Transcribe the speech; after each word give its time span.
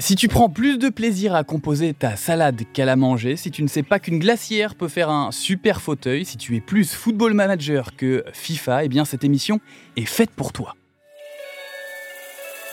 Si 0.00 0.16
tu 0.16 0.28
prends 0.28 0.48
plus 0.48 0.78
de 0.78 0.88
plaisir 0.88 1.34
à 1.34 1.44
composer 1.44 1.92
ta 1.92 2.16
salade 2.16 2.62
qu'à 2.72 2.86
la 2.86 2.96
manger, 2.96 3.36
si 3.36 3.50
tu 3.50 3.62
ne 3.62 3.68
sais 3.68 3.82
pas 3.82 3.98
qu'une 3.98 4.18
glacière 4.18 4.74
peut 4.74 4.88
faire 4.88 5.10
un 5.10 5.30
super 5.30 5.82
fauteuil, 5.82 6.24
si 6.24 6.38
tu 6.38 6.56
es 6.56 6.62
plus 6.62 6.90
football 6.90 7.34
manager 7.34 7.94
que 7.94 8.24
FIFA, 8.32 8.84
eh 8.84 8.88
bien 8.88 9.04
cette 9.04 9.24
émission 9.24 9.60
est 9.96 10.06
faite 10.06 10.30
pour 10.30 10.54
toi. 10.54 10.74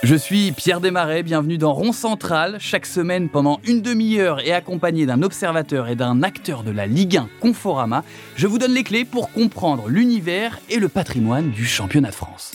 Je 0.04 0.16
suis 0.16 0.54
Pierre 0.54 0.80
Desmarais, 0.80 1.22
bienvenue 1.22 1.58
dans 1.58 1.74
Rond 1.74 1.92
Central. 1.92 2.56
Chaque 2.62 2.86
semaine, 2.86 3.28
pendant 3.28 3.60
une 3.66 3.82
demi-heure 3.82 4.40
et 4.40 4.54
accompagné 4.54 5.06
d'un 5.06 5.22
observateur 5.22 5.90
et 5.90 5.98
d'un 5.98 6.24
acteur 6.24 6.64
de 6.64 6.72
la 6.72 6.88
Ligue 6.88 7.18
1 7.18 7.28
Conforama, 7.42 8.06
je 8.38 8.48
vous 8.48 8.58
donne 8.58 8.74
les 8.74 8.84
clés 8.84 9.04
pour 9.04 9.34
comprendre 9.34 9.90
l'univers 9.90 10.60
et 10.70 10.78
le 10.78 10.88
patrimoine 10.88 11.52
du 11.52 11.66
championnat 11.66 12.12
de 12.12 12.16
France. 12.16 12.54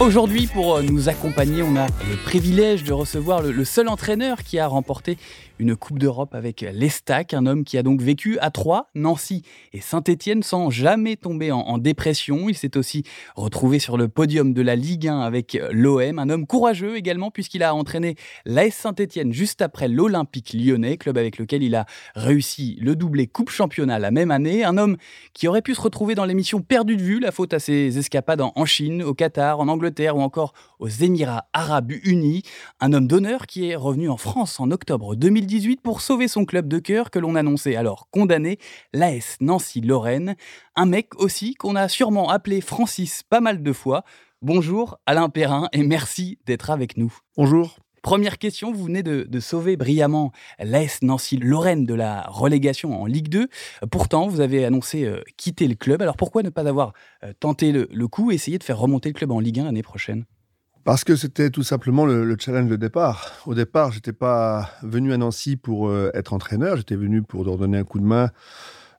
Aujourd'hui, 0.00 0.46
pour 0.46 0.76
euh, 0.76 0.82
nous 0.82 1.10
accompagner, 1.10 1.62
on 1.62 1.76
a 1.76 1.86
le 1.86 2.16
privilège 2.24 2.84
de 2.84 2.92
recevoir 2.94 3.42
le, 3.42 3.64
seul 3.66 3.86
entraîneur 3.86 4.42
qui 4.42 4.58
a 4.58 4.66
remporté 4.66 5.18
une 5.58 5.76
Coupe 5.76 5.98
d'Europe 5.98 6.34
avec 6.34 6.62
l'Estac, 6.72 7.34
un 7.34 7.44
homme 7.44 7.64
qui 7.64 7.76
a 7.76 7.82
donc 7.82 8.00
vécu 8.00 8.38
à 8.38 8.50
Troyes, 8.50 8.88
Nancy 8.94 9.42
et 9.74 9.82
Saint-Étienne 9.82 10.42
sans 10.42 10.70
jamais 10.70 11.16
tomber 11.16 11.52
en, 11.52 11.76
dépression. 11.76 12.48
Il 12.48 12.54
s'est 12.54 12.78
aussi 12.78 13.02
retrouvé 13.36 13.78
sur 13.78 13.98
le 13.98 14.08
podium 14.08 14.54
de 14.54 14.62
la 14.62 14.74
Ligue 14.74 15.06
1 15.06 15.20
avec 15.20 15.60
l'OM, 15.70 16.18
un 16.18 16.30
homme 16.30 16.46
courageux 16.46 16.96
également 16.96 17.30
puisqu'il 17.30 17.62
a 17.62 17.74
entraîné 17.74 18.16
l'AS 18.46 18.70
Saint-Étienne 18.70 19.34
juste 19.34 19.60
après 19.60 19.86
l'Olympique 19.86 20.54
lyonnais, 20.54 20.96
club 20.96 21.18
avec 21.18 21.36
lequel 21.36 21.62
il 21.62 21.74
a 21.74 21.84
réussi 22.14 22.78
le 22.80 22.96
doublé 22.96 23.26
Coupe 23.26 23.50
Championnat 23.50 23.98
la 23.98 24.10
même 24.10 24.30
année. 24.30 24.64
Un 24.64 24.78
homme 24.78 24.96
qui 25.34 25.46
aurait 25.46 25.60
pu 25.60 25.74
se 25.74 25.82
retrouver 25.82 26.14
dans 26.14 26.24
l'émission 26.24 26.62
Perdu 26.62 26.96
de 26.96 27.02
vue, 27.02 27.20
la 27.20 27.32
faute 27.32 27.52
à 27.52 27.58
ses 27.58 27.98
escapades 27.98 28.40
en 28.40 28.64
Chine, 28.64 29.02
au 29.02 29.12
Qatar, 29.12 29.60
en 29.60 29.68
Angleterre 29.68 29.89
ou 29.98 30.20
encore 30.20 30.52
aux 30.78 30.88
Émirats 30.88 31.46
arabes 31.52 31.92
unis. 32.04 32.42
Un 32.80 32.92
homme 32.92 33.06
d'honneur 33.06 33.46
qui 33.46 33.68
est 33.68 33.76
revenu 33.76 34.08
en 34.08 34.16
France 34.16 34.60
en 34.60 34.70
octobre 34.70 35.14
2010 35.14 35.76
pour 35.82 36.00
sauver 36.00 36.28
son 36.28 36.44
club 36.44 36.68
de 36.68 36.78
cœur 36.78 37.10
que 37.10 37.18
l'on 37.18 37.34
annonçait 37.34 37.76
alors 37.76 38.08
condamné, 38.10 38.58
l'AS 38.92 39.36
Nancy-Lorraine. 39.40 40.36
Un 40.76 40.86
mec 40.86 41.14
aussi 41.16 41.54
qu'on 41.54 41.76
a 41.76 41.88
sûrement 41.88 42.30
appelé 42.30 42.60
Francis 42.60 43.22
pas 43.22 43.40
mal 43.40 43.62
de 43.62 43.72
fois. 43.72 44.04
Bonjour 44.42 44.98
Alain 45.06 45.28
Perrin 45.28 45.68
et 45.72 45.82
merci 45.82 46.38
d'être 46.46 46.70
avec 46.70 46.96
nous. 46.96 47.14
Bonjour. 47.36 47.76
Première 48.02 48.38
question, 48.38 48.72
vous 48.72 48.84
venez 48.84 49.02
de, 49.02 49.40
sauver 49.40 49.76
brillamment 49.76 50.32
l'AS 50.58 51.02
Nancy-Lorraine 51.02 51.84
de 51.84 51.94
la 51.94 52.22
relégation 52.28 53.00
en 53.00 53.06
Ligue 53.06 53.28
2. 53.28 53.48
Pourtant, 53.90 54.26
vous 54.26 54.40
avez 54.40 54.64
annoncé 54.64 55.04
euh, 55.04 55.22
quitter 55.36 55.68
le 55.68 55.74
club. 55.74 56.00
Alors 56.00 56.16
pourquoi 56.16 56.42
ne 56.42 56.50
pas 56.50 56.66
avoir 56.66 56.92
euh, 57.24 57.32
tenté 57.38 57.72
le, 57.72 58.08
coup 58.08 58.30
et 58.30 58.34
essayer 58.34 58.58
de 58.58 58.64
faire 58.64 58.78
remonter 58.78 59.10
le 59.10 59.14
club 59.14 59.30
en 59.32 59.40
Ligue 59.40 59.60
1 59.60 59.64
l'année 59.64 59.82
prochaine? 59.82 60.24
Parce 60.84 61.04
que 61.04 61.14
c'était 61.14 61.50
tout 61.50 61.62
simplement 61.62 62.06
le, 62.06 62.36
challenge 62.38 62.70
de 62.70 62.76
départ. 62.76 63.34
Au 63.46 63.54
départ, 63.54 63.92
j'étais 63.92 64.14
pas 64.14 64.70
venu 64.82 65.12
à 65.12 65.18
Nancy 65.18 65.56
pour 65.56 65.88
euh, 65.88 66.10
être 66.14 66.32
entraîneur, 66.32 66.76
j'étais 66.76 66.96
venu 66.96 67.22
pour 67.22 67.44
leur 67.44 67.58
donner 67.58 67.78
un 67.78 67.84
coup 67.84 67.98
de 68.00 68.04
main 68.04 68.30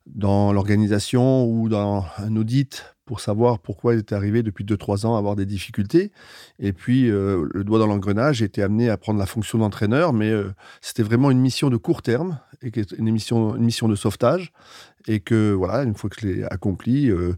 dans 0.06 0.52
l'organisation 0.54 1.46
ou 1.46 1.70
dans 1.70 2.06
un 2.18 2.36
audit 2.36 2.96
pour 3.12 3.20
savoir 3.20 3.60
pourquoi 3.60 3.94
il 3.94 4.00
était 4.00 4.16
arrivé 4.16 4.42
depuis 4.42 4.64
2-3 4.64 5.06
ans 5.06 5.16
à 5.16 5.18
avoir 5.18 5.36
des 5.36 5.46
difficultés. 5.46 6.14
Et 6.60 6.72
puis, 6.72 7.10
euh, 7.10 7.46
le 7.54 7.66
doigt 7.66 7.78
dans 7.78 7.88
l'engrenage, 7.88 8.38
j'ai 8.38 8.46
été 8.46 8.64
amené 8.64 8.90
à 8.90 8.96
prendre 8.96 9.20
la 9.20 9.26
fonction 9.26 9.58
d'entraîneur, 9.58 10.14
mais 10.14 10.30
euh, 10.30 10.54
c'était 10.80 11.04
vraiment 11.04 11.30
une 11.30 11.42
mission 11.42 11.70
de 11.70 11.76
court 11.76 12.04
terme, 12.04 12.40
et 12.62 12.72
une, 12.98 13.12
mission, 13.12 13.58
une 13.58 13.66
mission 13.66 13.90
de 13.90 13.96
sauvetage. 13.96 14.54
Et 15.10 15.20
que, 15.20 15.52
voilà, 15.52 15.84
une 15.84 15.94
fois 15.94 16.10
que 16.10 16.22
je 16.22 16.26
l'ai 16.26 16.44
accompli, 16.46 17.10
euh, 17.10 17.34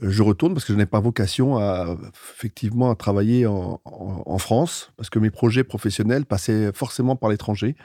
je 0.00 0.22
retourne 0.22 0.54
parce 0.54 0.64
que 0.64 0.72
je 0.72 0.78
n'ai 0.78 0.86
pas 0.86 1.00
vocation 1.00 1.58
à, 1.58 1.94
effectivement, 2.34 2.90
à 2.90 2.94
travailler 2.94 3.46
en, 3.46 3.82
en, 3.84 4.38
France, 4.38 4.92
parce 4.96 5.10
que 5.10 5.18
mes 5.18 5.30
projets 5.30 5.62
professionnels 5.62 6.24
passaient 6.24 6.72
forcément 6.72 7.16
par 7.16 7.28
l'étranger. 7.28 7.76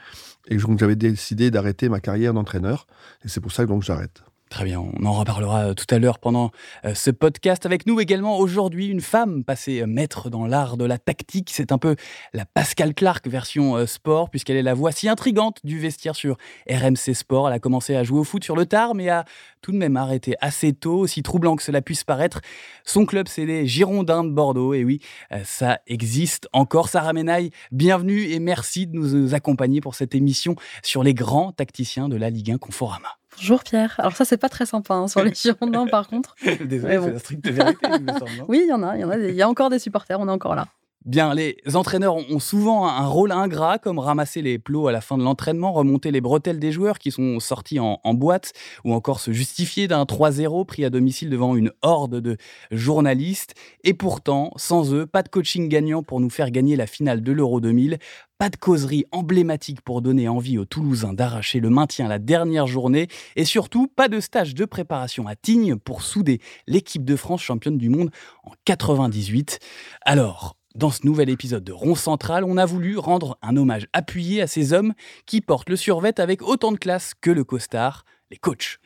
Et 0.48 0.56
donc, 0.56 0.78
j'avais 0.78 0.96
décidé 0.96 1.50
d'arrêter 1.50 1.90
ma 1.90 2.00
carrière 2.00 2.32
d'entraîneur. 2.32 2.86
Et 3.22 3.28
c'est 3.28 3.42
pour 3.42 3.52
ça 3.52 3.66
que 3.66 3.80
j'arrête. 3.82 4.22
Très 4.54 4.66
bien, 4.66 4.78
on 4.78 5.04
en 5.04 5.14
reparlera 5.14 5.70
euh, 5.70 5.74
tout 5.74 5.92
à 5.92 5.98
l'heure 5.98 6.20
pendant 6.20 6.52
euh, 6.84 6.94
ce 6.94 7.10
podcast. 7.10 7.66
Avec 7.66 7.88
nous 7.88 7.98
également 7.98 8.38
aujourd'hui 8.38 8.86
une 8.86 9.00
femme 9.00 9.42
passée 9.42 9.80
euh, 9.80 9.86
maître 9.88 10.30
dans 10.30 10.46
l'art 10.46 10.76
de 10.76 10.84
la 10.84 10.96
tactique. 10.96 11.50
C'est 11.52 11.72
un 11.72 11.78
peu 11.78 11.96
la 12.32 12.44
Pascal 12.44 12.94
Clark 12.94 13.26
version 13.26 13.84
sport, 13.84 14.30
puisqu'elle 14.30 14.56
est 14.56 14.62
la 14.62 14.74
voix 14.74 14.92
si 14.92 15.08
intrigante 15.08 15.58
du 15.64 15.80
vestiaire 15.80 16.14
sur 16.14 16.36
RMC 16.70 17.14
Sport. 17.14 17.48
Elle 17.48 17.54
a 17.54 17.58
commencé 17.58 17.96
à 17.96 18.04
jouer 18.04 18.20
au 18.20 18.22
foot 18.22 18.44
sur 18.44 18.54
le 18.54 18.64
tard, 18.64 18.94
mais 18.94 19.08
a 19.08 19.24
tout 19.60 19.72
de 19.72 19.76
même 19.76 19.96
arrêté 19.96 20.36
assez 20.40 20.72
tôt, 20.72 20.98
aussi 20.98 21.24
troublant 21.24 21.56
que 21.56 21.62
cela 21.64 21.82
puisse 21.82 22.04
paraître. 22.04 22.40
Son 22.84 23.06
club, 23.06 23.26
c'est 23.26 23.46
les 23.46 23.66
Girondins 23.66 24.22
de 24.22 24.30
Bordeaux. 24.30 24.72
Et 24.72 24.84
oui, 24.84 25.00
ça 25.42 25.80
existe 25.88 26.46
encore. 26.52 26.88
Sarah 26.88 27.12
Menaille, 27.12 27.50
bienvenue 27.72 28.30
et 28.30 28.38
merci 28.38 28.86
de 28.86 28.94
nous 28.94 29.34
accompagner 29.34 29.80
pour 29.80 29.96
cette 29.96 30.14
émission 30.14 30.54
sur 30.84 31.02
les 31.02 31.14
grands 31.14 31.50
tacticiens 31.50 32.08
de 32.08 32.16
la 32.16 32.30
Ligue 32.30 32.52
1 32.52 32.58
Conforama. 32.58 33.18
Bonjour 33.36 33.62
Pierre. 33.64 33.94
Alors 33.98 34.16
ça 34.16 34.24
c'est 34.24 34.36
pas 34.36 34.48
très 34.48 34.66
sympa 34.66 34.94
hein, 34.94 35.08
sur 35.08 35.22
les 35.22 35.34
Girondins 35.34 35.86
par 35.86 36.08
contre. 36.08 36.34
Désolé, 36.60 36.98
c'est 37.02 37.12
la 37.12 37.18
stricte 37.18 37.48
vérité, 37.48 37.86
il 37.92 38.04
me 38.04 38.12
semble. 38.12 38.30
oui, 38.48 38.62
il 38.64 38.68
y 38.68 38.72
en 38.72 38.82
a, 38.82 38.96
il 38.96 39.00
y 39.00 39.04
en 39.04 39.10
a, 39.10 39.16
il 39.16 39.34
y 39.34 39.42
a 39.42 39.48
encore 39.48 39.70
des 39.70 39.78
supporters, 39.78 40.18
on 40.20 40.28
est 40.28 40.32
encore 40.32 40.54
là. 40.54 40.66
Bien, 41.04 41.34
les 41.34 41.58
entraîneurs 41.74 42.16
ont 42.16 42.38
souvent 42.38 42.86
un 42.86 43.06
rôle 43.06 43.30
ingrat, 43.30 43.78
comme 43.78 43.98
ramasser 43.98 44.40
les 44.40 44.58
plots 44.58 44.88
à 44.88 44.92
la 44.92 45.02
fin 45.02 45.18
de 45.18 45.22
l'entraînement, 45.22 45.70
remonter 45.70 46.10
les 46.10 46.22
bretelles 46.22 46.58
des 46.58 46.72
joueurs 46.72 46.98
qui 46.98 47.10
sont 47.10 47.40
sortis 47.40 47.78
en, 47.78 47.98
boîte, 48.14 48.54
ou 48.84 48.94
encore 48.94 49.20
se 49.20 49.30
justifier 49.30 49.86
d'un 49.86 50.04
3-0 50.04 50.64
pris 50.64 50.82
à 50.82 50.88
domicile 50.88 51.28
devant 51.28 51.56
une 51.56 51.72
horde 51.82 52.22
de 52.22 52.38
journalistes. 52.70 53.52
Et 53.82 53.92
pourtant, 53.92 54.52
sans 54.56 54.94
eux, 54.94 55.04
pas 55.04 55.22
de 55.22 55.28
coaching 55.28 55.68
gagnant 55.68 56.02
pour 56.02 56.20
nous 56.20 56.30
faire 56.30 56.50
gagner 56.50 56.74
la 56.74 56.86
finale 56.86 57.22
de 57.22 57.32
l'Euro 57.32 57.60
2000, 57.60 57.98
pas 58.38 58.48
de 58.48 58.56
causerie 58.56 59.04
emblématique 59.12 59.82
pour 59.82 60.00
donner 60.00 60.26
envie 60.26 60.56
aux 60.56 60.64
Toulousains 60.64 61.12
d'arracher 61.12 61.60
le 61.60 61.68
maintien 61.68 62.08
la 62.08 62.18
dernière 62.18 62.66
journée, 62.66 63.08
et 63.36 63.44
surtout 63.44 63.88
pas 63.88 64.08
de 64.08 64.20
stage 64.20 64.54
de 64.54 64.64
préparation 64.64 65.26
à 65.26 65.36
Tignes 65.36 65.76
pour 65.76 66.00
souder 66.00 66.40
l'équipe 66.66 67.04
de 67.04 67.14
France 67.14 67.42
championne 67.42 67.76
du 67.76 67.90
monde 67.90 68.08
en 68.42 68.52
98. 68.64 69.58
Alors, 70.06 70.56
dans 70.74 70.90
ce 70.90 71.06
nouvel 71.06 71.30
épisode 71.30 71.62
de 71.62 71.72
Rond 71.72 71.94
Central, 71.94 72.42
on 72.42 72.56
a 72.56 72.66
voulu 72.66 72.98
rendre 72.98 73.38
un 73.42 73.56
hommage 73.56 73.86
appuyé 73.92 74.42
à 74.42 74.48
ces 74.48 74.72
hommes 74.72 74.92
qui 75.24 75.40
portent 75.40 75.70
le 75.70 75.76
survêt 75.76 76.20
avec 76.20 76.42
autant 76.42 76.72
de 76.72 76.78
classe 76.78 77.14
que 77.14 77.30
le 77.30 77.44
costard, 77.44 78.04
les. 78.38 78.80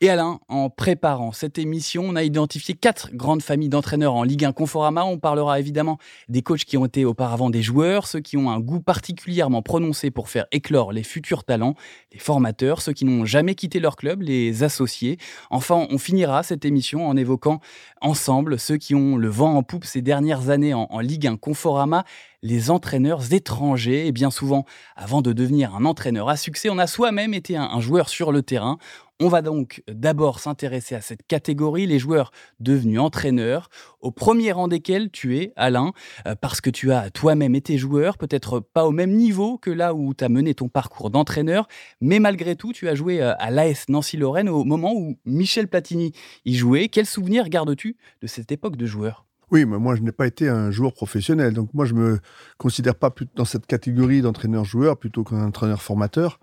Et 0.00 0.10
Alain, 0.10 0.40
en 0.48 0.70
préparant 0.70 1.32
cette 1.32 1.58
émission, 1.58 2.04
on 2.06 2.16
a 2.16 2.22
identifié 2.22 2.74
quatre 2.74 3.10
grandes 3.12 3.42
familles 3.42 3.68
d'entraîneurs 3.68 4.14
en 4.14 4.22
Ligue 4.22 4.44
1 4.44 4.52
Conforama. 4.52 5.04
On 5.04 5.18
parlera 5.18 5.60
évidemment 5.60 5.98
des 6.28 6.42
coachs 6.42 6.64
qui 6.64 6.76
ont 6.76 6.84
été 6.84 7.04
auparavant 7.04 7.50
des 7.50 7.62
joueurs, 7.62 8.06
ceux 8.06 8.20
qui 8.20 8.36
ont 8.36 8.50
un 8.50 8.60
goût 8.60 8.80
particulièrement 8.80 9.62
prononcé 9.62 10.10
pour 10.10 10.28
faire 10.28 10.46
éclore 10.52 10.92
les 10.92 11.02
futurs 11.02 11.44
talents, 11.44 11.74
les 12.12 12.18
formateurs, 12.18 12.82
ceux 12.82 12.92
qui 12.92 13.04
n'ont 13.04 13.24
jamais 13.24 13.54
quitté 13.54 13.80
leur 13.80 13.96
club, 13.96 14.22
les 14.22 14.62
associés. 14.62 15.18
Enfin, 15.50 15.86
on 15.90 15.98
finira 15.98 16.42
cette 16.42 16.64
émission 16.64 17.08
en 17.08 17.16
évoquant 17.16 17.60
ensemble 18.00 18.58
ceux 18.58 18.76
qui 18.76 18.94
ont 18.94 19.16
le 19.16 19.28
vent 19.28 19.54
en 19.54 19.62
poupe 19.62 19.84
ces 19.84 20.02
dernières 20.02 20.50
années 20.50 20.74
en, 20.74 21.00
Ligue 21.00 21.26
1 21.26 21.36
Conforama, 21.36 22.04
les 22.44 22.70
entraîneurs 22.70 23.32
étrangers. 23.32 24.06
Et 24.06 24.12
bien 24.12 24.30
souvent, 24.30 24.64
avant 24.94 25.22
de 25.22 25.32
devenir 25.32 25.74
un 25.74 25.84
entraîneur 25.84 26.28
à 26.28 26.36
succès, 26.36 26.68
on 26.70 26.78
a 26.78 26.86
soi-même 26.86 27.34
été 27.34 27.56
un 27.56 27.80
joueur 27.80 28.08
sur 28.08 28.30
le 28.30 28.42
terrain. 28.42 28.78
On 29.20 29.28
va 29.28 29.42
donc 29.42 29.82
d'abord 29.88 30.40
s'intéresser 30.40 30.96
à 30.96 31.00
cette 31.00 31.24
catégorie, 31.26 31.86
les 31.86 32.00
joueurs 32.00 32.32
devenus 32.58 32.98
entraîneurs, 32.98 33.70
au 34.00 34.10
premier 34.10 34.50
rang 34.50 34.66
desquels 34.66 35.10
tu 35.10 35.38
es, 35.38 35.52
Alain, 35.54 35.92
euh, 36.26 36.34
parce 36.34 36.60
que 36.60 36.68
tu 36.68 36.90
as 36.90 37.10
toi-même 37.10 37.54
été 37.54 37.78
joueur, 37.78 38.18
peut-être 38.18 38.58
pas 38.58 38.84
au 38.86 38.90
même 38.90 39.12
niveau 39.12 39.56
que 39.56 39.70
là 39.70 39.94
où 39.94 40.14
tu 40.14 40.24
as 40.24 40.28
mené 40.28 40.54
ton 40.54 40.68
parcours 40.68 41.10
d'entraîneur, 41.10 41.68
mais 42.00 42.18
malgré 42.18 42.56
tout, 42.56 42.72
tu 42.72 42.88
as 42.88 42.96
joué 42.96 43.22
euh, 43.22 43.34
à 43.38 43.52
l'AS 43.52 43.88
Nancy-Lorraine 43.88 44.48
au 44.48 44.64
moment 44.64 44.92
où 44.92 45.16
Michel 45.24 45.68
Platini 45.68 46.10
y 46.44 46.56
jouait. 46.56 46.88
Quel 46.88 47.06
souvenir 47.06 47.48
gardes-tu 47.48 47.96
de 48.20 48.26
cette 48.26 48.50
époque 48.50 48.76
de 48.76 48.86
joueur? 48.86 49.24
Oui, 49.54 49.66
mais 49.66 49.78
moi 49.78 49.94
je 49.94 50.02
n'ai 50.02 50.10
pas 50.10 50.26
été 50.26 50.48
un 50.48 50.72
joueur 50.72 50.92
professionnel, 50.92 51.54
donc 51.54 51.72
moi 51.74 51.84
je 51.84 51.94
me 51.94 52.18
considère 52.58 52.96
pas 52.96 53.14
dans 53.36 53.44
cette 53.44 53.66
catégorie 53.66 54.20
d'entraîneur-joueur 54.20 54.96
plutôt 54.96 55.22
qu'un 55.22 55.44
entraîneur-formateur. 55.44 56.40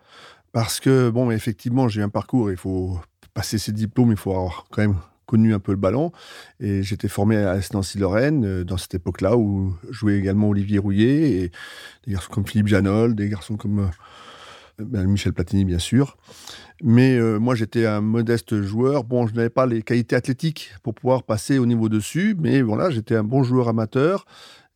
Parce 0.53 0.79
que, 0.79 1.09
bon, 1.09 1.29
effectivement, 1.29 1.89
j'ai 1.89 2.01
un 2.01 2.07
parcours, 2.07 2.51
il 2.51 2.57
faut 2.57 2.97
passer 3.33 3.57
ses 3.57 3.73
diplômes, 3.73 4.11
il 4.11 4.17
faut 4.17 4.31
avoir 4.31 4.65
quand 4.71 4.81
même 4.81 4.95
connu 5.25 5.53
un 5.53 5.59
peu 5.59 5.73
le 5.73 5.77
ballon. 5.77 6.13
Et 6.61 6.83
j'étais 6.83 7.09
formé 7.09 7.35
à 7.35 7.59
Nancy-Lorraine 7.73 8.45
euh, 8.45 8.63
dans 8.63 8.77
cette 8.77 8.95
époque-là 8.95 9.35
où 9.35 9.75
jouait 9.89 10.17
également 10.17 10.47
Olivier 10.47 10.79
Rouillet 10.79 11.31
et 11.31 11.51
des 12.05 12.13
garçons 12.13 12.31
comme 12.31 12.47
Philippe 12.47 12.67
Janol, 12.67 13.13
des 13.13 13.27
garçons 13.27 13.57
comme 13.57 13.79
euh, 13.79 13.87
Michel 15.05 15.33
Platini, 15.33 15.65
bien 15.65 15.79
sûr. 15.79 16.17
Mais 16.83 17.17
euh, 17.17 17.39
moi, 17.39 17.55
j'étais 17.55 17.85
un 17.85 18.01
modeste 18.01 18.61
joueur. 18.61 19.03
Bon, 19.03 19.27
je 19.27 19.33
n'avais 19.33 19.49
pas 19.49 19.65
les 19.65 19.81
qualités 19.81 20.15
athlétiques 20.15 20.71
pour 20.83 20.93
pouvoir 20.93 21.23
passer 21.23 21.57
au 21.59 21.65
niveau 21.65 21.89
dessus, 21.89 22.35
mais 22.39 22.61
voilà, 22.61 22.89
j'étais 22.89 23.15
un 23.15 23.23
bon 23.23 23.43
joueur 23.43 23.67
amateur. 23.67 24.25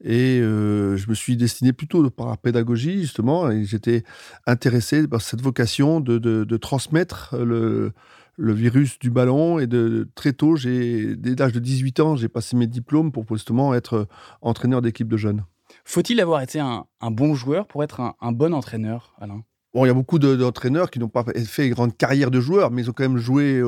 Et 0.03 0.39
je 0.41 1.09
me 1.09 1.15
suis 1.15 1.37
destiné 1.37 1.71
plutôt 1.71 2.07
par 2.09 2.27
la 2.27 2.37
pédagogie, 2.37 3.01
justement, 3.01 3.49
et 3.49 3.63
j'étais 3.63 4.03
intéressé 4.45 5.07
par 5.07 5.21
cette 5.21 5.41
vocation 5.41 6.01
de, 6.01 6.57
transmettre 6.57 7.35
le, 7.37 7.93
virus 8.37 8.99
du 8.99 9.09
ballon. 9.09 9.57
Et 9.57 9.67
de, 9.67 10.07
très 10.13 10.33
tôt, 10.33 10.57
dès 10.57 11.35
l'âge 11.39 11.53
de 11.53 11.59
18 11.59 11.99
ans, 12.01 12.15
j'ai 12.17 12.27
passé 12.27 12.57
mes 12.57 12.67
diplômes 12.67 13.11
pour 13.11 13.25
justement 13.29 13.73
être 13.73 14.07
entraîneur 14.41 14.81
d'équipe 14.81 15.07
de 15.07 15.17
jeunes. 15.17 15.45
Faut-il 15.83 16.19
avoir 16.19 16.41
été 16.41 16.59
un, 16.59 16.85
bon 17.11 17.35
joueur 17.35 17.67
pour 17.67 17.83
être 17.83 18.01
un, 18.19 18.31
bon 18.31 18.53
entraîneur, 18.53 19.13
Alain? 19.19 19.43
Bon, 19.75 19.83
il 19.83 19.89
y 19.89 19.91
a 19.91 19.93
beaucoup 19.93 20.19
d'entraîneurs 20.19 20.89
qui 20.89 20.99
n'ont 20.99 21.09
pas 21.09 21.25
fait 21.45 21.67
une 21.67 21.73
grande 21.73 21.97
carrière 21.97 22.31
de 22.31 22.39
joueur, 22.39 22.71
mais 22.71 22.83
ils 22.83 22.89
ont 22.89 22.93
quand 22.93 23.03
même 23.03 23.17
joué 23.17 23.61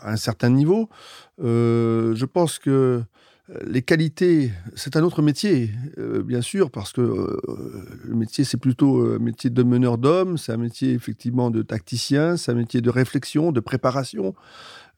à 0.00 0.12
un 0.12 0.16
certain 0.16 0.48
niveau. 0.48 0.88
je 1.38 2.24
pense 2.24 2.58
que 2.58 3.02
les 3.66 3.82
qualités, 3.82 4.52
c'est 4.76 4.96
un 4.96 5.02
autre 5.02 5.20
métier, 5.22 5.70
euh, 5.98 6.22
bien 6.22 6.40
sûr, 6.40 6.70
parce 6.70 6.92
que 6.92 7.02
euh, 7.02 7.40
le 8.04 8.14
métier, 8.14 8.44
c'est 8.44 8.56
plutôt 8.56 9.02
un 9.02 9.18
métier 9.18 9.50
de 9.50 9.62
meneur 9.62 9.98
d'hommes, 9.98 10.38
c'est 10.38 10.52
un 10.52 10.56
métier 10.56 10.92
effectivement 10.92 11.50
de 11.50 11.60
tacticien, 11.62 12.38
c'est 12.38 12.52
un 12.52 12.54
métier 12.54 12.80
de 12.80 12.88
réflexion, 12.90 13.52
de 13.52 13.60
préparation. 13.60 14.34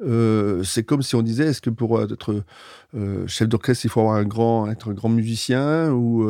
Euh, 0.03 0.63
c'est 0.65 0.85
comme 0.85 1.03
si 1.03 1.17
on 1.17 1.23
disait, 1.23 1.47
est-ce 1.47 1.61
que 1.61 1.71
pour 1.71 2.01
être 2.03 2.45
chef 3.27 3.49
d'orchestre, 3.49 3.87
il 3.87 3.91
faut 3.91 4.01
avoir 4.01 4.17
un 4.17 4.25
grand, 4.25 4.71
être 4.71 4.91
un 4.91 4.95
grand 4.95 5.09
musicien 5.09 5.91
ou 5.91 6.29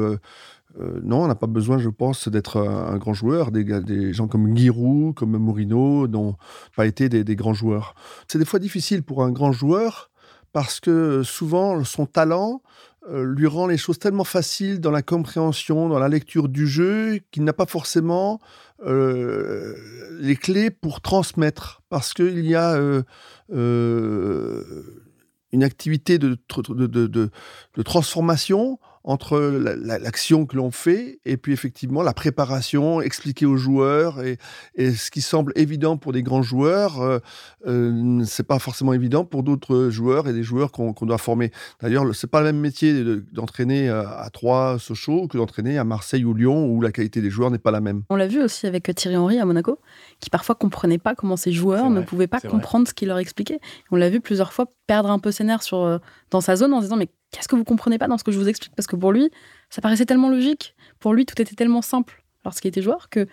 non, 1.02 1.24
on 1.24 1.26
n'a 1.26 1.34
pas 1.34 1.46
besoin, 1.46 1.78
je 1.78 1.88
pense, 1.88 2.28
d'être 2.28 2.58
un, 2.58 2.96
grand 2.98 3.14
joueur. 3.14 3.50
Des, 3.50 4.12
gens 4.12 4.28
comme 4.28 4.56
Giroud, 4.56 5.14
comme 5.14 5.36
Mourinho 5.36 6.06
n'ont 6.08 6.36
pas 6.76 6.86
été 6.86 7.08
des, 7.08 7.36
grands 7.36 7.54
joueurs. 7.54 7.94
C'est 8.28 8.38
des 8.38 8.44
fois 8.44 8.58
difficile 8.58 9.02
pour 9.02 9.22
un 9.22 9.30
grand 9.30 9.52
joueur 9.52 10.10
parce 10.52 10.80
que 10.80 11.22
souvent 11.22 11.82
son 11.84 12.06
talent 12.06 12.62
euh, 13.10 13.24
lui 13.24 13.46
rend 13.46 13.66
les 13.66 13.78
choses 13.78 13.98
tellement 13.98 14.24
faciles 14.24 14.80
dans 14.80 14.90
la 14.92 15.02
compréhension, 15.02 15.88
dans 15.88 15.98
la 15.98 16.08
lecture 16.08 16.48
du 16.48 16.68
jeu, 16.68 17.18
qu'il 17.32 17.42
n'a 17.42 17.52
pas 17.52 17.66
forcément 17.66 18.40
euh, 18.86 19.74
les 20.20 20.36
clés 20.36 20.70
pour 20.70 21.00
transmettre, 21.00 21.82
parce 21.88 22.14
qu'il 22.14 22.46
y 22.46 22.54
a 22.54 22.74
euh, 22.74 23.02
une 25.50 25.64
activité 25.64 26.18
de 26.18 26.38
transformation 27.82 28.78
entre 29.04 29.38
l'action 29.38 30.46
que 30.46 30.56
l'on 30.56 30.70
fait 30.70 31.18
et 31.24 31.36
puis 31.36 31.52
effectivement 31.52 32.02
la 32.02 32.12
préparation, 32.12 33.00
expliquer 33.00 33.46
aux 33.46 33.56
joueurs 33.56 34.22
et, 34.22 34.38
ce 34.78 35.10
qui 35.10 35.20
semble 35.20 35.52
évident 35.56 35.96
pour 35.96 36.12
des 36.12 36.22
grands 36.22 36.42
joueurs, 36.42 37.00
euh, 37.00 37.18
euh, 37.66 38.22
c'est 38.24 38.46
pas 38.46 38.58
forcément 38.58 38.92
évident 38.92 39.24
pour 39.24 39.42
d'autres 39.42 39.88
joueurs 39.90 40.28
et 40.28 40.32
des 40.32 40.42
joueurs 40.42 40.72
qu'on 40.72 40.92
doit 40.92 41.18
former. 41.18 41.50
D'ailleurs, 41.80 42.04
c'est 42.14 42.30
pas 42.30 42.40
le 42.40 42.46
même 42.46 42.60
métier 42.60 43.04
d'entraîner 43.32 43.88
à 43.88 44.28
Troyes, 44.32 44.78
Sochaux 44.78 45.28
que 45.28 45.38
d'entraîner 45.38 45.78
à 45.78 45.84
Marseille 45.84 46.24
ou 46.24 46.34
Lyon 46.34 46.66
où 46.66 46.80
la 46.80 46.92
qualité 46.92 47.20
des 47.20 47.30
joueurs 47.30 47.50
n'est 47.50 47.58
pas 47.58 47.70
la 47.70 47.80
même. 47.80 48.02
On 48.10 48.16
l'a 48.16 48.26
vu 48.26 48.42
aussi 48.42 48.66
avec 48.66 48.92
Thierry 48.94 49.16
Henry 49.16 49.38
à 49.38 49.44
Monaco, 49.44 49.78
qui 50.20 50.30
parfois 50.30 50.54
comprenait 50.54 50.98
pas 50.98 51.14
comment 51.14 51.36
ses 51.36 51.52
joueurs 51.52 51.90
ne 51.90 52.00
pouvaient 52.00 52.26
pas 52.26 52.40
comprendre 52.40 52.88
ce 52.88 52.94
qu'il 52.94 53.08
leur 53.08 53.18
expliquait. 53.18 53.60
On 53.90 53.96
l'a 53.96 54.10
vu 54.10 54.20
plusieurs 54.20 54.52
fois 54.52 54.66
perdre 54.86 55.10
un 55.10 55.18
peu 55.18 55.30
ses 55.30 55.44
nerfs 55.44 55.62
sur, 55.62 55.78
euh, 55.78 55.98
dans 56.30 56.40
sa 56.40 56.56
zone 56.56 56.72
en 56.72 56.78
se 56.78 56.84
disant 56.84 56.96
mais 56.96 57.08
qu'est-ce 57.32 57.48
que 57.48 57.56
vous 57.56 57.64
comprenez 57.64 57.98
pas 57.98 58.06
dans 58.06 58.18
ce 58.18 58.24
que 58.24 58.30
je 58.30 58.38
vous 58.38 58.48
explique? 58.48 58.74
Parce 58.76 58.86
que 58.86 58.94
pour 58.94 59.10
lui, 59.10 59.30
ça 59.70 59.80
paraissait 59.80 60.06
tellement 60.06 60.30
logique. 60.30 60.76
Pour 61.00 61.14
lui, 61.14 61.26
tout 61.26 61.40
était 61.42 61.56
tellement 61.56 61.82
simple 61.82 62.22
lorsqu'il 62.44 62.68
était 62.68 62.82
joueur 62.82 63.08
que 63.08 63.20
ne 63.20 63.26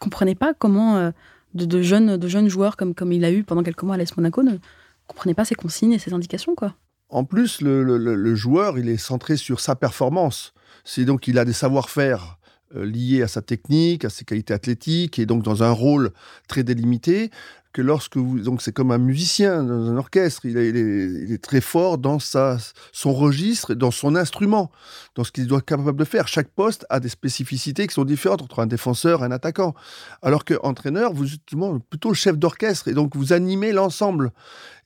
comprenait 0.00 0.34
pas 0.34 0.52
comment 0.52 0.96
euh, 0.96 1.10
de, 1.54 1.82
jeunes, 1.82 2.16
de 2.16 2.28
jeunes 2.28 2.48
joueurs 2.48 2.76
comme, 2.76 2.94
comme 2.94 3.12
il 3.12 3.24
a 3.24 3.30
eu 3.30 3.44
pendant 3.44 3.62
quelques 3.62 3.82
mois 3.82 3.94
à 3.94 3.98
l'Est 3.98 4.16
Monaco 4.16 4.42
ne 4.42 4.58
comprenaient 5.06 5.34
pas 5.34 5.44
ses 5.44 5.54
consignes 5.54 5.92
et 5.92 5.98
ses 5.98 6.12
indications. 6.12 6.54
quoi. 6.54 6.74
En 7.08 7.24
plus, 7.24 7.60
le, 7.60 8.34
joueur, 8.34 8.78
il 8.78 8.88
est 8.88 8.96
centré 8.96 9.36
sur 9.36 9.60
sa 9.60 9.76
performance. 9.76 10.52
C'est 10.84 11.04
donc 11.04 11.28
il 11.28 11.38
a 11.38 11.44
des 11.44 11.52
savoir-faire 11.52 12.38
euh, 12.74 12.84
liés 12.84 13.22
à 13.22 13.28
sa 13.28 13.40
technique, 13.40 14.04
à 14.04 14.10
ses 14.10 14.24
qualités 14.24 14.52
athlétiques, 14.52 15.18
et 15.18 15.26
donc 15.26 15.42
dans 15.42 15.62
un 15.62 15.70
rôle 15.70 16.10
très 16.48 16.64
délimité 16.64 17.30
que 17.74 17.82
lorsque 17.82 18.16
vous. 18.16 18.40
Donc, 18.40 18.62
c'est 18.62 18.72
comme 18.72 18.92
un 18.92 18.98
musicien 18.98 19.62
dans 19.62 19.90
un 19.90 19.96
orchestre. 19.98 20.46
Il, 20.46 20.56
est, 20.56 21.42
très 21.42 21.60
fort 21.60 21.98
dans 21.98 22.18
sa, 22.18 22.56
son 22.92 23.12
registre, 23.12 23.74
dans 23.74 23.90
son 23.90 24.14
instrument, 24.16 24.70
dans 25.16 25.24
ce 25.24 25.32
qu'il 25.32 25.46
doit 25.46 25.58
être 25.58 25.66
capable 25.66 25.98
de 25.98 26.04
faire. 26.04 26.28
Chaque 26.28 26.48
poste 26.48 26.86
a 26.88 27.00
des 27.00 27.08
spécificités 27.10 27.86
qui 27.86 27.92
sont 27.92 28.04
différentes 28.04 28.40
entre 28.40 28.60
un 28.60 28.66
défenseur 28.66 29.22
et 29.22 29.26
un 29.26 29.32
attaquant. 29.32 29.74
Alors 30.22 30.44
qu'entraîneur, 30.44 31.12
vous 31.12 31.34
êtes 31.34 31.42
plutôt 31.90 32.14
chef 32.14 32.38
d'orchestre 32.38 32.88
et 32.88 32.94
donc 32.94 33.16
vous 33.16 33.32
animez 33.32 33.72
l'ensemble. 33.72 34.32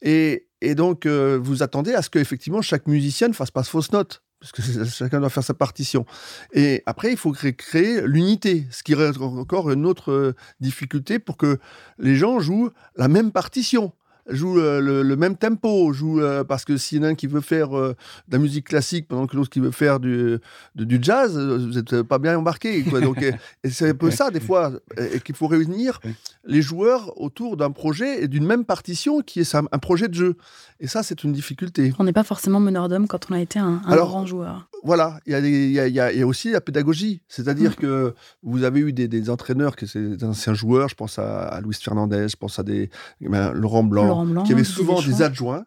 Et, 0.01 0.47
donc, 0.75 1.07
euh, 1.07 1.39
vous 1.41 1.63
attendez 1.63 1.93
à 1.95 2.03
ce 2.03 2.11
qu'effectivement 2.11 2.63
chaque 2.63 2.87
musicien 2.87 3.29
ne 3.29 3.35
fasse 3.35 3.51
pas 3.51 3.63
de 3.63 3.67
fausses 3.67 3.93
notes 3.93 4.23
parce 4.41 4.53
que 4.53 4.63
chacun 4.85 5.21
doit 5.21 5.31
faire 5.31 5.45
sa 5.45 5.55
partition. 5.55 6.07
Et 6.53 6.83
après, 6.87 7.11
il 7.11 7.17
faut 7.17 7.33
créer, 7.33 8.01
l'unité, 8.03 8.67
ce 8.71 8.83
qui 8.83 8.95
reste 8.95 9.21
encore 9.21 9.71
une 9.71 9.87
autre 9.87 10.13
euh, 10.13 10.37
difficulté 10.61 11.19
pour 11.19 11.37
que 11.37 11.59
les 11.99 12.17
gens 12.17 12.41
jouent 12.41 12.71
la 12.97 13.09
même 13.09 13.33
partition 13.33 13.93
joue 14.29 14.59
euh, 14.59 15.03
le, 15.03 15.17
même 15.17 15.37
tempo, 15.37 15.93
joue 15.93 16.21
euh, 16.21 16.45
parce 16.45 16.65
que 16.65 16.77
s'il 16.77 16.99
y 16.99 17.01
en 17.01 17.05
a 17.05 17.09
un 17.09 17.15
qui 17.15 17.27
veut 17.27 17.41
faire 17.41 17.71
de 17.71 17.97
la 18.31 18.39
musique 18.39 18.67
classique 18.67 19.09
pendant 19.09 19.27
que 19.27 19.37
l'autre 19.37 19.51
qui 19.51 19.61
veut 19.61 19.71
faire 19.71 20.01
du, 20.01 20.39
du 20.75 20.99
jazz, 21.01 21.39
vous 21.39 21.73
n'êtes 21.73 22.03
pas 22.03 22.19
bien 22.19 22.39
embarqué. 22.39 22.83
Donc, 22.83 23.23
et, 23.65 23.71
c'est 23.71 23.91
un 23.91 23.95
peu 23.95 24.11
ça 24.11 24.31
des 24.31 24.41
fois, 24.41 24.73
et 24.97 25.21
qu'il 25.21 25.35
faut 25.35 25.47
réunir 25.47 26.01
les 26.45 26.63
joueurs 26.63 27.21
autour 27.21 27.57
d'un 27.57 27.71
projet 27.71 28.23
et 28.23 28.29
d'une 28.29 28.47
même 28.47 28.65
partition 28.65 29.21
qui 29.21 29.41
est 29.41 29.55
un 29.55 29.79
projet 29.79 30.09
de 30.09 30.15
jeu. 30.15 30.37
Et 30.81 30.87
ça, 30.87 31.03
c'est 31.03 31.25
une 31.25 31.33
difficulté. 31.33 31.93
On 31.99 32.05
n'est 32.05 32.13
pas 32.13 32.23
forcément 32.23 32.61
meneur 32.61 32.89
d'homme 32.89 33.09
quand 33.09 33.31
on 33.31 33.35
a 33.35 33.41
été 33.41 33.59
un, 33.59 33.81
grand 33.85 34.27
joueur. 34.27 34.69
Voilà, 34.85 35.19
il 35.27 35.33
y, 35.33 36.01
a 36.01 36.27
aussi 36.27 36.53
la 36.53 36.61
pédagogie. 36.61 37.21
C'est-à-dire 37.27 37.73
mm. 37.73 37.75
que 37.75 38.15
vous 38.45 38.63
avez 38.63 38.81
eu 38.81 38.93
des, 38.93 39.31
entraîneurs, 39.31 39.75
que 39.75 39.87
c'est 39.87 40.17
des 40.17 40.25
anciens 40.25 40.55
joueurs, 40.55 40.89
je 40.89 40.95
pense 40.95 41.19
à, 41.19 41.61
Luis 41.65 41.75
Fernandez, 41.83 42.29
je 42.29 42.37
pense 42.37 42.61
à 42.61 42.63
des, 42.63 42.91
ben, 43.21 43.53
Laurent, 43.53 43.83
Blanc, 43.83 44.18
qui 44.45 44.53
avaient 44.53 44.65
souvent 44.65 45.01
des 45.03 45.23
adjoints 45.23 45.65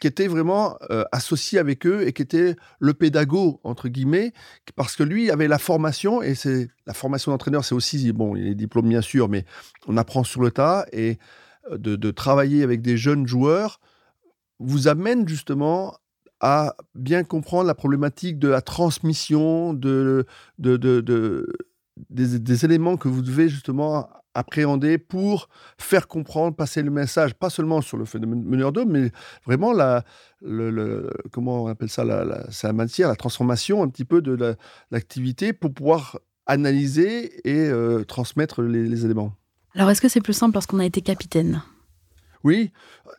qui 0.00 0.06
étaient 0.06 0.28
vraiment 0.28 0.78
euh, 0.90 1.04
associés 1.12 1.58
avec 1.58 1.86
eux 1.86 2.06
et 2.06 2.14
qui 2.14 2.22
étaient 2.22 2.56
le 2.78 2.94
pédago, 2.94 3.60
entre 3.64 3.88
guillemets, 3.88 4.32
parce 4.74 4.96
que 4.96 5.02
lui 5.02 5.30
avait 5.30 5.46
la 5.46 5.58
formation, 5.58 6.22
et 6.22 6.34
c'est 6.34 6.68
la 6.86 6.94
formation 6.94 7.32
d'entraîneur, 7.32 7.66
c'est 7.66 7.74
aussi, 7.74 8.10
bon, 8.12 8.34
il 8.34 8.46
est 8.46 8.54
diplôme 8.54 8.88
bien 8.88 9.02
sûr, 9.02 9.28
mais 9.28 9.44
on 9.86 9.98
apprend 9.98 10.24
sur 10.24 10.40
le 10.40 10.50
tas, 10.50 10.86
et 10.92 11.18
euh, 11.70 11.76
de 11.76 12.10
travailler 12.10 12.62
avec 12.62 12.80
des 12.80 12.96
jeunes 12.96 13.26
joueurs 13.26 13.78
vous 14.58 14.88
amène 14.88 15.28
justement 15.28 15.96
à 16.40 16.74
bien 16.94 17.22
comprendre 17.22 17.66
la 17.66 17.74
problématique 17.74 18.38
de 18.38 18.48
la 18.48 18.62
transmission 18.62 19.74
de, 19.74 20.24
de, 20.58 21.46
des, 22.08 22.64
éléments 22.64 22.96
que 22.96 23.08
vous 23.08 23.22
devez 23.22 23.48
justement 23.48 24.08
appréhender 24.34 24.98
pour 24.98 25.48
faire 25.78 26.06
comprendre, 26.08 26.56
passer 26.56 26.82
le 26.82 26.90
message, 26.90 27.34
pas 27.34 27.50
seulement 27.50 27.80
sur 27.80 27.96
le 27.96 28.04
phénomène 28.04 28.42
meneur 28.44 28.72
d'homme, 28.72 28.90
mais 28.90 29.10
vraiment 29.44 29.72
la, 29.72 30.04
le, 30.40 31.10
comment 31.32 31.64
on 31.64 31.66
appelle 31.66 31.88
ça, 31.88 32.04
la, 32.04 32.24
la, 32.24 32.72
matière, 32.72 33.08
la 33.08 33.16
transformation 33.16 33.82
un 33.82 33.88
petit 33.88 34.04
peu 34.04 34.22
de 34.22 34.56
l'activité 34.90 35.52
pour 35.52 35.72
pouvoir 35.72 36.18
analyser 36.46 37.48
et 37.48 37.68
euh, 37.68 38.04
transmettre 38.04 38.62
les, 38.62 38.86
les 38.86 39.04
éléments. 39.04 39.32
Alors, 39.74 39.90
est-ce 39.90 40.00
que 40.00 40.08
c'est 40.08 40.20
plus 40.20 40.32
simple 40.32 40.54
lorsqu'on 40.54 40.80
a 40.80 40.84
été 40.84 41.00
capitaine? 41.00 41.62
Oui, 42.42 42.72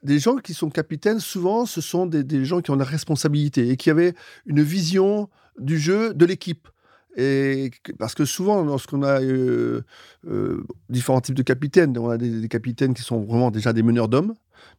des 0.04 0.20
gens 0.20 0.38
qui 0.38 0.54
sont 0.54 0.70
capitaines, 0.70 1.20
souvent, 1.20 1.66
ce 1.66 1.80
sont 1.80 2.06
des, 2.08 2.46
gens 2.46 2.62
qui 2.62 2.72
ont 2.72 2.76
la 2.76 2.86
responsabilité 2.86 3.70
et 3.70 3.78
qui 3.78 3.90
avaient 3.90 4.14
une 4.46 4.62
vision 4.62 5.30
du 5.60 5.78
jeu 5.78 6.14
de 6.14 6.26
l'équipe. 6.26 6.68
Et 7.18 7.72
parce 8.00 8.16
que 8.16 8.26
souvent, 8.26 8.64
lorsqu'on 8.64 9.04
a 9.04 9.22
euh, 9.22 9.82
euh, 10.28 10.64
différents 10.90 11.22
types 11.22 11.36
de 11.36 11.44
capitaines, 11.44 11.98
on 11.98 12.10
a 12.10 12.18
des, 12.18 12.48
capitaines 12.48 12.94
qui 12.94 13.02
sont 13.02 13.22
vraiment 13.22 13.52
déjà 13.52 13.74
des 13.74 13.84
meneurs 13.84 14.08
d'hommes, 14.08 14.34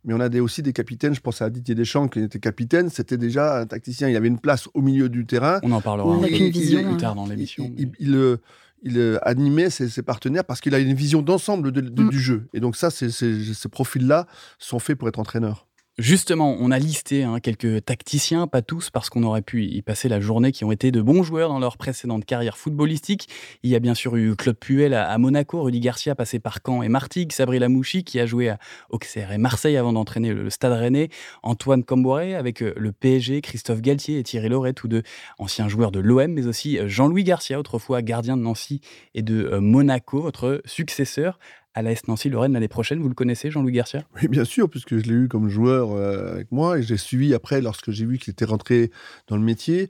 mais 0.05 0.15
on 0.15 0.21
a 0.21 0.29
des, 0.29 0.41
aussi 0.41 0.63
des 0.63 0.73
capitaines. 0.73 1.15
Je 1.15 1.21
pense 1.21 1.43
à 1.43 1.51
Didier 1.51 1.75
Deschamps 1.75 2.09
qui 2.09 2.21
était 2.21 2.39
capitaine, 2.39 2.89
c'était 2.89 3.19
déjà 3.19 3.61
un 3.61 3.67
tacticien. 3.67 4.09
Il 4.09 4.17
avait 4.17 4.29
une 4.29 4.39
place 4.39 4.69
au 4.73 4.81
milieu 4.81 5.09
du 5.09 5.27
terrain. 5.27 5.61
On 5.63 5.73
en 5.73 5.81
parlera 5.81 6.27
une 6.27 6.51
vision 6.51 6.83
plus 6.89 6.97
tard 6.97 7.15
dans 7.15 7.27
l'émission. 7.27 7.71
il, 7.77 8.15
euh, 8.15 8.39
il 8.83 8.99
euh, 8.99 9.19
animait 9.23 9.71
ses, 9.71 10.03
partenaires 10.03 10.45
parce 10.45 10.61
qu'il 10.61 10.75
a 10.75 10.79
une 10.79 10.95
vision 10.95 11.23
d'ensemble 11.23 11.69
mm. 11.69 12.09
du 12.09 12.21
jeu. 12.21 12.49
Et 12.53 12.61
donc 12.61 12.77
ça, 12.77 12.91
ces 12.91 13.69
profils-là 13.71 14.27
sont 14.59 14.79
faits 14.79 14.99
pour 14.99 15.09
être 15.09 15.19
entraîneurs. 15.19 15.67
Justement, 15.99 16.57
on 16.59 16.71
a 16.71 16.79
listé 16.79 17.23
hein, 17.23 17.39
quelques 17.39 17.85
tacticiens, 17.85 18.47
pas 18.47 18.63
tous, 18.63 18.89
parce 18.89 19.11
qu'on 19.11 19.25
aurait 19.25 19.43
pu 19.43 19.67
y 19.67 19.83
passer 19.83 20.09
la 20.09 20.21
journée, 20.21 20.51
qui 20.51 20.65
ont 20.65 20.73
été 20.73 20.91
de 20.91 21.03
bons 21.03 21.23
joueurs 21.23 21.51
dans 21.51 21.59
leur 21.59 21.77
précédente 21.77 22.25
carrière 22.25 22.57
footballistique. 22.57 23.29
Il 23.63 23.69
y 23.69 23.77
a 23.77 23.79
bien 23.79 23.93
sûr 23.93 24.17
eu 24.17 24.35
Claude 24.35 24.57
Puel 24.57 24.95
à, 24.95 25.19
Monaco, 25.19 25.63
Rudy 25.63 25.81
Garcia 25.81 26.15
passé 26.15 26.39
par 26.39 26.61
Caen 26.67 26.83
et 26.83 26.89
Martigues, 26.89 27.33
Sabri 27.33 27.59
Lamouchi 27.59 28.05
qui 28.05 28.19
a 28.21 28.25
joué 28.25 28.49
à 28.49 28.59
Auxerre 28.89 29.33
et 29.33 29.39
Marseille 29.39 29.77
avant 29.77 29.93
d'entraîner 29.93 30.33
le, 30.33 30.49
Stade 30.49 30.73
Rennais, 30.73 31.11
Antoine 31.43 31.85
Camboré 31.85 32.37
avec 32.37 32.63
euh, 32.63 32.73
le 32.75 32.93
PSG, 32.93 33.43
Christophe 33.43 33.83
Galtier 33.83 34.19
et 34.19 34.23
Thierry 34.23 34.49
Loret, 34.49 34.73
tous 34.73 34.89
deux 34.89 35.03
anciens 35.39 35.69
joueurs 35.69 35.93
de 35.93 36.01
l'OM, 36.01 36.33
mais 36.33 36.47
aussi 36.47 36.79
euh, 36.79 36.89
Jean-Louis 36.89 37.25
Garcia, 37.25 37.61
autrefois 37.61 38.01
gardien 38.01 38.39
de 38.39 38.43
Nancy 38.43 38.81
et 39.15 39.21
de 39.21 39.45
euh, 39.45 39.61
Monaco, 39.61 40.23
votre 40.23 40.63
successeur 40.65 41.39
à 41.75 41.83
l'AS 41.83 42.07
Nancy-Lorraine 42.09 42.53
l'année 42.53 42.69
prochaine. 42.69 43.01
Vous 43.01 43.09
le 43.09 43.15
connaissez, 43.15 43.51
Jean-Louis 43.51 43.73
Garcia? 43.73 44.05
Oui, 44.21 44.29
bien 44.29 44.45
sûr, 44.45 44.69
puisque 44.69 44.97
je 44.97 45.05
l'ai 45.05 45.15
eu 45.15 45.29
comme 45.29 45.49
joueur 45.49 45.93
euh, 45.93 46.33
avec 46.33 46.53
moi 46.53 46.79
et 46.79 46.83
j'ai 46.83 46.97
suivi 46.97 47.35
après 47.35 47.61
lorsque 47.61 47.91
j'ai 47.91 48.05
vu 48.05 48.19
qu'il 48.19 48.33
était 48.33 48.45
rentré 48.45 48.91
dans 49.29 49.37
le 49.37 49.43
métier. 49.43 49.89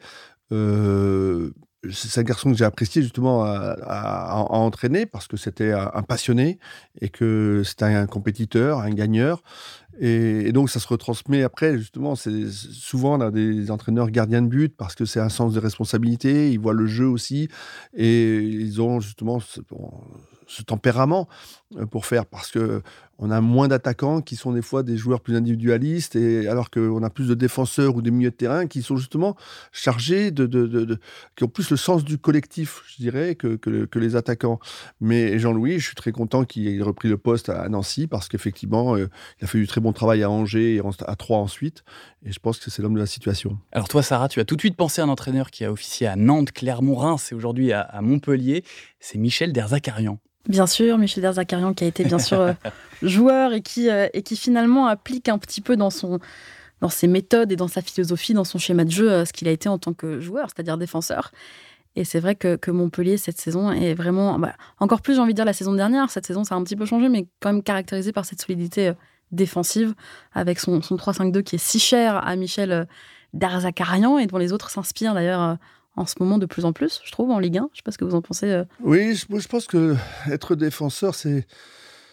c'est 1.90 2.20
un 2.20 2.22
garçon 2.22 2.52
que 2.52 2.56
j'ai 2.56 2.64
apprécié 2.64 3.02
justement 3.02 3.42
à, 3.44 4.44
entraîner 4.50 5.06
parce 5.06 5.26
que 5.26 5.36
c'était 5.36 5.72
un, 5.72 6.02
passionné 6.02 6.58
et 7.00 7.08
que 7.08 7.62
c'était 7.64 7.86
un 7.86 8.06
compétiteur, 8.06 8.78
un 8.80 8.90
gagneur. 8.90 9.42
Et, 9.98 10.52
donc 10.52 10.70
ça 10.70 10.80
se 10.80 10.88
retransmet 10.88 11.42
après, 11.42 11.78
justement, 11.78 12.14
c'est 12.14 12.48
souvent 12.50 13.18
on 13.18 13.20
a 13.20 13.30
des 13.30 13.70
entraîneurs 13.70 14.10
gardiens 14.10 14.42
de 14.42 14.48
but 14.48 14.76
parce 14.76 14.94
que 14.94 15.04
c'est 15.04 15.20
un 15.20 15.28
sens 15.28 15.54
de 15.54 15.60
responsabilité, 15.60 16.52
ils 16.52 16.60
voient 16.60 16.72
le 16.72 16.86
jeu 16.86 17.06
aussi 17.06 17.48
et 17.94 18.38
ils 18.38 18.80
ont 18.80 19.00
justement 19.00 19.40
ce 20.52 20.62
tempérament 20.62 21.28
euh, 21.76 21.86
pour 21.86 22.06
faire 22.06 22.26
parce 22.26 22.50
que 22.50 22.82
on 23.18 23.30
a 23.30 23.40
moins 23.40 23.68
d'attaquants 23.68 24.20
qui 24.20 24.36
sont 24.36 24.52
des 24.52 24.62
fois 24.62 24.82
des 24.82 24.96
joueurs 24.96 25.20
plus 25.20 25.36
individualistes 25.36 26.16
et 26.16 26.48
alors 26.48 26.70
qu'on 26.70 27.02
a 27.02 27.10
plus 27.10 27.28
de 27.28 27.34
défenseurs 27.34 27.94
ou 27.94 28.02
des 28.02 28.10
milieux 28.10 28.30
de 28.30 28.36
terrain 28.36 28.66
qui 28.66 28.82
sont 28.82 28.96
justement 28.96 29.36
chargés 29.70 30.30
de, 30.30 30.46
de, 30.46 30.98
qui 31.36 31.44
ont 31.44 31.48
plus 31.48 31.70
le 31.70 31.76
sens 31.76 32.04
du 32.04 32.18
collectif, 32.18 32.82
je 32.88 33.02
dirais, 33.02 33.34
que, 33.34 33.56
que, 33.56 33.98
les 33.98 34.16
attaquants. 34.16 34.58
Mais 35.00 35.38
Jean-Louis, 35.38 35.78
je 35.78 35.86
suis 35.86 35.94
très 35.94 36.10
content 36.10 36.44
qu'il 36.44 36.66
ait 36.66 36.82
repris 36.82 37.08
le 37.08 37.16
poste 37.16 37.48
à 37.48 37.68
Nancy 37.68 38.06
parce 38.06 38.28
qu'effectivement, 38.28 38.96
euh, 38.96 39.08
il 39.40 39.44
a 39.44 39.46
fait 39.46 39.58
du 39.58 39.66
très 39.66 39.80
bon 39.80 39.92
travail 39.92 40.22
à 40.22 40.30
Angers 40.30 40.76
et 40.76 40.82
à 41.06 41.16
Troyes 41.16 41.38
ensuite. 41.38 41.84
Et 42.24 42.32
je 42.32 42.40
pense 42.40 42.58
que 42.58 42.70
c'est 42.70 42.82
l'homme 42.82 42.94
de 42.94 43.00
la 43.00 43.06
situation. 43.06 43.58
Alors 43.70 43.88
toi, 43.88 44.02
Sarah, 44.02 44.28
tu 44.28 44.40
as 44.40 44.44
tout 44.44 44.56
de 44.56 44.60
suite 44.60 44.76
pensé 44.76 45.00
à 45.00 45.04
un 45.04 45.08
entraîneur 45.08 45.50
qui 45.50 45.64
a 45.64 45.70
officié 45.70 46.06
à 46.06 46.16
Nantes, 46.16 46.52
Clermont, 46.52 46.96
Reims 46.96 47.30
et 47.30 47.34
aujourd'hui 47.34 47.72
à, 47.72 47.82
à 47.82 48.00
Montpellier. 48.00 48.64
C'est 48.98 49.18
Michel 49.18 49.52
Derzakarian. 49.52 50.18
Bien 50.48 50.66
sûr, 50.66 50.98
Michel 50.98 51.22
Derzakarian 51.22 51.72
qui 51.72 51.84
a 51.84 51.86
été 51.86 52.04
bien 52.04 52.18
sûr 52.18 52.40
euh, 52.40 52.52
joueur 53.02 53.52
et 53.52 53.62
qui, 53.62 53.88
euh, 53.88 54.08
et 54.12 54.22
qui 54.22 54.36
finalement 54.36 54.86
applique 54.86 55.28
un 55.28 55.38
petit 55.38 55.60
peu 55.60 55.76
dans, 55.76 55.90
son, 55.90 56.18
dans 56.80 56.88
ses 56.88 57.06
méthodes 57.06 57.52
et 57.52 57.56
dans 57.56 57.68
sa 57.68 57.82
philosophie, 57.82 58.34
dans 58.34 58.44
son 58.44 58.58
schéma 58.58 58.84
de 58.84 58.90
jeu, 58.90 59.10
euh, 59.10 59.24
ce 59.24 59.32
qu'il 59.32 59.48
a 59.48 59.50
été 59.50 59.68
en 59.68 59.78
tant 59.78 59.92
que 59.92 60.20
joueur, 60.20 60.48
c'est-à-dire 60.48 60.78
défenseur. 60.78 61.32
Et 61.94 62.04
c'est 62.04 62.20
vrai 62.20 62.34
que, 62.34 62.56
que, 62.56 62.70
Montpellier, 62.70 63.18
cette 63.18 63.38
saison, 63.38 63.70
est 63.70 63.94
vraiment, 63.94 64.38
bah, 64.38 64.54
encore 64.80 65.02
plus, 65.02 65.14
j'ai 65.14 65.20
envie 65.20 65.34
de 65.34 65.36
dire, 65.36 65.44
la 65.44 65.52
saison 65.52 65.74
dernière. 65.74 66.10
Cette 66.10 66.26
saison, 66.26 66.42
ça 66.42 66.54
a 66.54 66.58
un 66.58 66.64
petit 66.64 66.76
peu 66.76 66.86
changé, 66.86 67.10
mais 67.10 67.26
quand 67.40 67.52
même 67.52 67.62
caractérisé 67.62 68.12
par 68.12 68.24
cette 68.24 68.40
solidité 68.40 68.92
défensive, 69.30 69.94
avec 70.32 70.58
son, 70.58 70.80
son 70.80 70.96
3-5-2 70.96 71.42
qui 71.42 71.56
est 71.56 71.62
si 71.62 71.78
cher 71.78 72.16
à 72.16 72.34
Michel 72.36 72.86
Derzakarian 73.34 74.18
et 74.18 74.26
dont 74.26 74.38
les 74.38 74.52
autres 74.54 74.70
s'inspirent 74.70 75.14
d'ailleurs 75.14 75.58
en 75.96 76.06
ce 76.06 76.14
moment 76.20 76.38
de 76.38 76.46
plus 76.46 76.64
en 76.64 76.72
plus, 76.72 77.00
je 77.04 77.12
trouve, 77.12 77.30
en 77.30 77.38
Ligue 77.38 77.58
1. 77.58 77.60
Je 77.60 77.64
ne 77.64 77.76
sais 77.76 77.82
pas 77.84 77.92
ce 77.92 77.98
que 77.98 78.04
vous 78.04 78.14
en 78.14 78.22
pensez. 78.22 78.50
Euh. 78.50 78.64
Oui, 78.82 79.14
je, 79.14 79.48
pense 79.48 79.66
que 79.66 79.96
être 80.30 80.54
défenseur, 80.54 81.14
c'est 81.14 81.46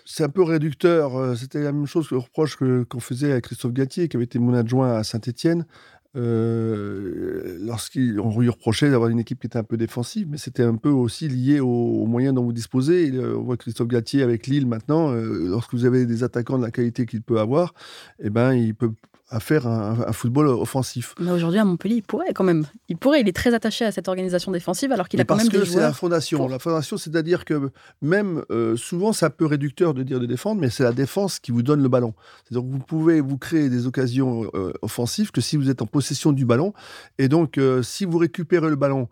c'est 0.09 0.23
un 0.23 0.29
peu 0.29 0.41
réducteur. 0.41 1.15
Euh, 1.15 1.35
c'était 1.35 1.61
la 1.61 1.71
même 1.71 1.85
chose 1.85 2.09
que 2.09 2.15
le 2.15 2.21
reproche 2.21 2.57
qu'on 2.57 2.99
faisait 2.99 3.31
à 3.31 3.41
Christophe 3.41 3.73
Galtier, 3.73 4.07
qui 4.07 4.17
avait 4.17 4.25
été 4.25 4.39
mon 4.39 4.55
adjoint 4.55 4.95
à 4.95 5.03
Saint-Etienne. 5.03 5.65
Euh, 6.15 7.59
lorsqu'on 7.61 8.39
lui 8.39 8.49
reprochait 8.49 8.89
d'avoir 8.89 9.11
une 9.11 9.19
équipe 9.19 9.39
qui 9.39 9.45
était 9.45 9.59
un 9.59 9.63
peu 9.63 9.77
défensive, 9.77 10.27
mais 10.27 10.37
c'était 10.37 10.63
un 10.63 10.75
peu 10.75 10.89
aussi 10.89 11.29
lié 11.29 11.59
aux, 11.59 12.07
moyens 12.07 12.33
dont 12.33 12.43
vous 12.43 12.53
disposez. 12.53 13.13
on 13.19 13.43
voit 13.43 13.57
Christophe 13.57 13.87
Galtier 13.87 14.23
avec 14.23 14.47
Lille 14.47 14.65
maintenant, 14.65 15.11
lorsque 15.11 15.73
vous 15.73 15.85
avez 15.85 16.07
des 16.07 16.23
attaquants 16.23 16.57
de 16.57 16.63
la 16.63 16.71
qualité 16.71 17.05
qu'il 17.05 17.21
peut 17.21 17.39
avoir, 17.39 17.75
eh 18.19 18.31
ben, 18.31 18.53
il 18.53 18.73
peut 18.73 18.91
à 19.31 19.39
faire 19.39 19.67
un, 19.67 20.11
football 20.11 20.47
offensif. 20.47 21.13
Mais 21.19 21.31
aujourd'hui, 21.31 21.59
à 21.59 21.65
Montpellier, 21.65 21.95
il 21.95 22.01
pourrait 22.01 22.33
quand 22.33 22.43
même. 22.43 22.65
Il 22.87 22.97
pourrait, 22.97 23.21
il 23.21 23.27
est 23.27 23.35
très 23.35 23.53
attaché 23.53 23.85
à 23.85 23.91
cette 23.91 24.07
organisation 24.07 24.51
défensive 24.51 24.91
alors 24.91 25.07
qu'il 25.07 25.21
a 25.21 25.23
quand 25.23 25.35
même 25.35 25.47
des 25.47 25.57
Parce 25.57 25.69
que 25.69 25.73
c'est 25.73 25.79
la 25.79 25.93
fondation. 25.93 26.47
La 26.47 26.57
fondation, 26.57 26.97
c'est-à-dire 26.97 27.45
que 27.45 27.69
même 28.01 28.43
euh, 28.49 28.75
souvent, 28.75 29.13
c'est 29.13 29.25
un 29.25 29.29
peu 29.29 29.45
réducteur 29.45 29.93
de 29.93 30.01
dire 30.01 30.19
de 30.19 30.25
défendre, 30.25 30.59
mais 30.59 30.69
c'est 30.69 30.83
la 30.83 30.93
défense 30.93 31.39
qui 31.39 31.51
vous 31.51 31.61
donne 31.61 31.83
le 31.83 31.89
ballon. 31.89 32.15
C'est-à-dire 32.43 32.67
que 32.67 32.73
vous 32.73 32.83
pouvez 32.83 33.21
vous 33.21 33.37
créer 33.37 33.69
des 33.69 33.85
occasions 33.85 34.49
euh, 34.55 34.73
offensives 34.81 35.31
que 35.31 35.41
si 35.41 35.57
vous 35.57 35.69
êtes 35.69 35.83
en 35.83 35.87
possession 35.87 36.31
du 36.31 36.45
ballon. 36.45 36.73
Et 37.19 37.27
donc, 37.27 37.59
euh, 37.59 37.83
si 37.83 38.05
vous 38.05 38.17
récupérez 38.17 38.69
le 38.69 38.75
ballon 38.75 39.09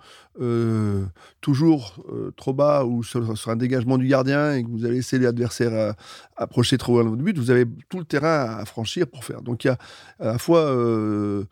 toujours 1.42 2.04
trop 2.36 2.54
bas 2.54 2.86
ou 2.86 3.04
sur, 3.04 3.50
un 3.50 3.56
dégagement 3.56 3.98
du 3.98 4.08
gardien 4.08 4.54
et 4.54 4.64
que 4.64 4.70
vous 4.70 4.86
allez 4.86 4.98
laisser 4.98 5.20
l'adversaire 5.20 5.96
approcher 6.38 6.78
trop 6.78 6.94
loin 6.94 7.04
de 7.04 7.10
votre 7.10 7.24
but, 7.24 7.38
vous 7.38 7.52
avez 7.52 7.66
tout 7.90 8.00
le 8.00 8.06
terrain 8.06 8.58
à 8.58 8.66
franchir 8.66 9.08
pour 9.08 9.24
faire. 9.24 9.42
Donc, 9.42 9.64
il 9.64 9.68
y 9.68 9.70
a 9.72 9.78
à 10.20 10.26
la 10.28 10.38
fois 10.38 10.60
euh, 10.60 11.18
euh, 11.28 11.44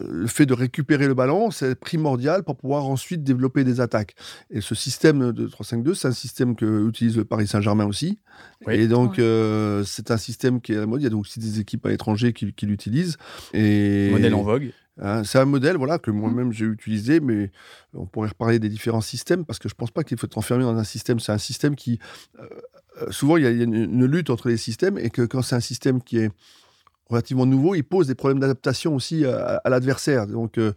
le 0.00 0.26
fait 0.26 0.46
de 0.46 0.54
récupérer 0.54 1.06
le 1.06 1.14
ballon, 1.14 1.50
c'est 1.50 1.74
primordial 1.74 2.42
pour 2.42 2.56
pouvoir 2.56 2.86
ensuite 2.86 3.22
développer 3.22 3.64
des 3.64 3.80
attaques. 3.80 4.14
Et 4.50 4.60
ce 4.60 4.74
système 4.74 5.32
de 5.32 5.46
3-5-2, 5.46 5.94
c'est 5.94 6.08
un 6.08 6.12
système 6.12 6.56
que 6.56 6.88
utilise 6.88 7.16
le 7.16 7.24
Paris 7.24 7.46
Saint-Germain 7.46 7.86
aussi. 7.86 8.18
Et 8.68 8.88
donc, 8.88 9.18
euh, 9.18 9.84
c'est 9.84 10.10
un 10.10 10.16
système 10.16 10.60
qui 10.60 10.72
est 10.72 10.76
à 10.76 10.80
la 10.80 10.86
mode. 10.86 11.00
Il 11.00 11.04
y 11.04 11.06
a 11.06 11.10
donc 11.10 11.22
aussi 11.22 11.38
des 11.38 11.60
équipes 11.60 11.84
à 11.86 11.90
l'étranger 11.90 12.32
qui, 12.32 12.66
l'utilisent. 12.66 13.16
Et... 13.52 14.10
Modèle 14.10 14.34
en 14.34 14.42
vogue. 14.42 14.72
Hein, 15.00 15.24
c'est 15.24 15.38
un 15.38 15.44
modèle 15.44 15.76
voilà, 15.76 15.98
que 15.98 16.12
moi-même 16.12 16.52
j'ai 16.52 16.66
utilisé, 16.66 17.18
mais 17.18 17.50
on 17.94 18.06
pourrait 18.06 18.28
reparler 18.28 18.60
des 18.60 18.68
différents 18.68 19.00
systèmes 19.00 19.44
parce 19.44 19.58
que 19.58 19.68
je 19.68 19.74
ne 19.74 19.78
pense 19.78 19.90
pas 19.90 20.04
qu'il 20.04 20.16
faut 20.16 20.26
être 20.26 20.38
enfermé 20.38 20.62
dans 20.62 20.76
un 20.76 20.84
système. 20.84 21.18
C'est 21.18 21.32
un 21.32 21.38
système 21.38 21.74
qui. 21.74 21.98
souvent, 23.10 23.36
il 23.36 23.42
y 23.42 23.46
a, 23.46 23.50
une, 23.50 24.06
lutte 24.06 24.30
entre 24.30 24.48
les 24.48 24.56
systèmes 24.56 24.96
et 24.98 25.10
que 25.10 25.22
quand 25.22 25.42
c'est 25.42 25.56
un 25.56 25.60
système 25.60 26.00
qui 26.00 26.18
est 26.18 26.30
relativement 27.08 27.46
nouveau, 27.46 27.74
il 27.74 27.84
pose 27.84 28.06
des 28.06 28.14
problèmes 28.14 28.40
d'adaptation 28.40 28.94
aussi 28.94 29.24
à, 29.24 29.60
l'adversaire. 29.66 30.26
Donc, 30.26 30.58
euh, 30.58 30.72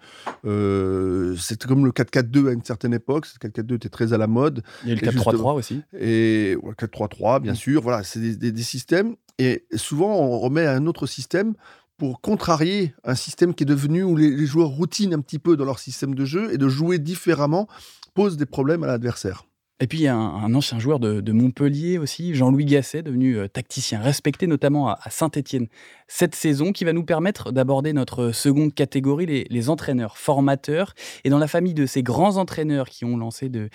euh, 0.45 1.35
c'est 1.37 1.63
comme 1.65 1.85
le 1.85 1.91
4-4-2 1.91 2.49
à 2.49 2.51
une 2.51 2.63
certaine 2.63 2.93
époque. 2.93 3.25
Le 3.41 3.49
4-4-2 3.49 3.75
était 3.75 3.89
très 3.89 4.13
à 4.13 4.17
la 4.17 4.27
mode. 4.27 4.63
Il 4.83 4.89
y 4.89 4.91
a 4.91 4.95
le 4.95 5.01
4-3-3 5.01 5.55
aussi. 5.55 5.81
Et 5.97 6.55
le 6.55 6.73
4-3-3, 6.73 7.41
bien 7.41 7.53
mm. 7.53 7.55
sûr. 7.55 7.81
Voilà, 7.81 8.03
c'est 8.03 8.19
des, 8.19 8.63
systèmes. 8.63 9.15
Et 9.39 9.65
souvent, 9.75 10.19
on 10.19 10.39
remet 10.39 10.65
un 10.65 10.85
autre 10.87 11.05
système 11.05 11.53
pour 11.97 12.21
contrarier 12.21 12.93
un 13.03 13.15
système 13.15 13.53
qui 13.53 13.63
est 13.63 13.67
devenu 13.67 14.03
où 14.03 14.15
les, 14.15 14.29
les 14.29 14.45
joueurs 14.45 14.69
routinent 14.69 15.13
un 15.13 15.21
petit 15.21 15.39
peu 15.39 15.55
dans 15.55 15.65
leur 15.65 15.79
système 15.79 16.13
de 16.13 16.25
jeu 16.25 16.53
et 16.53 16.57
de 16.57 16.67
jouer 16.67 16.99
différemment 16.99 17.67
pose 18.13 18.37
des 18.37 18.45
problèmes 18.45 18.83
à 18.83 18.87
l'adversaire. 18.87 19.47
Et 19.79 19.85
puis, 19.85 19.99
il 19.99 20.03
y 20.03 20.07
a 20.07 20.15
un, 20.15 20.55
ancien 20.55 20.79
joueur 20.79 20.99
de, 20.99 21.31
Montpellier 21.31 21.99
aussi, 21.99 22.33
Jean-Louis 22.33 22.65
Gasset, 22.65 23.03
devenu 23.03 23.37
euh, 23.37 23.47
tacticien, 23.47 24.01
respecté 24.01 24.47
notamment 24.47 24.89
à, 24.89 24.97
Saint-Étienne 25.11 25.67
cette 26.07 26.35
saison, 26.35 26.71
qui 26.71 26.85
va 26.85 26.93
nous 26.93 27.03
permettre 27.03 27.51
d'aborder 27.51 27.93
notre 27.93 28.31
seconde 28.31 28.73
catégorie, 28.73 29.45
les, 29.49 29.69
entraîneurs 29.69 30.17
formateurs. 30.17 30.93
Et 31.23 31.29
dans 31.29 31.39
la 31.39 31.47
famille 31.47 31.73
de 31.73 31.85
ces 31.85 32.03
grands 32.03 32.37
entraîneurs 32.37 32.89
qui 32.89 33.05
ont 33.05 33.17
lancé 33.17 33.49
de, 33.49 33.69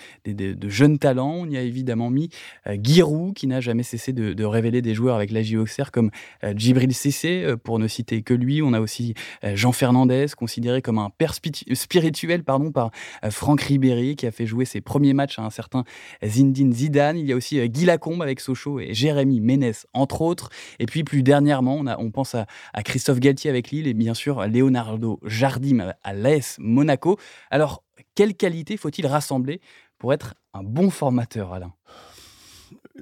jeunes 0.67 0.97
talents, 0.97 1.35
on 1.35 1.49
y 1.49 1.57
a 1.57 1.61
évidemment 1.61 2.09
mis 2.09 2.29
euh, 2.67 2.77
Giroud, 2.81 3.33
qui 3.33 3.47
n'a 3.47 3.61
jamais 3.61 3.83
cessé 3.83 4.13
de, 4.13 4.43
révéler 4.43 4.81
des 4.81 4.93
joueurs 4.93 5.15
avec 5.15 5.31
la 5.31 5.41
Auxerre, 5.59 5.91
comme 5.91 6.09
euh, 6.43 6.53
Djibril 6.55 6.93
Cissé, 6.93 7.45
pour 7.63 7.79
ne 7.79 7.87
citer 7.87 8.21
que 8.21 8.33
lui. 8.33 8.61
On 8.61 8.73
a 8.73 8.79
aussi 8.79 9.13
Jean 9.43 9.71
Fernandez, 9.71 10.27
considéré 10.35 10.81
comme 10.81 10.97
un 10.97 11.09
père 11.09 11.33
spirituel 11.33 12.43
pardon, 12.43 12.71
par 12.71 12.91
Franck 13.29 13.61
Ribéry, 13.61 14.15
qui 14.15 14.25
a 14.25 14.31
fait 14.31 14.45
jouer 14.45 14.65
ses 14.65 14.81
premiers 14.81 15.13
matchs 15.13 15.39
à 15.39 15.43
un 15.43 15.49
certain 15.49 15.83
Zindine 16.25 16.73
Zidane. 16.73 17.17
Il 17.17 17.25
y 17.25 17.33
a 17.33 17.35
aussi 17.35 17.59
euh, 17.59 17.67
Guy 17.67 17.85
Lacombe 17.85 18.21
avec 18.21 18.39
Sochaux 18.39 18.79
et 18.79 18.93
Jérémy 18.93 19.39
Ménès, 19.39 19.87
entre 19.93 20.21
autres. 20.21 20.49
Et 20.79 20.85
puis 20.85 21.03
plus 21.03 21.23
dernièrement, 21.23 21.75
on, 21.75 21.87
a, 21.87 21.97
on 21.99 22.11
pense 22.11 22.22
à, 22.35 22.83
Christophe 22.83 23.19
Galtier 23.19 23.49
avec 23.49 23.71
Lille 23.71 23.87
et 23.87 23.93
bien 23.93 24.13
sûr 24.13 24.45
Leonardo 24.47 25.19
Jardim 25.23 25.93
à 26.03 26.13
l'AS 26.13 26.57
Monaco. 26.59 27.17
Alors, 27.51 27.83
quelle 28.15 28.35
qualité 28.35 28.77
faut-il 28.77 29.07
rassembler 29.07 29.61
pour 29.97 30.13
être 30.13 30.35
un 30.53 30.63
bon 30.63 30.89
formateur, 30.89 31.53
Alain? 31.53 31.73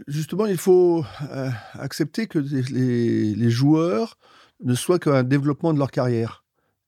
Justement, 0.08 0.46
il 0.46 0.58
faut 0.58 1.04
euh, 1.30 1.50
accepter 1.74 2.28
que 2.28 2.40
les, 2.40 3.50
joueurs 3.50 4.18
ne 4.64 4.74
soient 4.74 5.00
qu'un 5.00 5.24
développement 5.24 5.74
de 5.74 5.80
leur 5.80 5.92
carrière 5.92 6.46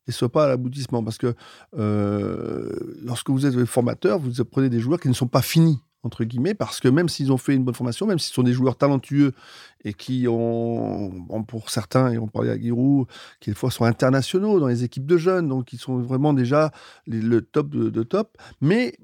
et 0.08 0.12
soient 0.12 0.32
pas 0.32 0.46
à 0.46 0.48
l'aboutissement. 0.48 1.04
Parce 1.04 1.18
que 1.18 1.36
euh, 1.78 2.72
lorsque 3.04 3.30
vous 3.30 3.46
êtes 3.46 3.66
formateur, 3.66 4.20
vous 4.20 4.40
apprenez 4.40 4.70
des 4.70 4.80
joueurs 4.80 5.00
qui 5.00 5.10
ne 5.10 5.14
sont 5.14 5.28
pas 5.28 5.42
finis 5.42 5.82
entre 6.04 6.26
guillemets, 6.26 6.54
parce 6.54 6.80
que 6.80 6.90
même 6.90 7.10
s'ils 7.10 7.32
ont 7.32 7.38
fait 7.38 7.56
une 7.56 7.64
bonne 7.64 7.74
formation, 7.74 8.06
même 8.06 8.20
s'ils 8.20 8.34
sont 8.34 8.44
des 8.44 8.54
joueurs 8.54 8.76
talentueux 8.76 9.32
et 9.86 9.94
qui 9.94 10.28
ont, 10.28 11.12
pour 11.48 11.70
certains, 11.70 12.12
et 12.12 12.18
on 12.18 12.28
parlait 12.28 12.52
à 12.52 12.60
Giroud, 12.60 13.08
qui 13.40 13.50
des 13.50 13.56
fois 13.56 13.72
sont 13.72 13.86
internationaux 13.86 14.60
dans 14.60 14.68
les 14.68 14.84
équipes 14.84 15.06
de 15.06 15.18
jeunes, 15.18 15.48
donc 15.48 15.74
ils 15.74 15.80
sont 15.80 16.00
vraiment 16.00 16.34
déjà 16.34 16.72
le 17.08 17.40
top 17.40 17.70
de, 17.70 18.04
top, 18.04 18.38
mais 18.62 18.98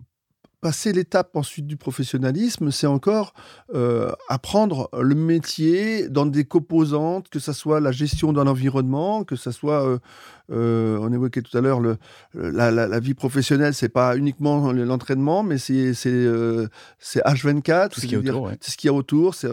passer 0.61 0.91
l'étape 0.91 1.37
ensuite 1.37 1.67
du 1.67 1.77
professionnalisme, 1.77 2.69
c'est 2.71 2.87
encore 2.87 3.33
euh, 3.73 4.11
apprendre 4.27 4.89
le 4.99 5.15
métier 5.15 6.09
dans 6.09 6.25
des 6.25 6.43
composantes, 6.43 7.29
que 7.29 7.39
ce 7.39 7.53
soit 7.53 7.79
la 7.79 7.93
gestion 7.93 8.33
d'un 8.33 8.45
environnement, 8.45 9.23
que 9.23 9.37
ce 9.37 9.51
soit, 9.51 9.85
euh, 9.87 9.99
euh, 10.51 10.97
on 11.01 11.11
évoquait 11.13 11.41
tout 11.41 11.57
à 11.57 11.61
l'heure, 11.61 11.79
le, 11.79 11.97
la, 12.33 12.71
la, 12.71 12.99
vie 12.99 13.13
professionnelle, 13.13 13.73
c'est 13.73 13.89
pas 13.89 14.15
uniquement 14.17 14.71
l'entraînement, 14.71 15.43
mais 15.43 15.57
c'est 15.57 15.91
H24, 15.91 17.89
c'est 17.93 18.01
ce 18.01 18.05
qu'il 18.07 18.11
y 18.11 18.15
a 18.15 18.19
autour, 18.19 18.51
ce 18.61 18.77
qu'il 18.77 18.87
y 18.87 18.91
a 18.91 18.93
autour, 18.93 19.35
c'est 19.35 19.49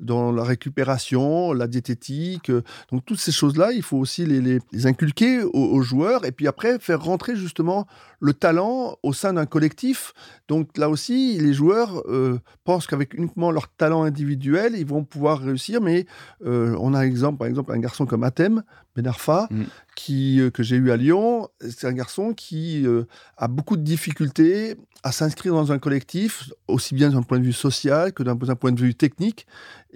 dans 0.00 0.32
la 0.32 0.44
récupération, 0.44 1.52
la 1.52 1.66
diététique, 1.66 2.50
donc 2.90 3.04
toutes 3.04 3.18
ces 3.18 3.32
choses-là, 3.32 3.72
il 3.72 3.82
faut 3.82 3.96
aussi 3.96 4.26
les, 4.26 4.40
les, 4.40 4.86
inculquer 4.86 5.42
aux, 5.42 5.50
aux, 5.52 5.82
joueurs 5.82 6.24
et 6.24 6.32
puis 6.32 6.46
après 6.46 6.78
faire 6.78 7.02
rentrer 7.02 7.36
justement 7.36 7.86
le 8.20 8.32
talent 8.32 8.98
au 9.02 9.12
sein 9.12 9.32
d'un 9.32 9.46
collectif. 9.46 10.12
Donc 10.48 10.76
là 10.78 10.88
aussi, 10.88 11.38
les 11.38 11.52
joueurs 11.52 12.02
euh, 12.08 12.38
pensent 12.64 12.86
qu'avec 12.86 13.14
uniquement 13.14 13.50
leur 13.50 13.68
talent 13.68 14.02
individuel, 14.02 14.74
ils 14.76 14.86
vont 14.86 15.04
pouvoir 15.04 15.40
réussir. 15.40 15.80
Mais 15.80 16.06
euh, 16.44 16.76
on 16.80 16.94
a 16.94 17.02
exemple, 17.02 17.38
par 17.38 17.48
exemple 17.48 17.72
un 17.72 17.78
garçon 17.78 18.06
comme 18.06 18.24
Athème, 18.24 18.62
Benarfa, 18.96 19.48
mm. 19.50 19.64
qui, 19.94 20.40
euh, 20.40 20.50
que 20.50 20.62
j'ai 20.62 20.76
eu 20.76 20.90
à 20.90 20.96
Lyon. 20.96 21.48
C'est 21.60 21.86
un 21.86 21.92
garçon 21.92 22.34
qui 22.34 22.86
euh, 22.86 23.04
a 23.36 23.48
beaucoup 23.48 23.76
de 23.76 23.82
difficultés 23.82 24.76
à 25.02 25.12
s'inscrire 25.12 25.54
dans 25.54 25.72
un 25.72 25.78
collectif, 25.78 26.50
aussi 26.66 26.94
bien 26.94 27.10
d'un 27.10 27.22
point 27.22 27.38
de 27.38 27.44
vue 27.44 27.52
social 27.52 28.12
que 28.12 28.22
d'un 28.22 28.36
point 28.36 28.72
de 28.72 28.80
vue 28.80 28.94
technique. 28.94 29.46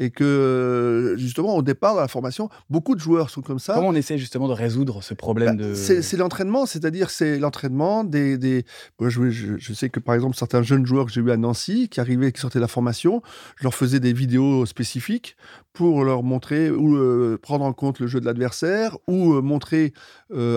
Et 0.03 0.11
que, 0.11 1.15
justement, 1.19 1.57
au 1.57 1.63
départ, 1.63 1.95
dans 1.95 2.01
la 2.01 2.09
formation, 2.09 2.49
beaucoup 2.71 2.95
de 2.95 3.01
joueurs 3.01 3.29
sont 3.29 3.43
comme 3.43 3.59
ça. 3.59 3.75
Comment 3.75 3.89
on 3.89 3.95
essaie 3.95 4.17
justement 4.17 4.49
de 4.49 4.55
résoudre 4.55 5.03
ce 5.03 5.13
problème 5.13 5.59
bah, 5.59 5.65
de... 5.65 5.75
C'est 5.75 6.17
l'entraînement, 6.17 6.65
c'est-à-dire 6.65 7.11
c'est 7.11 7.39
l'entraînement 7.39 8.03
des... 8.03 8.39
des... 8.39 8.65
je, 9.01 9.31
je, 9.31 9.73
sais 9.75 9.91
que, 9.91 10.01
par 10.01 10.15
exemple, 10.15 10.37
certains 10.37 10.63
jeunes 10.63 10.87
joueurs 10.87 11.05
que 11.05 11.13
j'ai 11.13 11.21
eu 11.21 11.31
à 11.31 11.37
Nancy, 11.37 11.89
qui 11.91 12.01
arrivaient, 12.01 12.33
qui 12.33 12.41
sortaient 12.41 12.61
de 12.61 12.65
la 12.65 12.69
formation, 12.69 13.21
je 13.57 13.65
leur 13.65 13.75
faisais 13.75 14.01
des 14.01 14.15
vidéos 14.15 14.65
spécifiques 14.65 15.37
pour 15.75 16.03
leur 16.05 16.23
montrer 16.23 16.71
ou 16.71 16.97
euh, 16.97 17.39
prendre 17.41 17.65
en 17.65 17.73
compte 17.73 17.99
le 17.99 18.07
jeu 18.07 18.21
de 18.21 18.25
l'adversaire 18.25 18.97
ou 19.07 19.35
euh, 19.35 19.43
montrer 19.43 19.93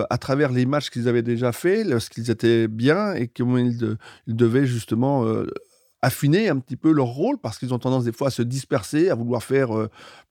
à 0.08 0.18
travers 0.18 0.52
les 0.52 0.66
matchs 0.66 0.90
qu'ils 0.94 1.08
avaient 1.08 1.22
déjà 1.22 1.52
faits 1.52 1.86
lorsqu'ils 1.86 2.30
étaient 2.30 2.68
bien 2.68 3.14
et 3.14 3.28
comment 3.28 3.58
ils, 3.58 3.96
devaient 4.26 4.66
justement 4.66 5.26
affiner 6.00 6.48
un 6.48 6.58
petit 6.58 6.76
peu 6.76 6.92
leur 6.92 7.06
rôle 7.06 7.38
parce 7.38 7.58
qu'ils 7.58 7.72
ont 7.74 7.78
tendance 7.78 8.04
des 8.04 8.12
fois 8.12 8.28
à 8.28 8.30
se 8.30 8.42
disperser, 8.42 9.10
à 9.10 9.14
vouloir 9.14 9.42
faire 9.42 9.70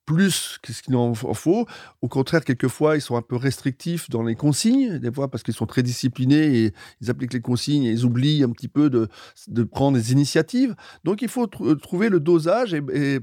plus 0.06 0.60
que 0.62 0.74
ce 0.74 0.82
qu'il 0.82 0.96
en 0.96 1.14
faut. 1.14 1.66
Au 2.02 2.08
contraire, 2.08 2.44
quelquefois, 2.44 2.96
ils 2.96 3.02
sont 3.02 3.16
un 3.16 3.22
peu 3.22 3.36
restrictifs 3.36 4.10
dans 4.10 4.24
les 4.24 4.36
consignes, 4.36 5.00
des 5.00 5.12
fois 5.12 5.30
parce 5.30 5.44
qu'ils 5.44 5.54
sont 5.54 5.66
très 5.66 5.84
disciplinés 5.84 6.66
et 6.66 6.74
ils 7.02 7.10
appliquent 7.10 7.34
les 7.34 7.42
consignes 7.42 7.86
et 7.86 7.92
ils 7.92 8.06
oublient 8.06 8.44
un 8.44 8.52
petit 8.52 8.68
peu 8.68 8.90
de 8.90 9.64
prendre 9.64 9.98
des 9.98 10.12
initiatives. 10.12 10.76
Donc, 11.04 11.22
il 11.22 11.30
faut 11.30 11.48
trouver 11.48 12.10
le 12.10 12.20
dosage 12.20 12.74
et 12.74 13.20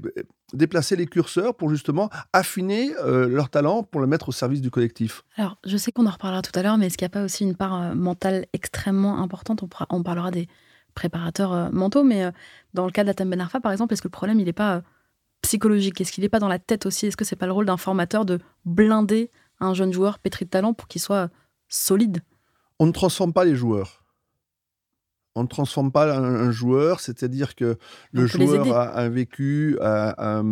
déplacer 0.53 0.95
les 0.95 1.05
curseurs 1.05 1.55
pour 1.55 1.69
justement 1.69 2.09
affiner 2.33 2.93
euh, 2.97 3.27
leur 3.27 3.49
talent 3.49 3.83
pour 3.83 4.01
le 4.01 4.07
mettre 4.07 4.29
au 4.29 4.31
service 4.31 4.61
du 4.61 4.69
collectif. 4.71 5.23
Alors, 5.37 5.57
je 5.65 5.77
sais 5.77 5.91
qu'on 5.91 6.05
en 6.05 6.11
reparlera 6.11 6.41
tout 6.41 6.57
à 6.57 6.63
l'heure, 6.63 6.77
mais 6.77 6.87
est-ce 6.87 6.97
qu'il 6.97 7.05
n'y 7.05 7.11
a 7.11 7.17
pas 7.17 7.23
aussi 7.23 7.43
une 7.43 7.55
part 7.55 7.75
euh, 7.75 7.95
mentale 7.95 8.45
extrêmement 8.53 9.19
importante? 9.21 9.63
On, 9.89 10.03
parlera 10.03 10.31
des 10.31 10.47
préparateurs 10.95 11.53
euh, 11.53 11.69
mentaux, 11.71 12.03
mais 12.03 12.31
dans 12.73 12.85
le 12.85 12.91
cas 12.91 13.03
d'Atem 13.03 13.29
Ben 13.29 13.41
Arfa, 13.41 13.59
par 13.59 13.71
exemple, 13.71 13.93
est-ce 13.93 14.01
que 14.01 14.07
le 14.07 14.11
problème, 14.11 14.39
il 14.39 14.45
n'est 14.45 14.53
pas 14.53 14.81
psychologique? 15.41 15.99
Est-ce 16.01 16.11
qu'il 16.11 16.23
n'est 16.23 16.29
pas 16.29 16.39
dans 16.39 16.47
la 16.47 16.59
tête 16.59 16.85
aussi? 16.85 17.07
Est-ce 17.07 17.17
que 17.17 17.25
c'est 17.25 17.35
pas 17.35 17.47
le 17.47 17.53
rôle 17.53 17.65
d'un 17.65 17.77
formateur 17.77 18.25
de 18.25 18.39
blinder 18.65 19.31
un 19.59 19.73
jeune 19.73 19.93
joueur 19.93 20.19
pétri 20.19 20.45
de 20.45 20.49
talent 20.49 20.73
pour 20.73 20.87
qu'il 20.87 21.01
soit 21.01 21.29
solide? 21.67 22.21
On 22.79 22.85
ne 22.85 22.91
transforme 22.91 23.33
pas 23.33 23.45
les 23.45 23.55
joueurs 23.55 24.00
on 25.35 25.43
ne 25.43 25.47
transforme 25.47 25.91
pas 25.91 26.13
un, 26.17 26.51
joueur, 26.51 26.99
c'est-à-dire 26.99 27.55
que 27.55 27.77
le 28.11 28.25
joueur 28.25 28.75
a 28.75 28.99
un 28.99 29.07
vécu, 29.09 29.77
a, 29.81 30.43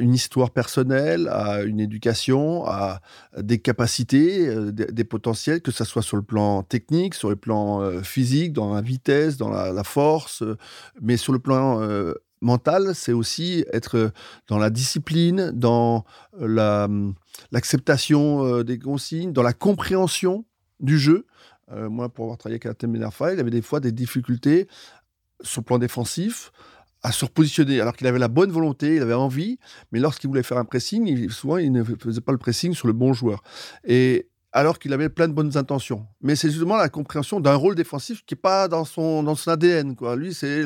une 0.00 0.14
histoire 0.14 0.50
personnelle, 0.50 1.28
a 1.28 1.62
une 1.62 1.78
éducation, 1.78 2.66
a 2.66 3.00
des 3.38 3.58
capacités, 3.58 4.48
euh, 4.48 4.72
des, 4.72 5.04
potentiels, 5.04 5.60
que 5.60 5.70
ce 5.70 5.84
soit 5.84 6.02
sur 6.02 6.16
le 6.16 6.24
plan 6.24 6.62
technique, 6.62 7.14
sur 7.14 7.28
le 7.28 7.36
plan 7.36 7.80
euh, 7.80 8.02
physique, 8.02 8.52
dans 8.52 8.74
la 8.74 8.80
vitesse, 8.80 9.36
dans 9.36 9.50
la, 9.50 9.84
force, 9.84 10.42
euh, 10.42 10.56
mais 11.00 11.16
sur 11.16 11.32
le 11.32 11.38
plan 11.38 11.80
mental, 12.40 12.94
c'est 12.94 13.12
aussi 13.12 13.64
être 13.72 14.10
dans 14.48 14.58
la 14.58 14.70
discipline, 14.70 15.52
dans 15.52 16.04
l'acceptation 17.52 18.62
des 18.62 18.78
consignes, 18.78 19.32
dans 19.32 19.42
la 19.42 19.52
compréhension 19.52 20.44
du 20.80 20.98
jeu. 20.98 21.26
Euh, 21.72 21.88
moi, 21.88 22.08
pour 22.08 22.24
avoir 22.24 22.38
travaillé 22.38 22.56
avec 22.56 22.66
Atem 22.66 22.92
Benarfa, 22.92 23.32
il 23.32 23.40
avait 23.40 23.50
des 23.50 23.62
fois 23.62 23.80
des 23.80 23.92
difficultés 23.92 24.68
sur 25.42 25.60
le 25.60 25.64
plan 25.64 25.78
défensif 25.78 26.52
à 27.02 27.12
se 27.12 27.24
repositionner, 27.24 27.80
alors 27.80 27.94
qu'il 27.94 28.06
avait 28.06 28.18
la 28.18 28.28
bonne 28.28 28.50
volonté, 28.50 28.96
il 28.96 29.02
avait 29.02 29.14
envie, 29.14 29.58
mais 29.92 30.00
lorsqu'il 30.00 30.28
voulait 30.28 30.42
faire 30.42 30.58
un 30.58 30.64
pressing, 30.64 31.28
souvent 31.28 31.58
il 31.58 31.70
ne 31.70 31.84
faisait 31.84 32.20
pas 32.20 32.32
le 32.32 32.38
pressing 32.38 32.74
sur 32.74 32.88
le 32.88 32.94
bon 32.94 33.12
joueur. 33.12 33.44
Et 33.84 34.28
alors 34.52 34.78
qu'il 34.78 34.92
avait 34.94 35.10
plein 35.10 35.28
de 35.28 35.34
bonnes 35.34 35.56
intentions. 35.56 36.06
Mais 36.22 36.34
c'est 36.34 36.48
justement 36.48 36.76
la 36.76 36.88
compréhension 36.88 37.40
d'un 37.40 37.54
rôle 37.54 37.74
défensif 37.74 38.24
qui 38.24 38.34
n'est 38.34 38.40
pas 38.40 38.68
dans 38.68 38.86
son, 38.86 39.22
dans 39.22 39.34
son 39.34 39.50
ADN. 39.50 39.94
Lui, 40.16 40.32
c'est 40.32 40.64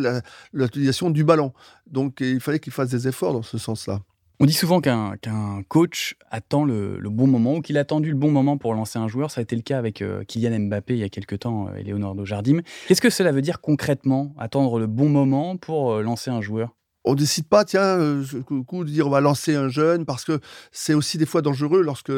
l'utilisation 0.52 1.11
du 1.11 1.25
ballon. 1.25 1.52
Donc 1.88 2.21
il 2.21 2.40
fallait 2.40 2.61
qu'il 2.61 2.73
fasse 2.73 2.90
des 2.90 3.09
efforts 3.09 3.33
dans 3.33 3.42
ce 3.42 3.59
sens-là. 3.59 4.00
On 4.42 4.47
dit 4.47 4.54
souvent 4.54 4.80
qu'un 4.80 5.18
coach 5.68 6.16
attend 6.30 6.64
le, 6.64 6.99
bon 7.11 7.26
moment 7.26 7.56
ou 7.56 7.61
qu'il 7.61 7.76
a 7.76 7.81
attendu 7.81 8.09
le 8.09 8.16
bon 8.16 8.31
moment 8.31 8.57
pour 8.57 8.72
lancer 8.72 8.98
un 8.98 9.07
joueur. 9.07 9.31
Ça 9.31 9.40
a 9.40 9.42
été 9.42 9.55
le 9.55 9.61
cas 9.61 9.76
avec 9.76 10.00
euh, 10.00 10.24
Kylian 10.24 10.59
Mbappé 10.61 10.94
il 10.94 11.00
y 11.00 11.05
a 11.05 11.11
quelques 11.11 11.40
temps 11.40 11.68
euh, 11.68 11.74
et 11.76 11.83
Leonardo 11.83 12.24
Jardim. 12.24 12.61
Qu'est-ce 12.88 13.03
que 13.03 13.11
cela 13.11 13.33
veut 13.33 13.42
dire 13.42 13.61
concrètement, 13.61 14.35
attendre 14.38 14.79
le 14.79 14.87
bon 14.87 15.11
moment 15.11 15.59
pour 15.59 15.92
euh, 15.92 16.03
lancer 16.03 16.31
un 16.31 16.40
joueur? 16.40 16.74
On 17.05 17.14
décide 17.14 17.48
pas, 17.48 17.66
tiens, 17.66 17.98
coup 18.66 18.85
de 18.85 18.90
dire 18.90 19.07
on 19.07 19.11
va 19.11 19.20
lancer 19.20 19.55
un 19.57 19.68
jeune, 19.68 20.07
parce 20.07 20.24
que 20.24 20.40
c'est 20.72 20.94
aussi 20.94 21.18
des 21.18 21.26
fois 21.26 21.42
dangereux 21.42 21.83
lorsque 21.83 22.12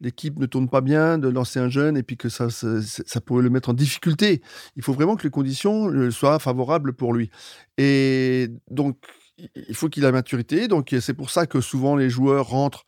l'équipe 0.00 0.38
ne 0.38 0.46
tourne 0.46 0.70
pas 0.70 0.80
bien 0.80 1.18
de 1.18 1.28
lancer 1.28 1.58
un 1.58 1.68
jeune 1.68 1.98
et 1.98 2.02
puis 2.02 2.16
que 2.16 2.30
ça, 2.30 2.48
ça, 2.48 2.80
ça, 2.82 3.20
pourrait 3.20 3.42
le 3.42 3.50
mettre 3.50 3.68
en 3.68 3.74
difficulté. 3.74 4.40
Il 4.76 4.82
faut 4.82 4.92
vraiment 4.94 5.16
que 5.16 5.24
les 5.24 5.30
conditions 5.30 6.10
soient 6.10 6.38
favorables 6.38 6.94
pour 6.94 7.14
lui. 7.14 7.30
Et 7.78 8.48
donc, 8.70 8.96
il 9.38 9.74
faut 9.74 9.88
qu'il 9.88 10.02
ait 10.04 10.06
la 10.06 10.12
maturité. 10.12 10.68
Donc, 10.68 10.94
c'est 11.00 11.14
pour 11.14 11.30
ça 11.30 11.46
que 11.46 11.60
souvent 11.60 11.96
les 11.96 12.10
joueurs 12.10 12.48
rentrent, 12.48 12.86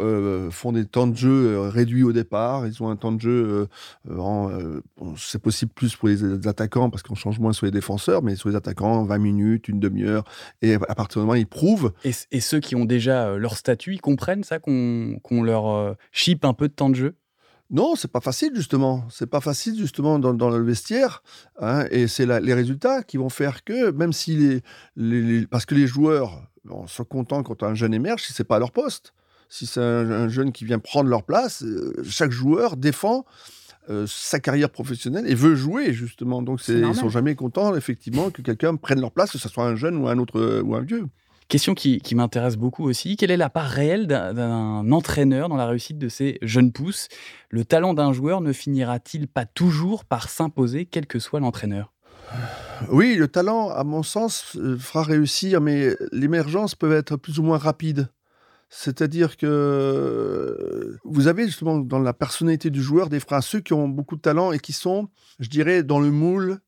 euh, 0.00 0.50
font 0.50 0.72
des 0.72 0.84
temps 0.84 1.06
de 1.06 1.16
jeu 1.16 1.46
euh, 1.46 1.68
réduits 1.68 2.02
au 2.02 2.12
départ. 2.12 2.66
Ils 2.66 2.82
ont 2.82 2.90
un 2.90 2.96
temps 2.96 3.12
de 3.12 3.20
jeu, 3.20 3.68
euh, 4.10 4.80
c'est 5.16 5.40
possible 5.40 5.72
plus 5.74 5.96
pour 5.96 6.08
les, 6.08 6.46
attaquants 6.46 6.90
parce 6.90 7.02
qu'on 7.02 7.14
change 7.14 7.38
moins 7.38 7.52
sur 7.52 7.66
les 7.66 7.72
défenseurs, 7.72 8.22
mais 8.22 8.36
sur 8.36 8.48
les 8.50 8.56
attaquants, 8.56 9.04
20 9.04 9.18
minutes, 9.18 9.68
une 9.68 9.80
demi-heure. 9.80 10.24
Et 10.62 10.74
à 10.74 10.94
partir 10.94 11.20
du 11.20 11.26
moment 11.26 11.32
où 11.32 11.40
ils 11.40 11.46
prouvent. 11.46 11.92
Et, 12.04 12.40
ceux 12.40 12.60
qui 12.60 12.76
ont 12.76 12.84
déjà 12.84 13.36
leur 13.36 13.56
statut, 13.56 13.94
ils 13.94 14.00
comprennent 14.00 14.44
ça, 14.44 14.58
qu'on 14.58 15.42
leur 15.42 15.96
chip 16.12 16.44
un 16.44 16.52
peu 16.52 16.68
de 16.68 16.74
temps 16.74 16.90
de 16.90 16.94
jeu? 16.94 17.14
Non, 17.70 17.96
c'est 17.96 18.10
pas 18.10 18.20
facile 18.20 18.52
justement. 18.54 19.04
C'est 19.10 19.26
pas 19.26 19.40
facile 19.40 19.78
justement 19.78 20.18
dans, 20.18 20.50
le 20.50 20.62
vestiaire. 20.62 21.22
Hein, 21.60 21.84
et 21.90 22.08
c'est 22.08 22.26
les 22.40 22.54
résultats 22.54 23.02
qui 23.02 23.18
vont 23.18 23.28
faire 23.28 23.62
que, 23.64 23.90
même 23.90 24.12
si 24.12 24.62
les, 24.96 25.46
parce 25.46 25.66
que 25.66 25.74
les 25.74 25.86
joueurs 25.86 26.42
sont 26.86 27.04
contents 27.04 27.42
quand 27.42 27.62
un 27.62 27.74
jeune 27.74 27.92
émerge, 27.92 28.22
si 28.22 28.32
c'est 28.32 28.44
pas 28.44 28.56
à 28.56 28.58
leur 28.58 28.72
poste, 28.72 29.12
si 29.50 29.66
c'est 29.66 29.80
un, 29.80 30.28
jeune 30.28 30.52
qui 30.52 30.64
vient 30.64 30.78
prendre 30.78 31.08
leur 31.08 31.24
place, 31.24 31.62
euh, 31.62 31.94
chaque 32.04 32.30
joueur 32.30 32.76
défend. 32.76 33.24
Euh, 33.90 34.06
sa 34.06 34.38
carrière 34.38 34.68
professionnelle 34.68 35.26
et 35.26 35.34
veut 35.34 35.54
jouer 35.54 35.94
justement. 35.94 36.42
Donc 36.42 36.60
ils 36.68 36.94
sont 36.94 37.08
jamais 37.08 37.34
contents 37.34 37.74
effectivement 37.74 38.28
que 38.28 38.42
quelqu'un 38.42 38.76
prenne 38.76 39.00
leur 39.00 39.12
place, 39.12 39.30
que 39.30 39.38
ce 39.38 39.48
soit 39.48 39.64
un 39.64 39.76
jeune 39.76 39.96
ou 39.96 40.08
un 40.08 40.18
autre 40.18 40.60
ou 40.60 40.74
un 40.74 40.82
vieux. 40.82 41.06
Question 41.48 41.74
qui, 41.74 42.14
m'intéresse 42.14 42.58
beaucoup 42.58 42.84
aussi, 42.84 43.16
quelle 43.16 43.30
est 43.30 43.38
la 43.38 43.48
part 43.48 43.68
réelle 43.68 44.06
d'un 44.06 44.92
entraîneur 44.92 45.48
dans 45.48 45.56
la 45.56 45.66
réussite 45.66 45.96
de 45.96 46.10
ces 46.10 46.38
jeunes 46.42 46.72
pousses? 46.72 47.08
Le 47.48 47.64
talent 47.64 47.94
d'un 47.94 48.12
joueur 48.12 48.42
ne 48.42 48.52
finira-t-il 48.52 49.28
pas 49.28 49.46
toujours 49.46 50.04
par 50.04 50.28
s'imposer, 50.28 50.84
quel 50.84 51.06
que 51.06 51.18
soit 51.18 51.40
l'entraîneur? 51.40 51.94
Oui, 52.90 53.14
le 53.16 53.28
talent, 53.28 53.70
à 53.70 53.82
mon 53.82 54.02
sens, 54.02 54.56
euh, 54.56 54.76
fera 54.76 55.02
réussir, 55.02 55.62
mais 55.62 55.96
l'émergence 56.12 56.74
peut 56.74 56.92
être 56.92 57.16
plus 57.16 57.38
ou 57.38 57.42
moins 57.42 57.56
rapide. 57.56 58.10
C'est-à-dire 58.68 59.38
que 59.38 60.98
vous 61.04 61.28
avez 61.28 61.46
justement 61.46 61.78
dans 61.78 61.98
la 61.98 62.12
personnalité 62.12 62.68
du 62.68 62.82
joueur 62.82 63.08
des 63.08 63.20
phrases, 63.20 63.46
ceux 63.46 63.60
qui 63.60 63.72
ont 63.72 63.88
beaucoup 63.88 64.16
de 64.16 64.20
talent 64.20 64.52
et 64.52 64.58
qui 64.58 64.74
sont, 64.74 65.08
je 65.40 65.48
dirais, 65.48 65.82
dans 65.82 65.98
le 65.98 66.10
moule, 66.10 66.58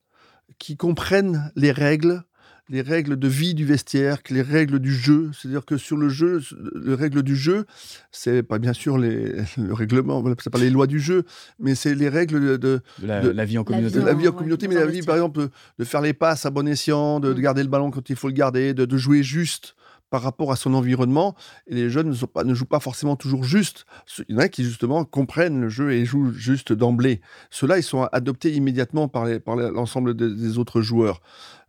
qui 0.59 0.79
comprennent 0.79 1.53
les 1.55 1.71
règles, 1.71 2.25
les 2.71 2.83
règles 2.83 3.17
de 3.17 3.29
vie 3.29 3.55
du 3.55 3.67
vestiaire, 3.67 4.19
les 4.31 4.43
règles 4.43 4.79
du 4.79 4.95
jeu. 4.95 5.31
C'est-à-dire 5.35 5.65
que 5.65 5.77
sur 5.77 5.97
le 5.97 6.09
jeu, 6.09 6.41
les 6.83 6.95
règles 6.95 7.23
du 7.23 7.35
jeu, 7.35 7.67
c'est 8.13 8.45
pas 8.45 8.59
bien 8.59 8.73
sûr 8.73 8.97
les, 8.97 9.35
le 9.59 9.75
règlement, 9.75 10.25
c'est 10.39 10.51
pas 10.51 10.59
les 10.59 10.71
lois 10.71 10.87
du 10.87 11.01
jeu, 11.01 11.25
mais 11.59 11.75
c'est 11.75 11.95
les 11.95 12.09
règles 12.09 12.59
de, 12.59 12.81
la, 13.03 13.45
vie 13.45 13.59
en 13.59 13.65
communauté. 13.65 13.99
La 13.99 14.15
vie 14.15 14.29
en, 14.29 14.33
communauté, 14.33 14.69
mais 14.69 14.77
la 14.77 14.87
vie, 14.87 15.03
par 15.03 15.17
exemple, 15.17 15.49
de 15.79 15.85
faire 15.85 16.01
les 16.01 16.15
passes 16.15 16.47
à 16.47 16.51
bon 16.51 16.67
escient, 16.69 17.19
de, 17.19 17.35
mm. 17.35 17.41
garder 17.41 17.63
le 17.65 17.69
ballon 17.69 17.91
quand 17.91 18.09
il 18.09 18.17
faut 18.17 18.29
le 18.29 18.35
garder, 18.35 18.73
de, 18.73 18.97
jouer 18.97 19.23
juste 19.23 19.75
par 20.11 20.23
rapport 20.23 20.53
à 20.53 20.57
son 20.57 20.75
environnement. 20.75 21.35
Et 21.67 21.75
les 21.75 21.91
jeunes 21.91 22.11
ne, 22.11 22.27
pas, 22.27 22.45
ne, 22.45 22.55
jouent 22.55 22.67
pas 22.67 22.81
forcément 22.81 23.17
toujours 23.17 23.45
juste. 23.45 23.85
Il 24.29 24.35
y 24.35 24.39
en 24.39 24.39
a 24.39 24.49
qui, 24.49 24.65
justement, 24.65 25.05
comprennent 25.05 25.61
le 25.61 25.69
jeu 25.69 25.93
et 25.93 26.05
jouent 26.05 26.33
juste 26.33 26.73
d'emblée. 26.73 27.21
Ceux-là, 27.51 27.79
ils 27.79 27.85
sont 27.85 28.03
adoptés 28.13 28.53
immédiatement 28.53 29.09
par 29.09 29.27
l'ensemble 29.47 30.17
par 30.17 30.29
des 30.29 30.59
autres 30.59 30.83
joueurs. 30.83 31.21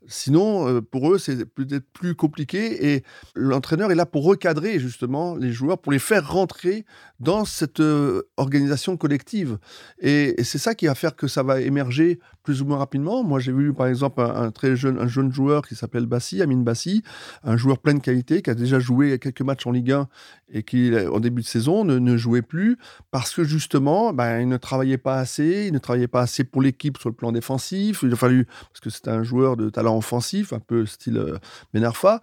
Sinon, 0.07 0.67
euh, 0.67 0.81
pour 0.81 1.13
eux, 1.13 1.19
c'est 1.19 1.45
peut-être 1.45 1.85
plus 1.93 2.15
compliqué 2.15 2.93
et 2.93 3.03
l'entraîneur 3.35 3.91
est 3.91 3.95
là 3.95 4.07
pour 4.07 4.23
recadrer 4.23 4.79
justement 4.79 5.35
les 5.35 5.51
joueurs, 5.51 5.77
pour 5.77 5.91
les 5.91 5.99
faire 5.99 6.31
rentrer 6.31 6.85
dans 7.19 7.45
cette 7.45 7.81
euh, 7.81 8.23
organisation 8.37 8.97
collective. 8.97 9.59
Et, 9.99 10.35
c'est 10.43 10.57
ça 10.57 10.73
qui 10.73 10.87
va 10.87 10.95
faire 10.95 11.15
que 11.15 11.27
ça 11.27 11.43
va 11.43 11.61
émerger 11.61 12.19
plus 12.43 12.61
ou 12.61 12.65
moins 12.65 12.77
rapidement. 12.77 13.23
Moi, 13.23 13.39
j'ai 13.39 13.51
vu 13.51 13.73
par 13.73 13.87
exemple 13.87 14.21
un, 14.21 14.51
très 14.51 14.75
jeune, 14.75 14.99
un 14.99 15.07
jeune 15.07 15.31
joueur 15.31 15.67
qui 15.67 15.75
s'appelle 15.75 16.05
Bassi, 16.05 16.41
Amine 16.41 16.63
Bassi, 16.63 17.03
un 17.43 17.57
joueur 17.57 17.77
plein 17.77 17.93
de 17.93 17.99
qualité 17.99 18.41
qui 18.41 18.49
a 18.49 18.55
déjà 18.55 18.79
joué 18.79 19.19
quelques 19.19 19.41
matchs 19.41 19.67
en 19.67 19.71
Ligue 19.71 19.91
1 19.91 20.07
et 20.53 20.63
qui, 20.63 20.91
en 21.11 21.19
début 21.19 21.41
de 21.41 21.47
saison, 21.47 21.85
ne, 21.85 22.17
jouait 22.17 22.41
plus 22.41 22.77
parce 23.09 23.33
que 23.33 23.43
justement, 23.43 24.13
ben, 24.13 24.41
il 24.41 24.47
ne 24.47 24.57
travaillait 24.57 24.97
pas 24.97 25.17
assez, 25.17 25.65
il 25.67 25.73
ne 25.73 25.79
travaillait 25.79 26.07
pas 26.07 26.21
assez 26.21 26.43
pour 26.43 26.61
l'équipe 26.61 26.97
sur 26.97 27.09
le 27.09 27.15
plan 27.15 27.31
défensif. 27.31 28.03
Il 28.03 28.13
a 28.13 28.15
fallu, 28.15 28.45
parce 28.45 28.79
que 28.81 28.89
c'était 28.89 29.11
un 29.11 29.23
joueur 29.23 29.57
de 29.57 29.69
talent 29.69 29.97
offensif, 29.97 30.53
un 30.53 30.59
peu 30.59 30.85
style 30.85 31.17
euh, 31.17 31.37
Benarfa. 31.73 32.21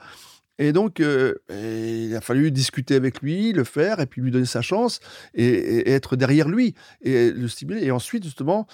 Et 0.59 0.73
donc, 0.73 0.99
euh, 1.01 1.35
il 1.51 2.15
a 2.17 2.21
fallu 2.21 2.51
discuter 2.51 2.97
avec 2.97 3.23
lui, 3.23 3.53
le 3.53 3.63
faire, 3.63 4.01
et 4.01 4.07
puis 4.07 4.21
lui 4.21 4.33
donner 4.33 4.45
sa 4.45 4.61
chance, 4.61 4.99
et, 5.35 5.89
être 5.91 6.17
derrière 6.17 6.49
lui, 6.49 6.75
et 7.01 7.31
le 7.31 7.47
stimuler. 7.47 7.85
Et 7.85 7.91
ensuite, 7.93 8.25
justement, 8.25 8.67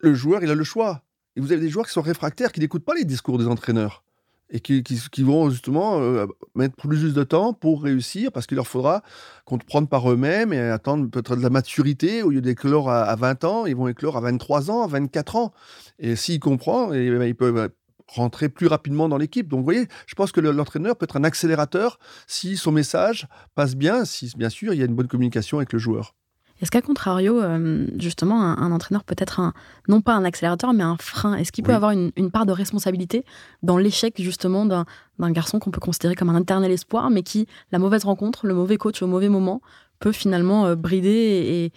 le 0.00 0.14
joueur, 0.14 0.42
il 0.42 0.50
a 0.50 0.54
le 0.54 0.64
choix. 0.64 1.02
Et 1.36 1.40
vous 1.40 1.52
avez 1.52 1.60
des 1.60 1.68
joueurs 1.68 1.86
qui 1.86 1.92
sont 1.92 2.02
réfractaires, 2.02 2.52
qui 2.52 2.60
n'écoutent 2.60 2.84
pas 2.84 2.94
les 2.94 3.04
discours 3.04 3.38
des 3.38 3.46
entraîneurs 3.46 4.02
et 4.50 4.60
qui, 4.60 4.82
vont 5.22 5.50
justement 5.50 6.00
euh, 6.00 6.26
mettre 6.54 6.74
plus 6.76 7.14
de 7.14 7.22
temps 7.22 7.52
pour 7.52 7.82
réussir 7.82 8.32
parce 8.32 8.46
qu'il 8.46 8.56
leur 8.56 8.66
faudra 8.66 9.02
comprendre 9.44 9.88
par 9.88 10.10
eux-mêmes 10.10 10.52
et 10.52 10.58
attendre 10.58 11.08
peut-être 11.08 11.36
de 11.36 11.42
la 11.42 11.50
maturité. 11.50 12.22
Au 12.22 12.30
lieu 12.30 12.40
d'éclore 12.40 12.90
à, 12.90 13.04
à 13.04 13.16
20 13.16 13.44
ans, 13.44 13.66
ils 13.66 13.76
vont 13.76 13.88
éclore 13.88 14.16
à 14.16 14.20
23 14.20 14.70
ans, 14.70 14.82
à 14.82 14.86
24 14.88 15.36
ans. 15.36 15.52
Et 15.98 16.16
s'il 16.16 16.40
comprend, 16.40 16.92
et, 16.92 17.10
ben, 17.10 17.24
ils 17.24 17.36
peuvent 17.36 17.70
rentrer 18.08 18.48
plus 18.48 18.66
rapidement 18.66 19.08
dans 19.08 19.18
l'équipe. 19.18 19.46
Donc, 19.46 19.60
vous 19.60 19.64
voyez, 19.64 19.86
je 20.06 20.14
pense 20.14 20.32
que 20.32 20.40
l'entraîneur 20.40 20.96
peut 20.96 21.04
être 21.04 21.16
un 21.16 21.24
accélérateur 21.24 22.00
si 22.26 22.56
son 22.56 22.72
message 22.72 23.28
passe 23.54 23.76
bien, 23.76 24.04
si 24.04 24.32
bien 24.36 24.50
sûr 24.50 24.74
il 24.74 24.80
y 24.80 24.82
a 24.82 24.86
une 24.86 24.96
bonne 24.96 25.08
communication 25.08 25.58
avec 25.58 25.72
le 25.72 25.78
joueur. 25.78 26.16
Est-ce 26.60 26.70
qu'à 26.70 26.82
contrario, 26.82 27.40
euh, 27.40 27.86
justement, 27.98 28.42
un, 28.42 28.72
entraîneur 28.72 29.02
peut 29.04 29.14
être 29.16 29.40
un, 29.40 29.54
non 29.88 30.02
pas 30.02 30.12
un 30.12 30.24
accélérateur, 30.24 30.72
mais 30.74 30.82
un 30.82 30.96
frein? 30.98 31.34
Est-ce 31.34 31.52
qu'il 31.52 31.64
peut 31.64 31.74
avoir 31.74 31.92
une, 31.92 32.30
part 32.30 32.44
de 32.44 32.52
responsabilité 32.52 33.24
dans 33.62 33.78
l'échec, 33.78 34.20
justement, 34.20 34.66
d'un 34.66 34.84
garçon 35.30 35.58
qu'on 35.58 35.70
peut 35.70 35.80
considérer 35.80 36.14
comme 36.14 36.28
un 36.28 36.40
éternel 36.40 36.70
espoir, 36.70 37.10
mais 37.10 37.22
qui, 37.22 37.46
la 37.72 37.78
mauvaise 37.78 38.04
rencontre, 38.04 38.46
le 38.46 38.54
mauvais 38.54 38.76
coach 38.76 39.02
au 39.02 39.06
mauvais 39.06 39.30
moment, 39.30 39.62
peut 40.00 40.12
finalement 40.12 40.66
euh, 40.66 40.74
brider 40.74 41.70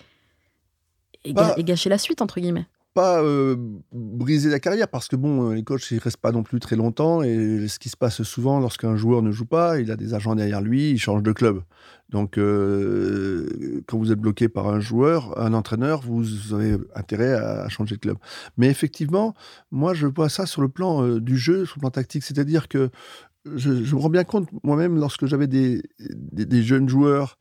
et, 1.24 1.34
bah 1.34 1.54
et, 1.58 1.64
gâcher 1.64 1.90
la 1.90 1.98
suite, 1.98 2.22
entre 2.22 2.42
guillemets? 2.42 2.68
Pas 2.94 3.24
briser 3.92 4.50
la 4.50 4.60
carrière 4.60 4.88
parce 4.88 5.08
que 5.08 5.16
bon, 5.16 5.50
les 5.52 5.64
coachs 5.64 5.92
ils 5.92 6.00
restent 6.00 6.18
pas 6.18 6.32
non 6.32 6.44
plus 6.44 6.60
très 6.60 6.76
longtemps 6.76 7.24
et 7.24 7.68
ce 7.68 7.80
qui 7.80 7.90
se 7.90 7.98
passe 7.98 8.24
souvent 8.24 8.60
lorsqu'un 8.60 8.96
joueur 8.96 9.22
ne 9.22 9.32
joue 9.32 9.46
pas, 9.46 9.80
il 9.80 9.92
a 9.92 9.96
des 9.96 10.14
agents 10.14 10.36
derrière 10.36 10.62
lui, 10.62 10.92
il 10.92 11.00
change 11.00 11.24
de 11.24 11.32
club. 11.32 11.62
Donc 12.10 12.36
quand 12.36 13.98
vous 13.98 14.12
êtes 14.12 14.20
bloqué 14.20 14.50
par 14.50 14.68
un 14.68 14.80
joueur, 14.80 15.40
un 15.40 15.54
entraîneur, 15.54 16.02
vous 16.02 16.54
avez 16.54 16.78
intérêt 16.96 17.34
à, 17.34 17.68
changer 17.70 17.96
de 17.96 18.02
club. 18.02 18.18
Mais 18.58 18.68
effectivement, 18.68 19.34
moi 19.72 19.94
je 19.94 20.08
vois 20.08 20.30
ça 20.30 20.46
sur 20.46 20.62
le 20.62 20.70
plan 20.70 21.18
du 21.18 21.38
jeu, 21.38 21.66
sur 21.66 21.78
le 21.78 21.82
plan 21.82 21.92
tactique, 21.92 22.24
c'est-à-dire 22.24 22.68
que 22.68 22.90
je, 23.56 23.72
me 23.72 24.00
rends 24.00 24.10
bien 24.10 24.24
compte 24.24 24.48
moi-même 24.64 24.98
lorsque 24.98 25.26
j'avais 25.26 25.48
des 25.48 25.82
jeunes 26.64 26.88
joueurs 26.88 27.38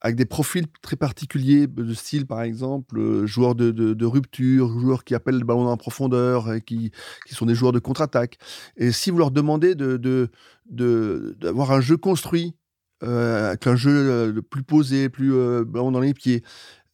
avec 0.00 0.16
des 0.16 0.24
profils 0.24 0.66
très 0.80 0.96
particuliers 0.96 1.66
de 1.66 1.94
style, 1.94 2.26
par 2.26 2.42
exemple, 2.42 2.98
euh, 2.98 3.26
joueurs 3.26 3.54
de, 3.54 4.04
rupture, 4.04 4.78
joueurs 4.78 5.04
qui 5.04 5.14
appellent 5.14 5.38
le 5.38 5.44
ballon 5.44 5.66
en 5.66 5.76
profondeur, 5.76 6.52
et 6.52 6.60
qui, 6.60 6.92
qui 7.26 7.34
sont 7.34 7.46
des 7.46 7.54
joueurs 7.54 7.72
de 7.72 7.78
contre-attaque. 7.78 8.38
Et 8.76 8.92
si 8.92 9.10
vous 9.10 9.18
leur 9.18 9.30
demandez 9.30 9.74
d'avoir 9.74 10.28
de, 10.68 11.72
un 11.72 11.80
jeu 11.80 11.96
construit, 11.96 12.54
euh, 13.02 13.48
avec 13.48 13.66
un 13.66 13.76
jeu 13.76 13.90
euh, 13.90 14.42
plus 14.42 14.62
posé, 14.62 15.08
plus 15.08 15.32
ballon 15.64 15.90
dans 15.90 16.00
les 16.00 16.14
pieds, 16.14 16.42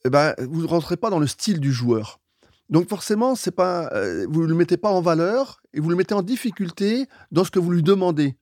eh 0.07 0.11
ben, 0.11 0.35
vous 0.39 0.63
ne 0.63 0.67
rentrez 0.67 0.97
pas 0.97 1.11
dans 1.11 1.19
le 1.19 1.27
style 1.27 1.61
du 1.61 1.73
joueur. 1.73 2.21
Donc 2.71 2.89
forcément, 2.89 3.35
pas, 3.57 3.91
vous 4.29 4.43
ne 4.43 4.47
le 4.47 4.55
mettez 4.55 4.79
pas 4.79 4.91
en 4.91 5.03
valeur 5.03 5.61
et 5.75 5.81
vous 5.81 5.91
le 5.91 5.97
mettez 5.97 6.15
en 6.15 6.23
difficulté 6.23 7.07
dans 7.31 7.45
ce 7.45 7.51
que 7.51 7.59
vous 7.59 7.71
lui 7.71 7.83
demandez. 7.83 8.37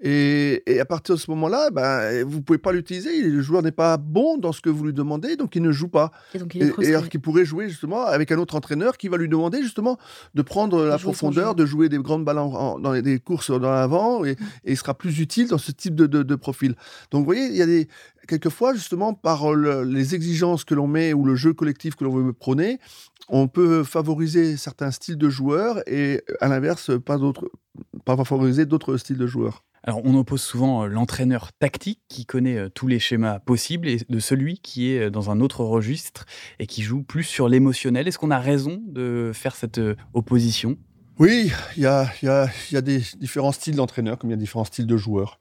Et, 0.00 0.62
à 0.80 0.84
partir 0.84 1.16
de 1.16 1.20
ce 1.20 1.30
moment-là, 1.32 1.70
ben, 1.70 2.24
vous 2.24 2.36
ne 2.36 2.42
pouvez 2.42 2.58
pas 2.58 2.72
l'utiliser. 2.72 3.20
Le 3.20 3.40
joueur 3.42 3.62
n'est 3.62 3.72
pas 3.72 3.96
bon 3.96 4.38
dans 4.38 4.52
ce 4.52 4.60
que 4.60 4.70
vous 4.70 4.84
lui 4.84 4.92
demandez, 4.92 5.36
donc 5.36 5.56
il 5.56 5.62
ne 5.62 5.72
joue 5.72 5.88
pas. 5.88 6.12
Et, 6.34 6.38
donc 6.38 6.56
alors 6.84 7.08
qu'il 7.08 7.20
pourrait 7.20 7.44
jouer 7.44 7.68
justement 7.68 8.04
avec 8.04 8.30
un 8.30 8.38
autre 8.38 8.54
entraîneur 8.54 8.96
qui 8.96 9.08
va 9.08 9.16
lui 9.16 9.28
demander 9.28 9.60
justement 9.60 9.98
de 10.34 10.42
prendre 10.42 10.84
la 10.84 10.98
profondeur, 10.98 11.54
de 11.56 11.66
jouer 11.66 11.88
des 11.88 11.98
grandes 11.98 12.24
balles 12.24 12.36
dans 12.36 12.92
les, 12.92 13.18
courses 13.18 13.50
dans 13.50 13.70
l'avant, 13.70 14.24
et, 14.24 14.36
il 14.64 14.76
sera 14.76 14.94
plus 14.94 15.18
utile 15.18 15.48
dans 15.48 15.58
ce 15.58 15.72
type 15.72 15.94
de, 15.96 16.34
profil. 16.36 16.76
Donc 17.10 17.20
vous 17.20 17.24
voyez, 17.24 17.46
il 17.46 17.56
y 17.56 17.62
a 17.62 17.66
des 17.66 17.88
quelquefois 18.28 18.74
justement 18.74 19.14
par 19.14 19.52
les 19.54 20.14
exigences 20.14 20.62
que 20.62 20.74
l'on 20.74 20.86
met 20.86 21.12
ou 21.14 21.24
le 21.24 21.34
jeu 21.34 21.54
collectif 21.54 21.96
que 21.96 22.04
l'on 22.04 22.14
veut 22.14 22.32
prôner, 22.32 22.78
on 23.28 23.48
peut 23.48 23.82
favoriser 23.82 24.56
certains 24.56 24.90
styles 24.90 25.16
de 25.16 25.28
joueurs 25.28 25.80
et 25.86 26.22
à 26.40 26.48
l'inverse 26.48 26.90
pas 27.00 27.18
pas 28.04 28.16
favoriser 28.24 28.66
d'autres 28.66 28.96
styles 28.96 29.18
de 29.18 29.26
joueurs. 29.26 29.64
Alors, 29.88 30.02
on 30.04 30.14
oppose 30.16 30.42
souvent 30.42 30.84
euh, 30.84 30.86
l'entraîneur 30.86 31.50
tactique 31.54 32.02
qui 32.08 32.26
connaît 32.26 32.58
euh, 32.58 32.68
tous 32.68 32.88
les 32.88 32.98
schémas 32.98 33.38
possibles 33.38 33.88
et 33.88 33.96
de 34.06 34.18
celui 34.18 34.58
qui 34.58 34.92
est 34.92 35.04
euh, 35.04 35.10
dans 35.10 35.30
un 35.30 35.40
autre 35.40 35.64
registre 35.64 36.26
et 36.58 36.66
qui 36.66 36.82
joue 36.82 37.02
plus 37.02 37.22
sur 37.22 37.48
l'émotionnel. 37.48 38.06
Est-ce 38.06 38.18
qu'on 38.18 38.30
a 38.30 38.38
raison 38.38 38.82
de 38.86 39.30
faire 39.32 39.56
cette 39.56 39.80
opposition? 40.12 40.76
Oui, 41.18 41.50
il 41.78 41.84
y 41.84 41.86
a, 41.86 42.52
des 42.82 43.02
différents 43.18 43.50
styles 43.50 43.76
d'entraîneurs 43.76 44.18
comme 44.18 44.28
il 44.28 44.34
y 44.34 44.36
a 44.36 44.38
différents 44.38 44.66
styles 44.66 44.86
de 44.86 44.96
joueurs. 44.98 45.38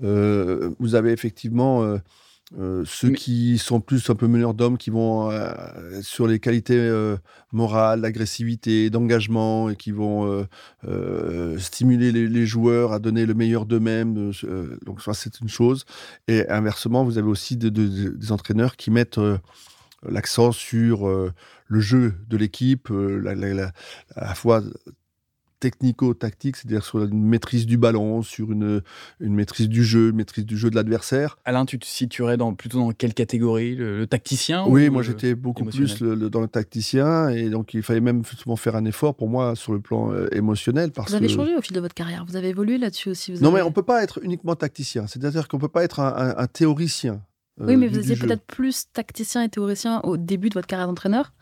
vous 0.00 0.94
avez 0.96 1.12
effectivement 1.12 1.98
ceux 2.84 3.10
qui 3.10 3.58
sont 3.58 3.80
plus 3.80 4.08
un 4.08 4.14
peu 4.14 4.26
meneurs 4.26 4.54
d'hommes, 4.54 4.78
qui 4.78 4.90
vont 4.90 5.30
euh, 5.30 5.50
sur 6.02 6.26
les 6.26 6.38
qualités 6.40 6.76
euh, 6.76 7.16
morales, 7.52 8.00
d'agressivité, 8.00 8.88
d'engagement, 8.90 9.68
et 9.70 9.76
qui 9.76 9.92
vont 9.92 10.46
stimuler 11.58 12.12
les, 12.12 12.46
joueurs 12.46 12.92
à 12.92 12.98
donner 12.98 13.26
le 13.26 13.34
meilleur 13.34 13.66
d'eux-mêmes. 13.66 14.32
donc 14.84 15.02
ça, 15.02 15.12
c'est 15.12 15.40
une 15.40 15.48
chose. 15.48 15.84
Et 16.26 16.48
inversement, 16.48 17.04
vous 17.04 17.18
avez 17.18 17.28
aussi 17.28 17.56
des 17.56 18.32
entraîneurs 18.32 18.76
qui 18.76 18.90
mettent 18.90 19.20
l'accent 20.08 20.52
sur 20.52 21.06
le 21.06 21.80
jeu 21.80 22.14
de 22.28 22.36
l'équipe, 22.36 22.90
à 22.90 23.34
la 24.16 24.34
fois 24.34 24.62
technico-tactique, 25.60 26.56
c'est-à-dire 26.56 26.84
sur 26.84 27.02
une 27.02 27.22
maîtrise 27.22 27.66
du 27.66 27.76
ballon, 27.76 28.22
sur 28.22 28.52
une, 28.52 28.82
une 29.20 29.34
maîtrise 29.34 29.68
du 29.68 29.84
jeu, 29.84 30.10
une 30.10 30.16
maîtrise 30.16 30.46
du 30.46 30.56
jeu 30.56 30.70
de 30.70 30.76
l'adversaire. 30.76 31.38
Alain, 31.44 31.64
tu 31.64 31.78
te 31.78 31.86
situerais 31.86 32.36
dans, 32.36 32.54
plutôt 32.54 32.78
dans 32.78 32.92
quelle 32.92 33.14
catégorie? 33.14 33.74
Le, 33.74 34.06
tacticien 34.06 34.64
Oui, 34.66 34.90
moi 34.90 35.02
j'étais 35.02 35.34
beaucoup 35.34 35.64
plus 35.64 36.02
dans 36.02 36.40
le 36.40 36.48
tacticien 36.48 37.28
et 37.28 37.50
donc 37.50 37.74
il 37.74 37.82
fallait 37.82 38.00
même 38.00 38.22
souvent 38.24 38.56
faire 38.56 38.76
un 38.76 38.84
effort 38.84 39.14
pour 39.14 39.28
moi 39.28 39.54
sur 39.56 39.72
le 39.72 39.80
plan 39.80 40.12
euh, 40.12 40.28
émotionnel. 40.32 40.92
Parce 40.92 41.10
vous 41.10 41.16
avez 41.16 41.28
changé 41.28 41.54
au 41.56 41.60
fil 41.60 41.74
de 41.74 41.80
votre 41.80 41.94
carrière, 41.94 42.24
vous 42.26 42.36
avez 42.36 42.48
évolué 42.48 42.78
là-dessus 42.78 43.10
aussi. 43.10 43.32
non, 43.40 43.50
mais 43.50 43.62
on 43.62 43.68
ne 43.68 43.74
peut 43.74 43.82
pas 43.82 44.02
être 44.02 44.20
uniquement 44.22 44.54
tacticien, 44.54 45.06
c'est-à-dire 45.06 45.48
qu'on 45.48 45.58
ne 45.58 45.62
peut 45.62 45.68
pas 45.68 45.84
être 45.84 46.00
un, 46.00 46.46
théoricien. 46.46 47.22
Euh, 47.60 47.66
oui, 47.66 47.76
mais 47.76 47.88
vous 47.88 47.98
étiez 47.98 48.16
peut-être 48.16 48.44
plus 48.46 48.86
tacticien 48.92 49.42
et 49.42 49.48
théoricien 49.48 50.00
au 50.04 50.16
début 50.16 50.48
de 50.48 50.54
votre 50.54 50.66
carrière 50.66 50.86
d'entraîneur 50.86 51.32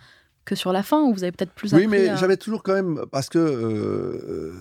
que 0.47 0.55
sur 0.55 0.73
la 0.73 0.83
fin, 0.83 1.03
où 1.03 1.13
vous 1.13 1.25
avez 1.25 1.33
peut-être 1.33 1.53
plus 1.53 1.75
Oui, 1.75 1.87
mais 1.87 2.17
j'avais 2.17 2.39
toujours 2.39 2.63
quand 2.63 2.73
même, 2.73 3.05
parce 3.11 3.29
que 3.29 3.39
euh, 3.39 4.55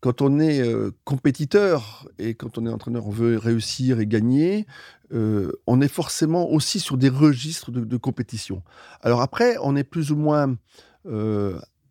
quand 0.00 0.22
on 0.22 0.40
est 0.40 0.60
euh, 0.60 0.90
compétiteur 1.04 2.08
et 2.18 2.34
quand 2.34 2.58
on 2.58 2.66
est 2.66 2.70
entraîneur, 2.70 3.06
on 3.06 3.10
veut 3.10 3.36
réussir 3.36 4.00
et 4.00 4.06
gagner, 4.06 4.66
euh, 5.12 5.52
on 5.68 5.80
est 5.80 5.88
forcément 5.88 6.50
aussi 6.50 6.80
sur 6.80 6.96
des 6.96 7.10
registres 7.10 7.70
de, 7.70 7.84
de, 7.84 7.96
compétition. 7.96 8.62
Alors 9.02 9.20
après, 9.20 9.56
on 9.62 9.76
est 9.76 9.84
plus 9.84 10.10
ou 10.10 10.16
moins 10.16 10.56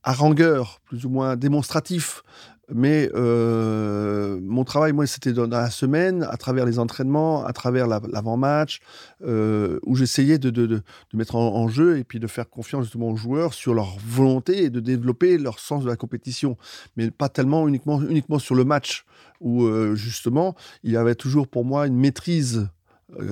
harangueur, 0.03 0.81
plus 0.85 1.05
ou 1.05 1.09
moins 1.09 1.35
démonstratif. 1.35 2.23
Mais 2.71 3.09
euh, 3.15 4.39
mon 4.43 4.63
travail, 4.63 4.93
moi, 4.93 5.07
c'était 5.07 5.33
dans 5.33 5.47
la 5.47 5.69
semaine, 5.69 6.23
à 6.29 6.37
travers 6.37 6.65
les 6.65 6.77
entraînements, 6.77 7.45
à 7.45 7.53
travers 7.53 7.87
l'avant-match, 7.87 8.79
euh, 9.23 9.79
où 9.83 9.95
j'essayais 9.95 10.37
de, 10.37 10.81
mettre 11.13 11.35
en, 11.35 11.67
jeu 11.67 11.97
et 11.97 12.03
puis 12.03 12.19
de 12.19 12.27
faire 12.27 12.49
confiance 12.49 12.83
justement 12.83 13.09
aux 13.09 13.15
joueurs 13.15 13.53
sur 13.53 13.73
leur 13.73 13.97
volonté 14.05 14.63
et 14.63 14.69
de 14.69 14.79
développer 14.79 15.37
leur 15.37 15.59
sens 15.59 15.83
de 15.83 15.89
la 15.89 15.95
compétition. 15.95 16.57
Mais 16.95 17.11
pas 17.11 17.29
tellement 17.29 17.67
uniquement, 17.67 18.01
uniquement 18.01 18.39
sur 18.39 18.55
le 18.55 18.63
match, 18.63 19.05
où 19.41 19.63
euh, 19.63 19.95
justement, 19.95 20.55
il 20.83 20.91
y 20.91 20.97
avait 20.97 21.15
toujours 21.15 21.47
pour 21.47 21.65
moi 21.65 21.87
une 21.87 21.97
maîtrise 21.97 22.67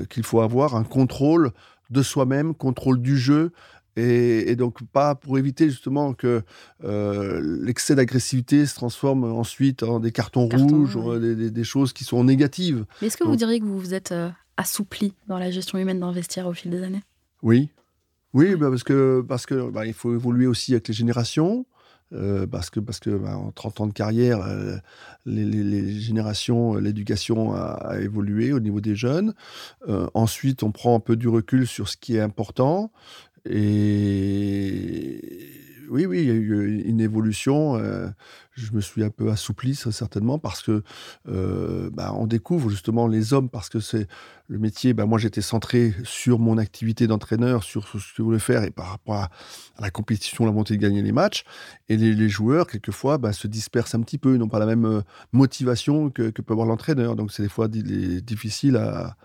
qu'il 0.09 0.23
faut 0.23 0.41
avoir, 0.41 0.75
un 0.75 0.83
contrôle 0.83 1.51
de 1.91 2.01
soi-même, 2.01 2.55
contrôle 2.55 2.99
du 2.99 3.15
jeu, 3.15 3.51
et, 3.97 4.55
donc 4.55 4.83
pas 4.83 5.15
pour 5.15 5.37
éviter 5.37 5.69
justement 5.69 6.13
que 6.13 6.43
euh, 6.83 7.41
l'excès 7.63 7.95
d'agressivité 7.95 8.65
se 8.65 8.75
transforme 8.75 9.23
ensuite 9.23 9.83
en 9.83 9.99
des 9.99 10.11
cartons 10.11 10.47
rouges, 10.47 10.95
ou 10.95 11.17
des, 11.17 11.63
choses 11.63 11.93
qui 11.93 12.03
sont 12.03 12.23
négatives. 12.23 12.85
Mais 13.01 13.07
est-ce 13.07 13.17
que 13.17 13.23
vous 13.23 13.35
diriez 13.35 13.59
que 13.59 13.65
vous 13.65 13.79
vous 13.79 13.93
êtes 13.93 14.11
euh, 14.11 14.29
assoupli 14.55 15.13
dans 15.27 15.39
la 15.39 15.49
gestion 15.49 15.79
humaine 15.79 15.99
d'investir 15.99 16.47
au 16.47 16.53
fil 16.53 16.71
des 16.71 16.83
années? 16.83 17.03
Oui, 17.41 17.69
oui, 18.33 18.55
bah, 18.55 18.69
parce 18.69 18.83
que 18.83 19.25
parce 19.27 19.45
que 19.45 19.69
bah, 19.69 19.85
il 19.85 19.93
faut 19.93 20.13
évoluer 20.13 20.47
aussi 20.47 20.73
avec 20.73 20.87
les 20.87 20.93
générations. 20.93 21.65
Euh, 22.13 22.47
parce 22.47 22.69
que, 22.69 22.79
parce 22.79 23.01
que 23.01 23.09
bah, 23.09 23.35
en 23.35 23.51
30 23.51 23.81
ans 23.81 23.87
de 23.87 23.91
carrière, 23.91 24.39
les, 25.25 25.99
générations, 25.99 26.75
l'éducation 26.75 27.53
a, 27.53 27.97
évolué 27.99 28.53
au 28.53 28.61
niveau 28.61 28.79
des 28.79 28.95
jeunes. 28.95 29.33
ensuite, 30.13 30.63
on 30.63 30.71
prend 30.71 30.95
un 30.95 31.01
peu 31.01 31.17
du 31.17 31.27
recul 31.27 31.67
sur 31.67 31.89
ce 31.89 31.97
qui 31.97 32.15
est 32.15 32.21
important. 32.21 32.91
Et 33.49 35.37
oui, 35.89 36.05
oui, 36.05 36.19
il 36.19 36.27
y 36.27 36.31
a 36.31 36.33
eu 36.33 36.81
une 36.83 36.99
évolution. 36.99 37.77
Euh, 37.77 38.09
je 38.53 38.71
me 38.73 38.81
suis 38.81 39.03
un 39.03 39.09
peu 39.09 39.29
assoupli, 39.29 39.75
certainement, 39.75 40.39
parce 40.39 40.61
que 40.61 40.83
euh, 41.29 41.89
bah, 41.93 42.13
on 42.13 42.27
découvre 42.27 42.69
justement 42.69 43.07
les 43.07 43.33
hommes, 43.33 43.49
parce 43.49 43.69
que 43.69 43.79
c'est 43.79 44.07
le 44.47 44.59
métier. 44.59 44.93
Bah, 44.93 45.05
moi, 45.05 45.17
j'étais 45.17 45.41
centré 45.41 45.93
sur 46.03 46.39
mon 46.39 46.57
activité 46.57 47.07
d'entraîneur, 47.07 47.63
sur 47.63 47.87
ce 47.87 47.93
que 47.93 47.99
je 48.17 48.21
voulais 48.21 48.39
faire, 48.39 48.63
et 48.63 48.71
par 48.71 48.87
rapport 48.87 49.15
à, 49.15 49.29
la 49.79 49.89
compétition, 49.89 50.45
la 50.45 50.51
montée 50.51 50.75
de 50.75 50.81
gagner 50.81 51.01
les 51.01 51.11
matchs. 51.11 51.45
Et 51.89 51.97
les, 51.97 52.29
joueurs, 52.29 52.67
quelquefois, 52.67 53.17
bah, 53.17 53.31
se 53.31 53.47
dispersent 53.47 53.95
un 53.95 54.01
petit 54.01 54.17
peu, 54.17 54.35
ils 54.35 54.39
n'ont 54.39 54.49
pas 54.49 54.59
la 54.59 54.65
même 54.65 54.85
euh, 54.85 55.01
motivation 55.31 56.09
que, 56.09 56.29
peut 56.29 56.53
avoir 56.53 56.67
l'entraîneur. 56.67 57.15
Donc, 57.15 57.31
c'est 57.31 57.43
des 57.43 57.49
fois 57.49 57.67
difficile 57.67 58.77
à 58.77 59.15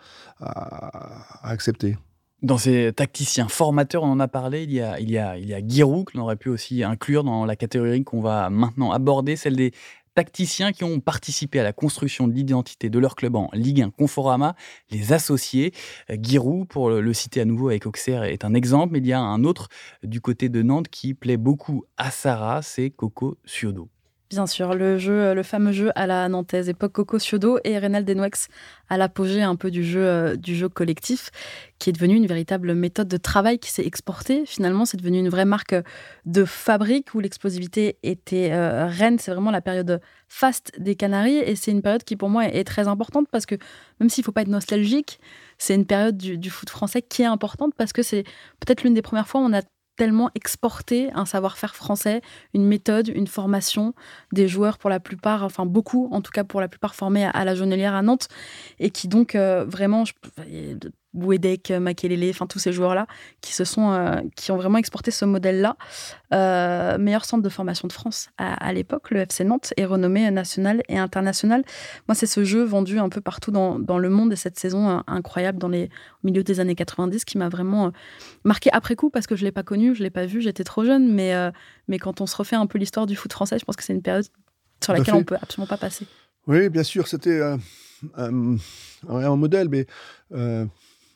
accepter. 1.43 1.97
Dans 2.43 2.59
ces 2.59 2.93
tacticiens 2.93 3.47
formateurs, 3.47 4.03
on 4.03 4.09
en 4.09 4.19
a 4.19 4.27
parlé, 4.27 4.65
il 4.65 4.73
y 4.73 4.81
a, 4.81 4.99
il 4.99 5.09
y 5.09 5.17
a, 5.17 5.37
il 5.37 5.47
que 5.47 6.19
l'on 6.19 6.25
aurait 6.25 6.35
pu 6.35 6.49
aussi 6.49 6.83
inclure 6.83 7.23
dans 7.23 7.45
la 7.45 7.55
catégorie 7.55 8.03
qu'on 8.03 8.21
va 8.21 8.51
maintenant 8.51 8.91
aborder, 8.91 9.37
celle 9.37 9.55
des 9.55 9.71
tacticiens 10.17 10.73
qui 10.73 10.83
ont 10.83 10.99
participé 10.99 11.61
à 11.61 11.63
la 11.63 11.73
construction 11.73 12.27
de 12.27 12.33
l'identité 12.33 12.91
de 12.91 12.99
leur 12.99 13.15
club 13.15 13.37
en 13.37 13.49
Ligue 13.53 13.83
1 13.83 13.91
Conforama, 13.91 14.57
les 14.91 15.13
associés. 15.13 15.73
Giroud, 16.11 16.67
pour 16.67 16.91
le 16.91 17.13
citer 17.15 17.41
à 17.41 17.45
nouveau 17.45 17.69
avec 17.69 17.87
Auxerre, 17.87 18.25
est 18.25 18.45
un 18.45 18.55
exemple, 18.55 18.95
mais 18.95 18.99
il 18.99 19.07
y 19.07 19.13
a 19.13 19.21
un 19.21 19.45
autre 19.45 19.69
du 20.03 20.21
côté 20.21 20.49
de 20.49 20.63
Nantes 20.63 20.89
qui 20.89 21.15
plaît 21.15 21.37
beaucoup 21.37 21.85
à 21.97 22.11
Sarah, 22.11 22.61
c'est 22.63 22.91
Coco 22.91 23.39
Ciodo. 23.47 23.89
Bien 24.33 24.47
sûr, 24.47 24.73
le 24.73 24.97
jeu, 24.97 25.13
euh, 25.13 25.35
le 25.35 25.43
fameux 25.43 25.73
jeu 25.73 25.91
à 25.95 26.07
la 26.07 26.27
nantaise, 26.27 26.71
époque 26.71 26.93
Coco 26.93 27.19
Ciodo 27.19 27.59
et 27.65 27.77
Reynald 27.77 28.07
Denouex 28.09 28.49
à 28.89 28.97
l'apogée 28.97 29.43
un 29.43 29.57
peu 29.57 29.71
du 29.71 29.85
jeu, 29.85 30.03
euh, 30.03 30.37
du 30.37 30.57
jeu 30.57 30.71
collectif, 30.71 31.29
qui 31.79 31.91
est 31.91 31.93
devenu 31.93 32.17
une 32.17 32.27
véritable 32.27 32.75
méthode 32.75 33.09
de 33.09 33.19
travail 33.19 33.59
qui 33.59 33.71
s'est 33.71 33.85
exportée. 33.85 34.47
Finalement, 34.47 34.87
c'est 34.87 34.97
devenu 34.97 35.19
une 35.19 35.29
vraie 35.29 35.45
marque 35.45 35.75
de 36.25 36.47
fabrique 36.47 37.13
où 37.15 37.21
l'explosivité 37.21 37.99
était 38.03 38.53
euh, 38.53 38.87
reine. 38.87 39.19
C'est 39.19 39.33
vraiment 39.33 39.51
la 39.51 39.61
période 39.61 40.01
faste 40.29 40.73
des 40.79 40.95
Canaries 40.95 41.37
et 41.37 41.55
c'est 41.55 41.71
une 41.71 41.83
période 41.83 42.03
qui 42.03 42.17
pour 42.17 42.31
moi 42.31 42.47
est 42.47 42.65
très 42.65 42.89
importante 42.89 43.27
parce 43.31 43.45
que 43.45 43.57
même 44.01 44.09
s'il 44.09 44.23
ne 44.23 44.25
faut 44.25 44.33
pas 44.33 44.41
être 44.41 44.49
nostalgique, 44.49 45.21
c'est 45.59 45.75
une 45.75 45.85
période 45.85 46.17
du, 46.17 46.39
du, 46.39 46.49
foot 46.49 46.71
français 46.71 47.03
qui 47.03 47.21
est 47.21 47.27
importante 47.27 47.75
parce 47.77 47.93
que 47.93 48.03
c'est 48.03 48.25
peut-être 48.61 48.83
l'une 48.83 48.95
des 48.95 49.03
premières 49.03 49.29
fois 49.29 49.43
où 49.43 49.45
on 49.45 49.53
a 49.53 49.61
tellement 49.97 50.31
exporter 50.35 51.11
un 51.13 51.25
savoir-faire 51.25 51.75
français, 51.75 52.23
une 52.55 52.67
méthode, 52.67 53.09
une 53.09 53.27
formation, 53.27 53.95
des 54.33 54.49
joueurs 54.49 54.79
pour 54.79 54.91
la 54.91 55.01
plupart, 55.01 55.45
enfin 55.45 55.67
beaucoup 55.67 56.09
en 56.13 56.21
tout 56.21 56.33
cas 56.33 56.45
pour 56.45 56.61
la 56.61 56.69
plupart 56.69 56.95
formés 56.95 57.25
à, 57.25 57.45
la 57.45 57.55
Jaunelière 57.55 57.95
à 57.95 58.03
Nantes, 58.03 58.29
et 58.79 58.91
qui 58.91 59.09
donc 59.09 59.35
euh, 59.35 59.65
vraiment, 59.65 60.05
Bouedek, 61.15 61.71
Makelele, 61.71 62.31
enfin 62.31 62.47
tous 62.47 62.59
ces 62.59 62.73
joueurs-là 62.73 63.07
qui 63.41 63.53
se 63.53 63.65
sont, 63.65 63.93
euh, 63.93 64.21
qui 64.37 64.51
ont 64.51 64.57
vraiment 64.57 64.79
exporté 64.79 65.11
ce 65.11 65.25
modèle-là. 65.25 65.77
Euh, 66.33 66.97
meilleur 66.99 67.25
centre 67.25 67.43
de 67.43 67.49
formation 67.49 67.87
de 67.87 67.93
France 67.93 68.31
à, 68.39 68.73
l'époque, 68.73 69.11
le 69.11 69.21
FC 69.21 69.45
Nantes 69.45 69.75
est 69.77 69.85
renommé 69.85 70.31
national 70.31 70.83
et 70.89 70.99
international. 70.99 71.65
Moi, 72.09 72.15
c'est 72.15 72.27
ce 72.27 72.45
jeu 72.45 72.65
vendu 72.65 72.99
un 72.99 73.11
peu 73.11 73.21
partout 73.21 73.51
dans, 73.51 73.79
dans 73.79 73.99
le 73.99 74.09
monde 74.09 74.33
et 74.33 74.37
cette 74.37 74.59
saison 74.59 74.89
euh, 74.89 75.01
incroyable 75.07 75.59
dans 75.59 75.69
les 75.69 75.91
au 76.23 76.29
milieu 76.29 76.43
des 76.43 76.61
années 76.61 76.75
90 76.75 77.25
qui 77.25 77.37
m'a 77.37 77.49
vraiment 77.49 77.93
marqué 78.45 78.71
après 78.73 78.95
coup 78.97 79.11
parce 79.11 79.27
que 79.27 79.37
je 79.37 79.45
l'ai 79.45 79.53
pas 79.53 79.63
connu, 79.63 79.95
je 79.95 80.03
l'ai 80.03 80.11
pas 80.11 80.25
vu, 80.25 80.41
j'étais 80.41 80.65
trop 80.65 80.85
jeune, 80.85 81.13
mais 81.13 81.35
mais 81.89 81.99
quand 81.99 82.21
on 82.21 82.27
se 82.27 82.37
refait 82.37 82.57
un 82.57 82.67
peu 82.67 82.79
l'histoire 82.79 83.07
du 83.07 83.17
foot 83.17 83.33
français, 83.33 83.59
je 83.59 83.65
pense 83.65 83.77
que 83.77 83.83
c'est 83.83 83.93
une 83.93 84.03
période 84.03 84.25
sur 84.83 84.93
laquelle 84.93 85.15
on 85.15 85.25
peut 85.25 85.37
absolument 85.41 85.67
pas 85.67 85.77
passer. 85.77 86.07
Oui, 86.47 86.69
bien 86.69 86.83
sûr, 86.83 87.09
c'était 87.09 87.41
un, 87.41 87.59
un, 89.09 89.37
modèle, 89.37 89.69
mais 89.69 89.87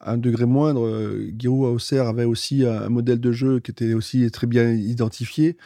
un 0.00 0.18
degré 0.18 0.44
moindre, 0.44 0.86
euh, 0.86 1.30
Giroud 1.38 1.66
à 1.66 1.70
Auxerre 1.70 2.06
avait 2.06 2.24
aussi 2.24 2.64
un 2.64 2.88
modèle 2.88 3.20
de 3.20 3.32
jeu 3.32 3.60
qui 3.60 3.70
était 3.70 3.94
aussi 3.94 4.30
très 4.30 4.46
bien 4.46 4.70
identifié 4.70 5.56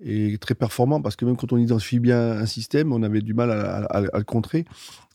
et 0.00 0.36
très 0.38 0.54
performant 0.54 1.00
parce 1.00 1.16
que 1.16 1.24
même 1.24 1.36
quand 1.36 1.52
on 1.52 1.58
identifie 1.58 1.98
bien 1.98 2.32
un 2.32 2.46
système, 2.46 2.92
on 2.92 3.02
avait 3.02 3.20
du 3.20 3.34
mal 3.34 3.50
à, 3.50 4.00
le 4.00 4.24
contrer. 4.24 4.64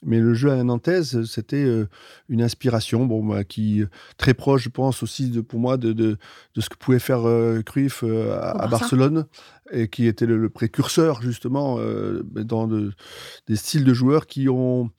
Mais 0.01 0.19
le 0.19 0.34
jeu 0.34 0.49
à 0.49 0.55
la 0.55 0.63
Nantaise, 0.63 1.25
c'était 1.25 1.58
euh, 1.58 1.89
une 2.29 2.41
inspiration, 2.41 3.05
bon, 3.05 3.25
bah, 3.25 3.43
qui 3.43 3.84
très 4.17 4.34
proche, 4.34 4.63
je 4.63 4.69
pense 4.69 5.03
aussi 5.03 5.29
de, 5.29 5.41
pour 5.41 5.60
moi 5.60 5.75
de, 5.75 5.91
de, 5.91 6.17
ce 6.58 6.69
que 6.69 6.77
pouvait 6.77 6.99
faire 6.99 7.27
euh, 7.27 7.62
Cruyff 7.62 8.03
à, 8.03 8.67
Barcelone 8.67 9.25
et 9.71 9.88
qui 9.89 10.08
était 10.08 10.25
le, 10.25 10.49
précurseur 10.49 11.21
justement 11.21 11.77
euh, 11.79 12.23
dans 12.23 12.67
des 12.67 13.55
styles 13.55 13.84
de 13.84 13.93
joueurs 13.93 14.25
qui 14.25 14.47
ont 14.47 14.89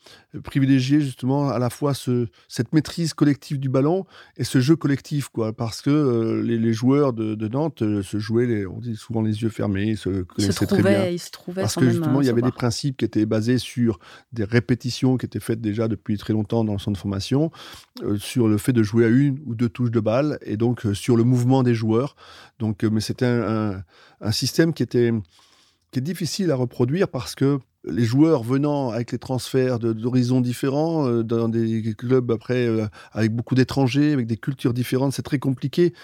privilégié 0.44 1.00
justement 1.00 1.48
à 1.48 1.58
la 1.58 1.70
fois 1.70 1.94
ce, 1.94 2.28
cette 2.48 2.72
maîtrise 2.72 3.14
collective 3.14 3.58
du 3.60 3.68
ballon 3.68 4.06
et 4.36 4.44
ce 4.44 4.60
jeu 4.60 4.76
collectif 4.76 5.28
quoi 5.28 5.52
parce 5.52 5.82
que 5.82 5.90
euh, 5.90 6.42
les, 6.42 6.72
joueurs 6.72 7.12
de, 7.12 7.48
Nantes 7.48 7.82
euh, 7.82 8.02
se 8.02 8.18
jouaient 8.18 8.46
les, 8.46 8.66
on 8.66 8.78
dit 8.78 8.96
souvent 8.96 9.22
les 9.22 9.42
yeux 9.42 9.48
fermés 9.48 9.90
ils 9.90 9.96
se 9.96 10.22
connaissaient 10.22 10.66
très 10.66 10.82
bien. 10.82 11.06
ils 11.06 11.18
se 11.18 11.30
trouvaient 11.30 11.62
parce 11.62 11.76
que 11.76 11.88
justement 11.88 12.20
il 12.20 12.26
y 12.26 12.30
avait 12.30 12.42
des 12.42 12.50
principes 12.50 12.96
qui 12.96 13.04
étaient 13.04 13.26
basés 13.26 13.58
sur 13.58 13.98
des 14.32 14.44
répétitions 14.44 15.16
qui 15.16 15.26
étaient 15.26 15.40
faites 15.40 15.60
déjà 15.60 15.88
depuis 15.88 16.18
très 16.18 16.32
longtemps 16.32 16.64
dans 16.64 16.72
le 16.72 16.78
centre 16.78 16.96
de 16.96 17.00
formation 17.00 17.50
sur 18.18 18.48
le 18.48 18.58
fait 18.58 18.72
de 18.72 18.82
jouer 18.82 19.04
à 19.04 19.08
une 19.08 19.38
ou 19.46 19.54
deux 19.54 19.68
touches 19.68 19.90
de 19.90 20.00
balle 20.00 20.38
et 20.42 20.56
donc 20.56 20.86
sur 20.94 21.16
le 21.16 21.24
mouvement 21.24 21.62
des 21.62 21.74
joueurs. 21.74 22.16
Donc 22.58 22.82
mais 22.84 23.00
c'était 23.00 23.26
un 23.26 23.82
un 24.20 24.32
système 24.32 24.72
qui 24.72 24.82
était 24.82 25.12
qui 25.90 25.98
est 25.98 26.02
difficile 26.02 26.50
à 26.50 26.56
reproduire 26.56 27.08
parce 27.08 27.34
que 27.34 27.58
les 27.84 28.04
joueurs 28.04 28.42
venant 28.42 28.90
avec 28.90 29.12
les 29.12 29.18
transferts 29.18 29.78
d'horizons 29.78 30.40
différents, 30.40 31.08
euh, 31.08 31.22
dans 31.22 31.48
des 31.48 31.94
clubs 31.96 32.30
après 32.30 32.66
euh, 32.66 32.86
avec 33.12 33.34
beaucoup 33.34 33.54
d'étrangers, 33.54 34.12
avec 34.12 34.26
des 34.26 34.36
cultures 34.36 34.74
différentes, 34.74 35.12
c'est 35.12 35.22
très 35.22 35.38
compliqué 35.38 35.94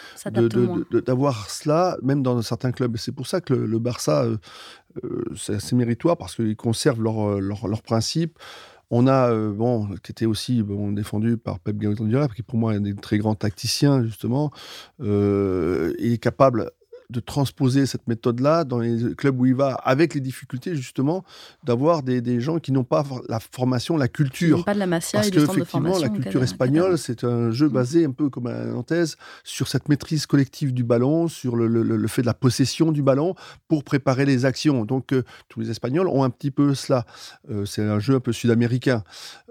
d'avoir 1.06 1.50
cela, 1.50 1.98
même 2.02 2.22
dans 2.22 2.40
certains 2.42 2.72
clubs. 2.72 2.96
C'est 2.96 3.12
pour 3.12 3.26
ça 3.26 3.40
que 3.40 3.54
le, 3.54 3.78
Barça, 3.78 4.24
euh, 4.24 5.24
c'est 5.36 5.54
assez 5.54 5.76
méritoire 5.76 6.16
parce 6.16 6.34
qu'ils 6.34 6.56
conservent 6.56 7.02
leurs 7.02 7.40
leur, 7.40 7.82
principes. 7.82 8.38
On 8.90 9.08
a, 9.08 9.34
bon, 9.50 9.88
qui 10.02 10.12
était 10.12 10.26
aussi 10.26 10.62
bon, 10.62 10.92
défendu 10.92 11.36
par 11.36 11.58
Pep 11.58 11.76
Guardiola, 11.76 12.28
qui 12.28 12.42
pour 12.42 12.56
moi 12.56 12.74
est 12.74 12.78
un 12.78 12.94
très 12.94 13.18
grand 13.18 13.34
tacticien, 13.34 14.04
justement, 14.04 14.52
euh, 15.00 15.92
est 15.98 16.18
capable 16.18 16.70
de 17.10 17.20
transposer 17.20 17.86
cette 17.86 18.06
méthode-là 18.08 18.64
dans 18.64 18.78
les 18.78 19.14
clubs 19.14 19.38
où 19.40 19.46
il 19.46 19.54
va, 19.54 19.74
avec 19.74 20.14
les 20.14 20.20
difficultés 20.20 20.74
justement 20.74 21.24
d'avoir 21.64 22.02
des, 22.02 22.20
des, 22.20 22.40
gens 22.40 22.58
qui 22.58 22.72
n'ont 22.72 22.84
pas 22.84 23.04
la 23.28 23.40
formation, 23.40 23.96
la 23.96 24.08
culture. 24.08 24.64
Pas 24.64 24.74
de 24.74 24.78
la 24.78 24.86
Masia 24.86 25.20
Parce 25.20 25.30
que 25.30 25.38
effectivement, 25.38 25.98
la 25.98 26.08
culture 26.08 26.42
espagnole, 26.42 26.98
c'est 26.98 27.24
un 27.24 27.50
jeu 27.50 27.68
mm. 27.68 27.72
basé 27.72 28.04
un 28.04 28.10
peu 28.10 28.28
comme 28.28 28.46
à 28.46 28.64
Nantes 28.64 29.16
sur 29.44 29.68
cette 29.68 29.88
maîtrise 29.88 30.26
collective 30.26 30.72
du 30.72 30.84
ballon, 30.84 31.28
sur 31.28 31.56
le, 31.56 31.66
le, 31.66 32.08
fait 32.08 32.22
de 32.22 32.26
la 32.26 32.34
possession 32.34 32.92
du 32.92 33.02
ballon 33.02 33.34
pour 33.68 33.84
préparer 33.84 34.24
les 34.24 34.44
actions. 34.44 34.84
Donc 34.84 35.12
euh, 35.12 35.22
tous 35.48 35.60
les 35.60 35.70
Espagnols 35.70 36.08
ont 36.08 36.24
un 36.24 36.30
petit 36.30 36.50
peu 36.50 36.74
cela. 36.74 37.04
Euh, 37.50 37.64
c'est 37.64 37.82
un 37.82 37.98
jeu 37.98 38.16
un 38.16 38.20
peu 38.20 38.32
sud-américain, 38.32 39.02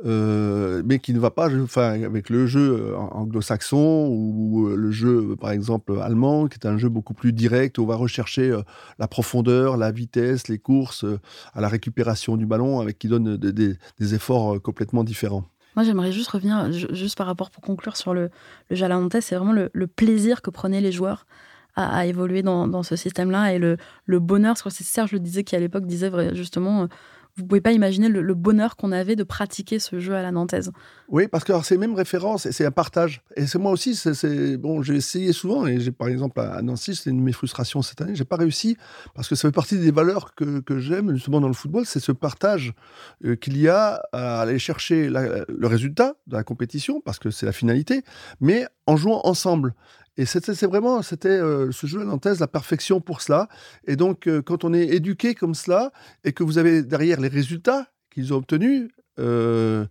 euh, 0.06 0.82
mais 0.86 1.00
qui 1.00 1.14
ne 1.14 1.20
va 1.20 1.32
pas, 1.32 1.50
enfin, 1.62 2.04
avec 2.04 2.30
le 2.30 2.48
jeu 2.48 2.96
anglo-saxon 2.96 4.08
ou 4.10 4.68
le 4.68 4.92
jeu, 4.92 5.36
par 5.40 5.52
exemple, 5.52 6.00
allemand, 6.02 6.48
qui 6.48 6.58
est 6.62 6.68
un 6.68 6.78
jeu 6.78 6.90
beaucoup 6.90 7.14
plus 7.14 7.34
direct 7.34 7.45
direct, 7.48 7.78
on 7.80 7.86
va 7.86 7.96
rechercher 7.96 8.50
euh, 8.50 8.62
la 8.98 9.08
profondeur, 9.08 9.78
la 9.78 9.92
vitesse, 9.92 10.48
les 10.48 10.58
courses, 10.58 11.04
euh, 11.04 11.20
à 11.54 11.62
la 11.62 11.68
récupération 11.68 12.38
du 12.38 12.46
ballon, 12.46 12.80
avec 12.80 12.98
qui 12.98 13.08
donne 13.08 13.38
des, 13.38 14.14
efforts 14.14 14.56
euh, 14.56 14.60
complètement 14.60 15.04
différents. 15.04 15.46
Moi, 15.76 15.84
j'aimerais 15.86 16.12
juste 16.12 16.30
revenir, 16.30 16.72
juste 16.72 17.18
par 17.18 17.28
rapport 17.28 17.52
pour 17.52 17.62
conclure 17.62 17.98
sur 17.98 18.14
le, 18.14 18.30
le 18.70 18.76
c'est 19.22 19.36
vraiment 19.36 19.54
le, 19.54 19.88
plaisir 19.88 20.42
que 20.42 20.50
prenaient 20.50 20.82
les 20.82 20.92
joueurs 20.92 21.26
à, 21.76 22.06
évoluer 22.06 22.42
dans, 22.42 22.84
ce 22.84 22.96
système-là 22.96 23.54
et 23.54 23.60
le, 23.60 23.78
le 24.06 24.20
bonheur. 24.20 24.56
C'est 24.58 24.84
Serge 24.84 25.12
le 25.12 25.20
disait 25.20 25.44
qui 25.44 25.56
à 25.56 25.60
l'époque 25.60 25.86
disait 25.86 26.34
justement 26.34 26.88
vous 27.38 27.46
pouvez 27.46 27.62
pas 27.62 27.74
imaginer 27.74 28.08
le, 28.08 28.34
bonheur 28.34 28.76
qu'on 28.78 28.92
avait 28.92 29.16
de 29.16 29.24
pratiquer 29.24 29.80
ce 29.80 30.00
jeu 30.00 30.16
à 30.16 30.22
la 30.22 30.32
nantaise. 30.32 30.72
Oui, 31.10 31.28
parce 31.28 31.44
que 31.44 31.54
c'est 31.64 31.76
les 31.76 31.80
mêmes 31.80 31.96
références, 31.96 32.50
c'est 32.50 32.66
un 32.66 32.72
partage. 32.72 33.22
Et 33.36 33.46
c'est 33.46 33.58
moi 33.58 33.72
aussi, 33.72 34.00
bon, 34.58 34.82
j'ai 34.82 34.96
essayé 34.96 35.34
souvent, 35.34 35.66
et 35.66 35.92
par 35.92 36.08
exemple 36.08 36.40
à 36.40 36.62
Nancy, 36.62 36.96
c'est 36.96 37.10
une 37.10 37.18
de 37.18 37.24
mes 37.24 37.34
frustrations 37.34 37.82
cette 37.82 38.00
année, 38.02 38.16
j'ai 38.16 38.26
pas 38.26 38.38
réussi, 38.38 38.78
parce 39.14 39.28
que 39.28 39.36
ça 39.36 39.48
fait 39.48 39.54
partie 39.54 39.78
des 39.78 39.92
valeurs 39.92 40.34
que, 40.36 40.60
que 40.60 40.80
j'aime 40.80 41.14
justement 41.14 41.42
dans 41.42 41.48
le 41.48 41.54
football, 41.54 41.86
c'est 41.86 42.00
ce 42.00 42.12
partage 42.12 42.74
euh, 43.26 43.36
qu'il 43.36 43.58
y 43.58 43.68
a 43.68 44.02
à 44.14 44.42
aller 44.42 44.60
chercher 44.60 45.10
le 45.10 45.68
résultat 45.68 46.16
de 46.28 46.36
la 46.36 46.44
compétition, 46.44 47.02
parce 47.02 47.20
que 47.20 47.32
c'est 47.32 47.46
la 47.46 47.52
finalité, 47.52 48.04
mais 48.40 48.66
en 48.88 48.96
jouant 48.96 49.22
ensemble. 49.24 49.74
Et 50.18 50.26
c'est 50.26 50.64
vraiment, 50.64 51.02
c'était 51.02 51.28
euh, 51.28 51.72
ce 51.72 51.88
jeu 51.88 52.08
à 52.10 52.18
thèse 52.18 52.40
la 52.40 52.48
perfection 52.48 53.02
pour 53.02 53.22
cela. 53.22 53.50
Et 53.86 53.96
donc, 53.96 54.28
euh, 54.28 54.42
quand 54.42 54.64
on 54.64 54.74
est 54.74 54.88
éduqué 54.88 55.36
comme 55.36 55.56
cela 55.56 55.92
et 56.24 56.32
que 56.32 56.44
vous 56.44 56.58
avez 56.58 56.84
derrière 56.84 57.20
les 57.20 57.28
résultats 57.28 57.88
qu'ils 58.12 58.34
ont 58.34 58.38
obtenus, 58.38 58.90
euh, 59.20 59.86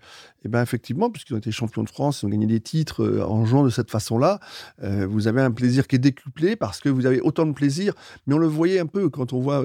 et 0.44 0.48
ben 0.48 0.62
effectivement, 0.62 1.10
puisqu'ils 1.10 1.34
ont 1.34 1.38
été 1.38 1.50
champions 1.50 1.82
de 1.82 1.90
France, 1.90 2.22
ils 2.22 2.26
ont 2.26 2.30
gagné 2.30 2.46
des 2.46 2.60
titres 2.60 3.22
en 3.26 3.44
jouant 3.44 3.64
de 3.64 3.70
cette 3.70 3.90
façon-là, 3.90 4.38
vous 4.82 5.28
avez 5.28 5.40
un 5.40 5.50
plaisir 5.50 5.86
qui 5.86 5.96
est 5.96 5.98
décuplé 5.98 6.56
parce 6.56 6.80
que 6.80 6.90
vous 6.90 7.06
avez 7.06 7.22
autant 7.22 7.46
de 7.46 7.52
plaisir. 7.52 7.94
Mais 8.26 8.34
on 8.34 8.38
le 8.38 8.46
voyait 8.46 8.80
un 8.80 8.86
peu 8.86 9.08
quand 9.08 9.32
on 9.32 9.40
voit 9.40 9.64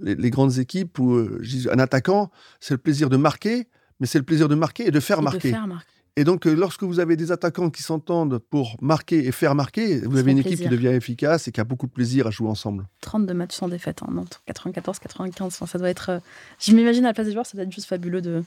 les, 0.00 0.14
les, 0.16 0.30
grandes 0.30 0.58
équipes 0.58 0.98
où 0.98 1.26
un 1.70 1.78
attaquant, 1.78 2.30
c'est 2.58 2.74
le 2.74 2.78
plaisir 2.78 3.08
de 3.08 3.16
marquer, 3.16 3.68
mais 4.00 4.06
c'est 4.06 4.18
le 4.18 4.24
plaisir 4.24 4.48
de 4.48 4.54
marquer 4.54 4.88
et 4.88 4.90
de 4.90 5.00
faire 5.00 5.22
marquer. 5.22 5.54
Et 6.16 6.24
donc, 6.24 6.46
euh, 6.46 6.54
lorsque 6.54 6.82
vous 6.82 7.00
avez 7.00 7.16
des 7.16 7.32
attaquants 7.32 7.70
qui 7.70 7.82
s'entendent 7.82 8.38
pour 8.38 8.76
marquer 8.80 9.26
et 9.26 9.32
faire 9.32 9.54
marquer, 9.54 10.00
vous 10.00 10.18
avez 10.18 10.32
une 10.32 10.38
équipe 10.38 10.60
qui 10.60 10.68
devient 10.68 10.88
efficace 10.88 11.48
et 11.48 11.52
qui 11.52 11.60
a 11.60 11.64
beaucoup 11.64 11.86
de 11.86 11.92
plaisir 11.92 12.26
à 12.26 12.30
jouer 12.30 12.48
ensemble. 12.48 12.86
32 13.00 13.34
matchs 13.34 13.54
sans 13.54 13.68
défaite, 13.68 14.02
hein, 14.02 14.24
94, 14.46 14.98
95. 14.98 15.60
ça 15.66 15.78
doit 15.78 15.90
être. 15.90 16.10
Euh, 16.10 16.18
je 16.58 16.72
m'imagine 16.72 17.04
à 17.04 17.08
la 17.08 17.14
place 17.14 17.26
des 17.26 17.32
joueurs, 17.32 17.46
ça 17.46 17.56
doit 17.56 17.64
être 17.64 17.72
juste 17.72 17.86
fabuleux 17.86 18.20
de, 18.20 18.42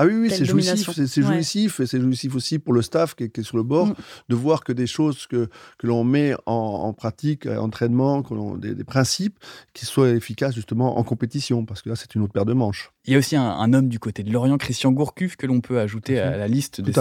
ah 0.00 0.06
oui, 0.06 0.14
oui, 0.14 0.30
c'est 0.30 0.46
jouissif, 0.46 0.88
c'est 0.94 1.22
jouissif, 1.22 1.80
et 1.80 1.86
c'est 1.86 2.00
jouissif 2.00 2.34
aussi 2.34 2.58
pour 2.58 2.72
le 2.72 2.80
staff 2.80 3.14
qui 3.14 3.24
est, 3.24 3.42
sur 3.42 3.58
le 3.58 3.62
bord, 3.62 3.88
mm. 3.88 3.94
de 4.30 4.34
voir 4.34 4.64
que 4.64 4.72
des 4.72 4.86
choses 4.86 5.26
que, 5.26 5.50
que 5.76 5.86
l'on 5.86 6.04
met 6.04 6.32
en, 6.46 6.94
pratique, 6.94 7.44
en 7.44 7.64
entraînement, 7.64 8.22
que 8.22 8.58
des, 8.58 8.74
des, 8.74 8.84
principes, 8.84 9.38
qui 9.74 9.84
soient 9.84 10.08
efficaces 10.08 10.54
justement 10.54 10.98
en 10.98 11.04
compétition, 11.04 11.66
parce 11.66 11.82
que 11.82 11.90
là, 11.90 11.96
c'est 11.96 12.14
une 12.14 12.22
autre 12.22 12.32
paire 12.32 12.46
de 12.46 12.54
manches. 12.54 12.92
Il 13.04 13.12
y 13.12 13.16
a 13.16 13.18
aussi 13.18 13.36
un, 13.36 13.72
homme 13.74 13.88
du 13.88 13.98
côté 13.98 14.22
de 14.22 14.32
Lorient, 14.32 14.56
Christian 14.56 14.92
Gourcuff, 14.92 15.36
que 15.36 15.46
l'on 15.46 15.60
peut 15.60 15.80
ajouter 15.80 16.18
à 16.18 16.36
la 16.36 16.48
liste 16.48 16.80
des 16.80 16.92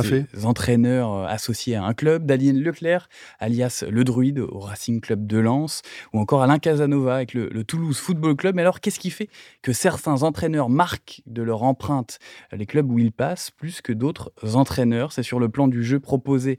entraîneurs 0.45 1.13
euh, 1.13 1.25
associés 1.25 1.75
à 1.75 1.83
un 1.83 1.93
club, 1.93 2.25
d'Alien 2.25 2.57
Leclerc, 2.57 3.09
alias 3.39 3.85
Le 3.89 4.03
Druide 4.03 4.39
au 4.39 4.59
Racing 4.59 4.99
Club 4.99 5.25
de 5.25 5.37
Lens, 5.37 5.83
ou 6.13 6.19
encore 6.19 6.41
Alain 6.41 6.59
Casanova 6.59 7.15
avec 7.15 7.33
le, 7.33 7.47
le 7.49 7.63
Toulouse 7.63 7.97
Football 7.97 8.35
Club. 8.35 8.55
Mais 8.55 8.61
alors, 8.61 8.81
qu'est-ce 8.81 8.99
qui 8.99 9.09
fait 9.09 9.29
que 9.61 9.71
certains 9.71 10.23
entraîneurs 10.23 10.69
marquent 10.69 11.21
de 11.27 11.41
leur 11.41 11.63
empreinte 11.63 12.19
les 12.51 12.65
clubs 12.65 12.88
où 12.89 12.99
ils 12.99 13.11
passent 13.11 13.51
plus 13.51 13.81
que 13.81 13.93
d'autres 13.93 14.33
entraîneurs 14.55 15.13
C'est 15.13 15.23
sur 15.23 15.39
le 15.39 15.47
plan 15.47 15.67
du 15.67 15.83
jeu 15.83 15.99
proposé 15.99 16.57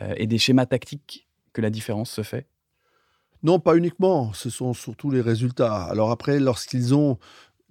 euh, 0.00 0.14
et 0.16 0.26
des 0.26 0.38
schémas 0.38 0.66
tactiques 0.66 1.28
que 1.52 1.60
la 1.60 1.70
différence 1.70 2.10
se 2.10 2.22
fait? 2.22 2.46
Non, 3.42 3.58
pas 3.58 3.76
uniquement. 3.76 4.32
Ce 4.32 4.50
sont 4.50 4.72
surtout 4.72 5.10
les 5.10 5.20
résultats. 5.20 5.82
Alors 5.84 6.12
après, 6.12 6.38
lorsqu'ils 6.38 6.94
ont 6.94 7.18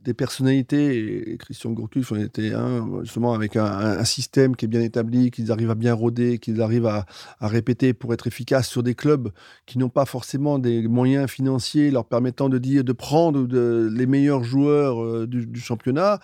des 0.04 0.14
personnalités, 0.14 1.32
et 1.32 1.38
Christian 1.38 1.72
Gourcuff 1.72 2.12
en 2.12 2.16
était 2.16 2.54
un, 2.54 3.04
justement 3.04 3.34
avec 3.34 3.56
un, 3.56 4.04
système 4.04 4.56
qui 4.56 4.66
est 4.66 4.68
bien 4.68 4.82
établi, 4.82 5.30
qu'ils 5.30 5.52
arrivent 5.52 5.70
à 5.70 5.76
bien 5.76 5.94
rôder, 5.94 6.40
qu'ils 6.40 6.62
arrivent 6.62 6.88
à, 6.88 7.06
répéter 7.40 7.94
pour 7.94 8.14
être 8.14 8.28
efficaces 8.28 8.68
sur 8.68 8.84
des 8.84 8.96
clubs 8.96 9.32
qui 9.66 9.78
n'ont 9.78 9.90
pas 9.90 10.06
forcément 10.06 10.60
des 10.60 10.88
moyens 10.88 11.30
financiers 11.30 11.92
leur 11.92 12.06
permettant 12.06 12.50
de 12.50 12.58
dire 12.58 12.84
de 12.84 12.94
prendre 12.94 13.48
les 13.90 14.06
meilleurs 14.06 14.44
joueurs 14.44 15.04
euh, 15.04 15.28
du, 15.28 15.60
championnat. 15.60 16.20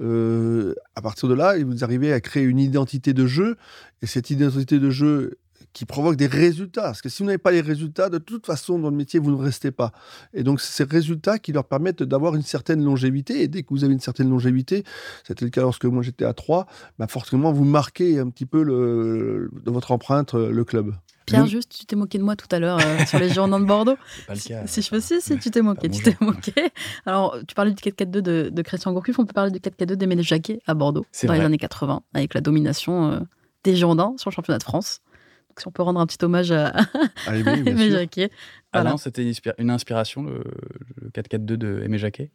Euh, 0.00 0.74
à 0.94 1.02
partir 1.02 1.28
de 1.28 1.34
là, 1.34 1.54
vous 1.62 1.84
arrivez 1.84 2.12
à 2.12 2.20
créer 2.20 2.44
une 2.44 2.58
identité 2.58 3.12
de 3.12 3.26
jeu, 3.26 3.56
et 4.02 4.06
cette 4.06 4.30
identité 4.30 4.78
de 4.78 4.90
jeu 4.90 5.38
qui 5.72 5.84
provoque 5.84 6.16
des 6.16 6.26
résultats. 6.26 6.82
Parce 6.82 7.02
que 7.02 7.08
si 7.08 7.22
vous 7.22 7.26
n'avez 7.26 7.38
pas 7.38 7.50
les 7.50 7.60
résultats, 7.60 8.08
de 8.08 8.18
toute 8.18 8.46
façon, 8.46 8.78
dans 8.78 8.90
le 8.90 8.96
métier, 8.96 9.20
vous 9.20 9.30
ne 9.30 9.42
restez 9.42 9.70
pas. 9.70 9.92
Et 10.34 10.42
donc, 10.42 10.60
c'est 10.60 10.72
ces 10.72 10.90
résultats 10.90 11.38
qui 11.38 11.52
leur 11.52 11.64
permettent 11.64 12.02
d'avoir 12.02 12.34
une 12.34 12.42
certaine 12.42 12.82
longévité. 12.82 13.42
Et 13.42 13.48
dès 13.48 13.62
que 13.62 13.68
vous 13.70 13.84
avez 13.84 13.92
une 13.92 14.00
certaine 14.00 14.30
longévité, 14.30 14.84
c'était 15.26 15.44
le 15.44 15.50
cas 15.50 15.62
lorsque 15.62 15.84
moi 15.84 16.02
j'étais 16.02 16.24
à 16.24 16.32
3, 16.32 16.66
bah 16.98 17.06
forcément, 17.06 17.52
vous 17.52 17.64
marquez 17.64 18.18
un 18.18 18.28
petit 18.30 18.46
peu 18.46 18.62
le, 18.62 19.50
de 19.64 19.70
votre 19.70 19.92
empreinte 19.92 20.34
euh, 20.34 20.50
le 20.50 20.64
club. 20.64 20.94
Pierre, 21.26 21.46
juste, 21.46 21.76
tu 21.78 21.86
t'es 21.86 21.96
moqué 21.96 22.18
de 22.18 22.24
moi 22.24 22.34
tout 22.34 22.48
à 22.50 22.58
l'heure 22.58 22.78
euh, 22.80 23.04
sur 23.06 23.18
les 23.18 23.28
Girondins 23.28 23.60
de 23.60 23.64
Bordeaux. 23.64 23.96
Pas 24.26 24.34
le 24.34 24.40
cas. 24.40 24.66
Si, 24.66 24.82
je 24.82 24.90
veux 24.90 25.00
si, 25.00 25.20
si, 25.20 25.38
tu 25.38 25.50
t'es 25.50 25.62
moqué, 25.62 25.88
tu 25.88 26.02
t'es 26.02 26.16
moqué. 26.20 26.52
Alors, 27.06 27.36
tu 27.46 27.54
parlais 27.54 27.72
du 27.72 27.82
4-4-2 27.82 28.10
de, 28.10 28.50
de, 28.52 28.62
Christian 28.62 28.92
Gourcuff, 28.92 29.18
on 29.18 29.26
peut 29.26 29.32
parler 29.32 29.52
du 29.52 29.60
4-4-2 29.60 29.94
d'Emile 29.94 30.22
Jacquet 30.22 30.60
à 30.66 30.74
Bordeaux, 30.74 31.06
dans 31.24 31.32
les 31.32 31.40
années 31.40 31.58
80, 31.58 32.02
avec 32.14 32.34
la 32.34 32.40
domination 32.40 33.12
euh, 33.12 33.20
des 33.64 33.76
Girondins 33.76 34.14
sur 34.16 34.30
le 34.30 34.34
championnat 34.34 34.58
de 34.58 34.64
France 34.64 35.00
si 35.60 35.68
on 35.68 35.70
peut 35.70 35.82
rendre 35.82 36.00
un 36.00 36.06
petit 36.06 36.22
hommage 36.24 36.52
à, 36.52 36.72
ah, 37.26 37.36
Aimé, 37.36 37.90
Jacquet. 37.90 38.30
Alain, 38.72 38.96
c'était 38.96 39.30
une 39.58 39.70
inspiration, 39.70 40.22
le, 40.22 40.42
4-4-2 41.12 41.38
de 41.38 41.82
Aimé 41.84 41.98
Jacquet? 41.98 42.30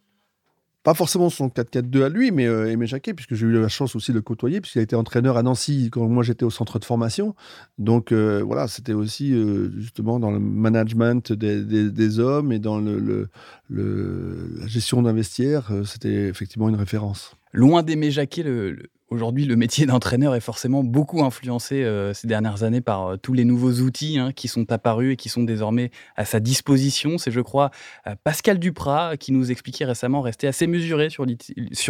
Pas 0.86 0.94
forcément 0.94 1.30
son 1.30 1.48
4-4-2 1.48 2.04
à 2.04 2.08
lui, 2.08 2.30
mais 2.30 2.46
euh, 2.46 2.70
Aimé 2.70 2.86
Jacquet, 2.86 3.12
puisque 3.12 3.34
j'ai 3.34 3.44
eu 3.44 3.60
la 3.60 3.66
chance 3.66 3.96
aussi 3.96 4.12
de 4.12 4.18
le 4.18 4.22
côtoyer, 4.22 4.60
puisqu'il 4.60 4.78
a 4.78 4.82
été 4.82 4.94
entraîneur 4.94 5.36
à 5.36 5.42
Nancy 5.42 5.88
quand 5.90 6.06
moi 6.06 6.22
j'étais 6.22 6.44
au 6.44 6.50
centre 6.50 6.78
de 6.78 6.84
formation. 6.84 7.34
Donc 7.78 8.12
euh, 8.12 8.40
voilà, 8.46 8.68
c'était 8.68 8.92
aussi 8.92 9.32
euh, 9.32 9.72
justement 9.78 10.20
dans 10.20 10.30
le 10.30 10.38
management 10.38 11.32
des, 11.32 12.20
hommes 12.20 12.52
et 12.52 12.60
dans 12.60 12.78
le, 12.78 13.28
la 13.68 14.66
gestion 14.68 15.02
d'un 15.02 15.12
vestiaire, 15.12 15.72
c'était 15.84 16.28
effectivement 16.28 16.68
une 16.68 16.76
référence. 16.76 17.34
Loin 17.52 17.82
d'Aimé 17.82 18.12
Jacquet, 18.12 18.44
le, 18.44 18.78
Aujourd'hui, 19.08 19.44
le 19.44 19.54
métier 19.54 19.86
d'entraîneur 19.86 20.34
est 20.34 20.40
forcément 20.40 20.82
beaucoup 20.82 21.22
influencé 21.22 21.84
euh, 21.84 22.12
ces 22.12 22.26
dernières 22.26 22.64
années 22.64 22.80
par 22.80 23.06
euh, 23.06 23.16
tous 23.16 23.34
les 23.34 23.44
nouveaux 23.44 23.74
outils 23.74 24.18
hein, 24.18 24.32
qui 24.32 24.48
sont 24.48 24.72
apparus 24.72 25.12
et 25.12 25.16
qui 25.16 25.28
sont 25.28 25.44
désormais 25.44 25.92
à 26.16 26.24
sa 26.24 26.40
disposition. 26.40 27.16
C'est, 27.16 27.30
je 27.30 27.40
crois, 27.40 27.70
euh, 28.08 28.16
Pascal 28.24 28.58
Duprat 28.58 29.16
qui 29.16 29.30
nous 29.30 29.52
expliquait 29.52 29.84
récemment 29.84 30.22
rester 30.22 30.48
assez 30.48 30.66
mesuré 30.66 31.08
sur, 31.08 31.24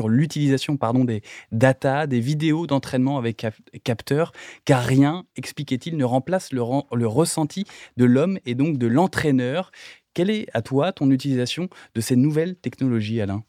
l'utilisation 0.08 0.78
des 1.04 1.22
data, 1.52 2.06
des 2.06 2.20
vidéos 2.20 2.66
d'entraînement 2.66 3.16
avec 3.16 3.46
capteurs, 3.82 4.32
car 4.66 4.82
rien, 4.82 5.24
expliquait-il, 5.36 5.96
ne 5.96 6.04
remplace 6.04 6.52
le, 6.52 6.62
le 6.92 7.06
ressenti 7.06 7.64
de 7.96 8.04
l'homme 8.04 8.38
et 8.44 8.54
donc 8.54 8.76
de 8.76 8.86
l'entraîneur. 8.86 9.70
Quelle 10.12 10.30
est, 10.30 10.46
à 10.52 10.60
toi, 10.60 10.92
ton 10.92 11.10
utilisation 11.10 11.68
de 11.94 12.00
ces 12.00 12.16
nouvelles 12.16 12.56
technologies, 12.56 13.20
Alain? 13.20 13.42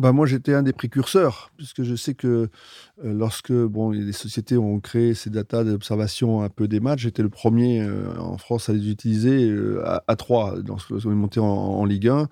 Bah 0.00 0.12
moi, 0.12 0.24
j'étais 0.24 0.54
un 0.54 0.62
des 0.62 0.72
précurseurs, 0.72 1.52
puisque 1.58 1.82
je 1.82 1.94
sais 1.94 2.14
que 2.14 2.26
euh, 2.26 2.48
lorsque 3.12 3.52
bon, 3.52 3.90
les 3.90 4.12
sociétés 4.12 4.56
ont 4.56 4.80
créé 4.80 5.12
ces 5.12 5.28
datas 5.28 5.62
d'observation 5.62 6.42
un 6.42 6.48
peu 6.48 6.68
des 6.68 6.80
matchs, 6.80 7.02
j'étais 7.02 7.22
le 7.22 7.28
premier 7.28 7.82
euh, 7.82 8.18
en 8.18 8.38
France 8.38 8.70
à 8.70 8.72
les 8.72 8.90
utiliser 8.90 9.50
euh, 9.50 9.84
à, 9.84 10.16
trois, 10.16 10.54
lorsqu'on 10.66 11.12
est 11.12 11.14
monté 11.14 11.38
en, 11.38 11.84
Ligue 11.84 12.08
1. 12.08 12.28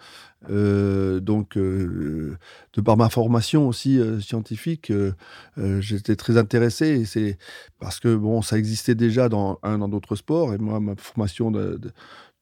donc, 1.20 1.58
de 1.58 2.80
par 2.82 2.96
ma 2.96 3.10
formation 3.10 3.68
aussi 3.68 4.00
scientifique, 4.20 4.92
j'étais 5.56 6.16
très 6.16 6.38
intéressé. 6.38 7.04
C'est 7.04 7.38
parce 7.80 8.00
que 8.00 8.14
bon, 8.14 8.40
ça 8.40 8.56
existait 8.56 8.94
déjà 8.94 9.28
dans 9.28 9.58
un 9.62 9.78
dans 9.78 9.88
d'autres 9.88 10.16
sports. 10.16 10.54
Et 10.54 10.58
moi, 10.58 10.80
ma 10.80 10.94
formation 10.96 11.50
de 11.50 11.78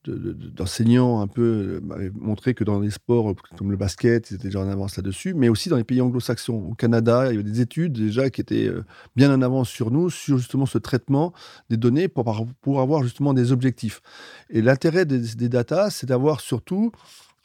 d'enseignants 0.09 1.21
un 1.21 1.27
peu 1.27 1.43
euh, 1.43 1.81
m'avaient 1.81 2.11
montré 2.15 2.55
que 2.55 2.65
dans 2.65 2.81
les 2.81 2.91
sports 2.91 3.35
comme 3.57 3.71
le 3.71 3.77
basket, 3.77 4.31
ils 4.31 4.35
étaient 4.35 4.49
déjà 4.49 4.61
en 4.61 4.69
avance 4.69 4.97
là-dessus, 4.97 5.35
mais 5.35 5.49
aussi 5.49 5.69
dans 5.69 5.77
les 5.77 5.85
pays 5.85 6.01
anglo-saxons. 6.01 6.69
Au 6.71 6.75
Canada, 6.75 7.27
il 7.27 7.33
y 7.33 7.35
avait 7.35 7.49
des 7.49 7.61
études 7.61 7.93
déjà 7.93 8.31
qui 8.31 8.41
étaient 8.41 8.69
euh, 8.69 8.85
bien 9.15 9.33
en 9.33 9.43
avance 9.43 9.69
sur 9.69 9.91
nous, 9.91 10.11
sur 10.11 10.39
justement 10.39 10.67
ce 10.67 10.79
traitement 10.79 11.33
des 11.71 11.77
données 11.77 12.09
pour, 12.09 12.47
pour 12.61 12.81
avoir 12.81 13.03
justement 13.03 13.35
des 13.35 13.53
objectifs. 13.53 14.01
Et 14.51 14.63
l'intérêt 14.63 15.05
des, 15.05 15.35
des 15.35 15.49
datas, 15.49 15.91
c'est 15.91 16.07
d'avoir 16.07 16.41
surtout 16.41 16.93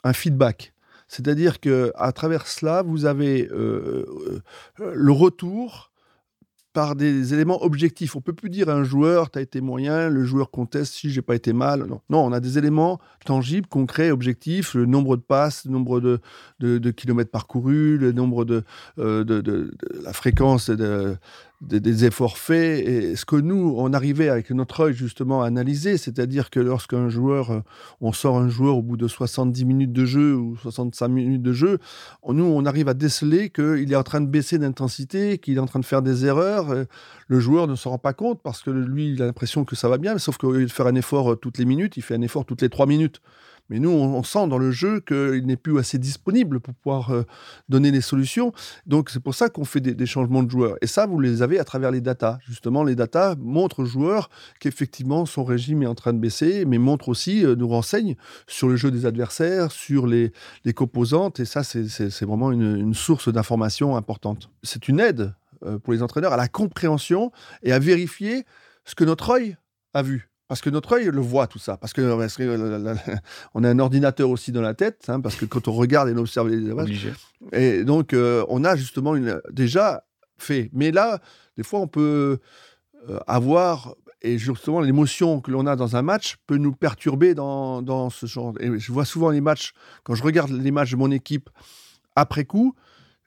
un 0.04 0.14
feedback. 0.14 0.74
C'est-à-dire 1.08 1.60
que 1.60 1.92
à 1.96 2.14
travers 2.14 2.48
cela, 2.48 2.84
vous 2.84 3.06
avez 3.06 3.50
euh, 3.52 4.42
le 4.80 5.12
retour 5.12 5.91
par 6.74 6.96
des 6.96 7.34
éléments 7.34 7.64
objectifs. 7.64 8.16
On 8.16 8.22
peut 8.22 8.34
plus 8.34 8.50
dire 8.50 8.70
un 8.70 8.84
joueur, 8.84 9.30
tu 9.30 9.40
été 9.40 9.62
moyen, 9.62 10.10
le 10.10 10.24
joueur 10.24 10.52
conteste 10.52 10.94
si 10.94 11.10
j'ai 11.10 11.22
pas 11.22 11.36
été 11.36 11.54
mal. 11.54 11.86
Non. 11.86 12.02
non, 12.10 12.26
on 12.26 12.32
a 12.32 12.40
des 12.40 12.58
éléments 12.58 13.00
tangibles, 13.26 13.68
concrets, 13.68 14.12
objectifs, 14.12 14.74
le 14.74 14.86
nombre 14.86 15.18
de 15.18 15.22
passes, 15.22 15.66
le 15.66 15.72
nombre 15.72 16.00
de, 16.00 16.92
kilomètres 16.92 17.32
parcourus, 17.32 17.98
le 17.98 18.12
nombre 18.12 18.46
de, 18.46 18.64
euh, 19.00 19.24
de 19.24 19.72
la 20.04 20.14
fréquence 20.14 20.70
de, 20.70 21.18
des, 21.62 22.06
efforts 22.06 22.38
faits 22.38 22.88
et 22.88 23.16
ce 23.16 23.26
que 23.26 23.36
nous, 23.36 23.76
on 23.78 23.94
arrivait 23.94 24.30
avec 24.30 24.50
notre 24.50 24.80
œil 24.82 24.94
justement 24.94 25.44
à 25.44 25.48
analyser, 25.48 25.98
c'est-à-dire 25.98 26.50
que 26.50 26.60
lorsqu'un 26.60 27.08
joueur, 27.10 27.52
euh, 27.52 27.60
on 28.02 28.14
sort 28.14 28.38
un 28.38 28.50
joueur 28.50 28.78
au 28.78 28.82
bout 28.82 28.98
de 28.98 29.08
70 29.08 29.66
minutes 29.66 29.94
de 29.94 30.06
jeu 30.06 30.36
ou 30.36 30.58
65 30.58 31.08
minutes 31.08 31.44
de 31.44 31.54
jeu, 31.54 31.78
nous, 32.28 32.44
on 32.44 32.66
arrive 32.66 32.88
à 32.88 32.94
déceler 32.94 33.50
qu'il 33.50 33.92
est 33.92 33.96
en 33.96 34.04
train 34.04 34.22
de 34.22 34.28
baisser 34.28 34.58
d'intensité, 34.58 35.38
qu'il 35.38 35.58
est 35.58 35.60
en 35.60 35.68
train 35.68 35.80
de 35.80 35.86
faire 35.86 36.02
des 36.02 36.26
erreurs. 36.26 36.72
Euh, 36.72 36.86
le 37.28 37.40
joueur 37.40 37.68
ne 37.68 37.76
s'en 37.76 37.92
rend 37.92 38.00
pas 38.00 38.14
compte 38.14 38.42
parce 38.42 38.64
que 38.64 38.72
lui, 38.72 39.12
il 39.12 39.22
a 39.22 39.26
l'impression 39.26 39.64
que 39.64 39.76
ça 39.76 39.88
va 39.88 39.98
bien, 39.98 40.18
sauf 40.18 40.38
qu'au 40.38 40.54
lieu 40.54 40.66
de 40.66 40.72
faire 40.72 40.88
un 40.88 40.96
effort 40.96 41.34
euh, 41.34 41.36
toutes 41.36 41.60
les 41.60 41.66
minutes, 41.66 41.98
il 41.98 42.02
fait 42.02 42.16
un 42.16 42.22
effort 42.22 42.46
toutes 42.46 42.62
les 42.62 42.70
trois 42.70 42.88
minutes. 42.88 43.22
Mais 43.72 43.80
nous, 43.80 43.90
on, 43.90 44.22
sent 44.22 44.50
dans 44.50 44.58
le 44.58 44.70
jeu 44.70 45.00
qu'il 45.00 45.46
n'est 45.46 45.56
plus 45.56 45.80
assez 45.80 45.98
disponible 45.98 46.60
pour 46.60 46.74
pouvoir 46.74 47.12
euh, 47.12 47.24
donner 47.70 47.92
des 47.92 48.02
solutions. 48.02 48.52
Donc, 48.86 49.10
c'est 49.10 49.22
pour 49.22 49.34
ça 49.34 49.48
qu'on 49.48 49.64
fait 49.64 49.80
des, 49.80 50.06
changements 50.06 50.44
de 50.44 50.52
joueurs. 50.52 50.76
Et 50.82 50.88
ça, 50.88 51.06
vous 51.06 51.22
les 51.22 51.42
avez 51.42 51.58
à 51.58 51.64
travers 51.64 51.90
les 51.90 52.02
datas. 52.02 52.38
Justement, 52.46 52.84
les 52.84 52.96
datas 52.96 53.36
montrent 53.40 53.84
aux 53.84 53.86
joueurs 53.86 54.30
qu'effectivement, 54.60 55.26
son 55.26 55.46
régime 55.46 55.84
est 55.84 55.88
en 55.88 55.96
train 55.96 56.12
de 56.12 56.20
baisser, 56.20 56.66
mais 56.66 56.80
montrent 56.80 57.08
aussi, 57.08 57.46
euh, 57.46 57.56
nous 57.56 57.70
renseignent 57.70 58.18
sur 58.46 58.68
le 58.68 58.76
jeu 58.76 58.92
des 58.92 59.06
adversaires, 59.06 59.72
sur 59.72 60.06
les, 60.06 60.34
composantes. 60.76 61.40
Et 61.40 61.46
ça, 61.46 61.64
c'est 61.64 62.26
vraiment 62.26 62.52
une, 62.52 62.94
source 62.94 63.32
d'information 63.32 63.96
importante. 63.96 64.50
C'est 64.64 64.90
une 64.90 65.00
aide 65.00 65.34
euh, 65.64 65.80
pour 65.80 65.94
les 65.94 66.04
entraîneurs 66.04 66.34
à 66.34 66.38
la 66.38 66.50
compréhension 66.50 67.32
et 67.64 67.72
à 67.72 67.80
vérifier 67.80 68.44
ce 68.84 68.96
que 68.96 69.06
notre 69.06 69.30
œil 69.30 69.56
a 69.94 70.04
vu. 70.04 70.31
Parce 70.52 70.60
que 70.60 70.70
notre 70.70 70.92
œil 70.98 71.06
le 71.06 71.22
voit 71.22 71.48
tout 71.48 71.60
ça. 71.60 71.78
Parce 71.78 71.94
que 71.94 72.02
on 73.54 73.64
a 73.64 73.70
un 73.70 73.80
ordinateur 73.80 74.30
aussi 74.30 74.52
dans 74.52 74.60
la 74.62 74.74
tête, 74.74 75.06
hein, 75.08 75.22
parce 75.22 75.38
que 75.38 75.46
quand 75.46 75.70
on 75.70 75.72
regarde 75.72 76.10
et 76.10 76.14
on 76.14 76.18
observe 76.18 76.50
les 76.50 76.58
images, 76.58 77.08
et 77.54 77.86
donc 77.86 78.12
euh, 78.12 78.44
on 78.50 78.66
a 78.66 78.76
justement 78.76 79.16
une, 79.16 79.40
déjà 79.50 80.04
fait. 80.38 80.70
Mais 80.74 80.92
là, 80.92 81.22
des 81.56 81.64
fois, 81.64 81.80
on 81.80 81.88
peut 81.88 82.40
euh, 83.10 83.20
avoir 83.28 83.96
et 84.22 84.38
justement 84.38 84.82
l'émotion 84.82 85.40
que 85.40 85.52
l'on 85.52 85.66
a 85.68 85.78
dans 85.78 85.96
un 85.96 86.02
match 86.02 86.36
peut 86.48 86.58
nous 86.58 86.74
perturber 86.74 87.34
dans, 87.34 87.82
dans 87.82 88.10
ce 88.10 88.26
genre. 88.26 88.54
Et 88.60 88.78
je 88.78 88.92
vois 88.92 89.06
souvent 89.06 89.30
les 89.30 89.40
matchs 89.40 89.72
quand 90.04 90.16
je 90.16 90.24
regarde 90.24 90.52
les 90.52 90.72
matchs 90.72 90.92
de 90.92 90.98
mon 90.98 91.12
équipe 91.12 91.50
après 92.18 92.44
coup 92.44 92.76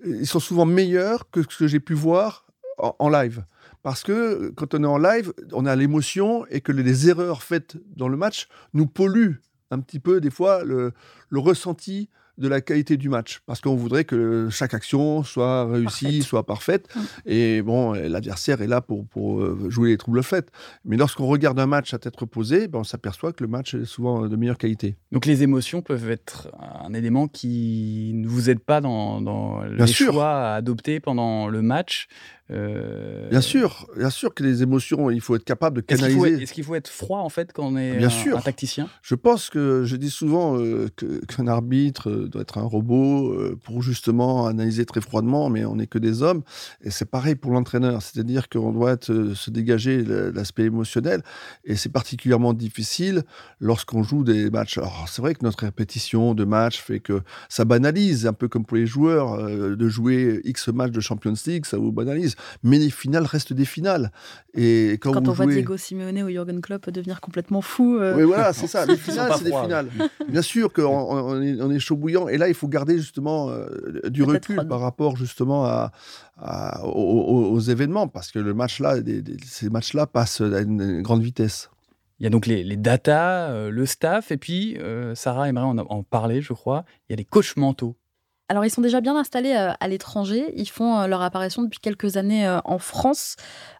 ils 0.04 0.26
sont 0.26 0.40
souvent 0.40 0.66
meilleurs 0.66 1.30
que 1.30 1.40
ce 1.42 1.56
que 1.56 1.66
j'ai 1.66 1.80
pu 1.80 1.94
voir 1.94 2.44
en, 2.76 3.08
live. 3.08 3.44
Parce 3.84 4.02
que 4.02 4.48
quand 4.56 4.72
on 4.72 4.82
est 4.82 4.86
en 4.86 4.96
live, 4.96 5.34
on 5.52 5.66
a 5.66 5.76
l'émotion 5.76 6.46
et 6.46 6.62
que 6.62 6.72
les 6.72 7.10
erreurs 7.10 7.42
faites 7.42 7.76
dans 7.96 8.08
le 8.08 8.16
match 8.16 8.48
nous 8.72 8.86
polluent 8.86 9.42
un 9.70 9.78
petit 9.80 10.00
peu, 10.00 10.22
des 10.22 10.30
fois, 10.30 10.64
le, 10.64 10.92
le 11.28 11.38
ressenti 11.38 12.08
de 12.38 12.48
la 12.48 12.60
qualité 12.60 12.96
du 12.96 13.08
match, 13.08 13.40
parce 13.46 13.60
qu'on 13.60 13.76
voudrait 13.76 14.04
que 14.04 14.48
chaque 14.50 14.74
action 14.74 15.22
soit 15.22 15.66
réussie, 15.66 16.22
soit 16.22 16.44
parfaite. 16.44 16.88
Mm. 16.94 17.00
Et 17.26 17.62
bon, 17.62 17.92
l'adversaire 17.92 18.60
est 18.62 18.66
là 18.66 18.80
pour, 18.80 19.06
pour, 19.06 19.40
euh, 19.40 19.68
jouer 19.68 19.90
les 19.90 19.96
troubles 19.96 20.22
faits. 20.22 20.48
Mais 20.84 20.96
lorsqu'on 20.96 21.26
regarde 21.26 21.58
un 21.58 21.66
match 21.66 21.94
à 21.94 21.98
tête 21.98 22.16
reposée, 22.16 22.68
ben, 22.68 22.80
on 22.80 22.84
s'aperçoit 22.84 23.32
que 23.32 23.44
le 23.44 23.48
match 23.48 23.74
est 23.74 23.84
souvent 23.84 24.26
de 24.26 24.36
meilleure 24.36 24.58
qualité. 24.58 24.96
Donc 25.12 25.26
les 25.26 25.42
émotions 25.42 25.82
peuvent 25.82 26.10
être 26.10 26.48
un 26.84 26.92
élément 26.94 27.28
qui 27.28 28.12
ne 28.14 28.26
vous 28.26 28.50
aide 28.50 28.60
pas 28.60 28.80
dans, 28.80 29.20
dans 29.20 29.62
les 29.62 29.86
choix 29.86 30.30
à 30.30 30.54
adopter 30.56 31.00
pendant 31.00 31.48
le 31.48 31.62
match. 31.62 32.08
Euh, 32.50 33.30
bien 33.30 33.40
sûr, 33.40 33.86
bien 33.96 34.10
sûr 34.10 34.34
que 34.34 34.42
les 34.42 34.62
émotions, 34.62 35.10
il 35.10 35.22
faut 35.22 35.34
être 35.34 35.44
capable 35.44 35.76
de 35.76 35.80
canaliser. 35.80 36.42
Est-ce 36.42 36.52
qu'il 36.52 36.64
faut, 36.64 36.74
être 36.74 36.88
froid 36.88 37.20
en 37.20 37.30
fait 37.30 37.52
quand 37.54 37.64
on 37.64 37.76
est 37.76 37.96
bien 37.96 38.08
un, 38.08 38.10
sûr. 38.10 38.42
tacticien? 38.42 38.88
Je 39.02 39.14
pense 39.14 39.48
que 39.48 39.84
je 39.84 39.96
dis 39.96 40.10
souvent 40.10 40.58
euh, 40.58 40.88
qu'un 41.28 41.46
arbitre 41.46 42.23
doit 42.28 42.42
être 42.42 42.58
un 42.58 42.64
robot 42.64 43.32
euh, 43.32 43.58
pour 43.62 43.82
justement 43.82 44.46
analyser 44.46 44.84
très 44.84 45.00
froidement, 45.00 45.50
mais 45.50 45.64
on 45.64 45.76
n'est 45.76 45.86
que 45.86 45.98
des 45.98 46.22
hommes. 46.22 46.42
Et 46.82 46.90
c'est 46.90 47.04
pareil 47.04 47.34
pour 47.34 47.52
l'entraîneur, 47.52 48.02
c'est-à-dire 48.02 48.48
qu'on 48.48 48.72
doit 48.72 48.96
se 49.00 49.50
dégager 49.50 50.04
l'aspect 50.04 50.64
émotionnel, 50.64 51.22
et 51.64 51.76
c'est 51.76 51.88
particulièrement 51.88 52.52
difficile 52.52 53.22
lorsqu'on 53.60 54.02
joue 54.02 54.24
des 54.24 54.50
matchs. 54.50 54.78
Alors 54.78 55.06
c'est 55.08 55.22
vrai 55.22 55.34
que 55.34 55.44
notre 55.44 55.64
répétition 55.64 56.34
de 56.34 56.44
matchs 56.44 56.80
fait 56.80 57.00
que 57.00 57.20
ça 57.48 57.64
banalise, 57.64 58.26
un 58.26 58.32
peu 58.32 58.48
comme 58.48 58.64
pour 58.64 58.76
les 58.76 58.86
joueurs 58.86 59.42
de 59.48 59.88
jouer 59.88 60.40
X 60.44 60.68
matchs 60.68 60.92
de 60.92 61.00
Champions 61.00 61.34
League, 61.46 61.66
ça 61.66 61.76
vous 61.76 61.92
banalise 61.92 62.34
mais 62.62 62.78
les 62.78 62.90
finales 62.90 63.24
restent 63.24 63.52
des 63.52 63.64
finales. 63.64 64.10
Et 64.54 64.98
quand, 65.00 65.28
on 65.28 65.32
voit 65.32 65.46
Diego 65.46 65.76
Simeone 65.76 66.22
ou 66.22 66.28
Jürgen 66.28 66.60
Klopp 66.60 66.88
devenir 66.90 67.20
complètement 67.20 67.60
fou. 67.60 67.96
Euh, 67.96 68.14
oui, 68.16 68.22
voilà, 68.22 68.52
c'est 68.52 68.66
ça. 68.66 68.86
Les 68.94 68.96
finales, 68.96 69.32
c'est 69.36 69.44
des 69.44 69.50
finales. 69.50 69.88
Bien 70.28 70.42
sûr 70.42 70.72
qu'on 70.72 70.84
on 70.84 71.70
est, 71.70 71.78
chaud 71.78 71.96
bouillant. 71.96 72.13
Et 72.28 72.38
là, 72.38 72.48
il 72.48 72.54
faut 72.54 72.68
garder 72.68 72.98
justement 72.98 73.50
euh, 73.50 74.08
du 74.08 74.22
recul 74.22 74.66
par 74.68 74.80
rapport 74.80 75.16
justement 75.16 75.64
à, 75.64 75.92
aux, 76.84 77.60
événements, 77.60 78.08
parce 78.08 78.30
que 78.30 78.38
le 78.38 78.54
match 78.54 78.80
là, 78.80 78.96
ces 79.44 79.70
matchs-là 79.70 80.06
passent 80.06 80.40
à 80.40 80.60
une, 80.60 81.02
grande 81.02 81.22
vitesse. 81.22 81.70
Il 82.20 82.24
y 82.24 82.26
a 82.26 82.30
donc 82.30 82.46
les, 82.46 82.62
les 82.62 82.76
datas, 82.76 83.50
euh, 83.50 83.70
le 83.70 83.86
staff, 83.86 84.30
et 84.30 84.36
puis 84.36 84.78
Sarah 85.14 85.48
aimerait 85.48 85.66
en, 85.66 85.78
en 85.78 86.02
parler, 86.02 86.42
je 86.42 86.52
crois. 86.52 86.84
Il 87.08 87.12
y 87.12 87.14
a 87.14 87.16
les 87.16 87.24
coachs 87.24 87.56
mentaux. 87.56 87.96
Alors, 88.54 88.64
ils 88.64 88.70
sont 88.70 88.82
déjà 88.82 89.00
bien 89.00 89.16
installés 89.16 89.56
euh, 89.56 89.72
à 89.80 89.88
l'étranger. 89.88 90.54
Ils 90.54 90.68
font 90.68 90.96
euh, 90.96 91.06
leur 91.08 91.22
apparition 91.22 91.64
depuis 91.64 91.80
quelques 91.80 92.16
années 92.16 92.46
euh, 92.46 92.60
en 92.64 92.78
France. 92.78 93.34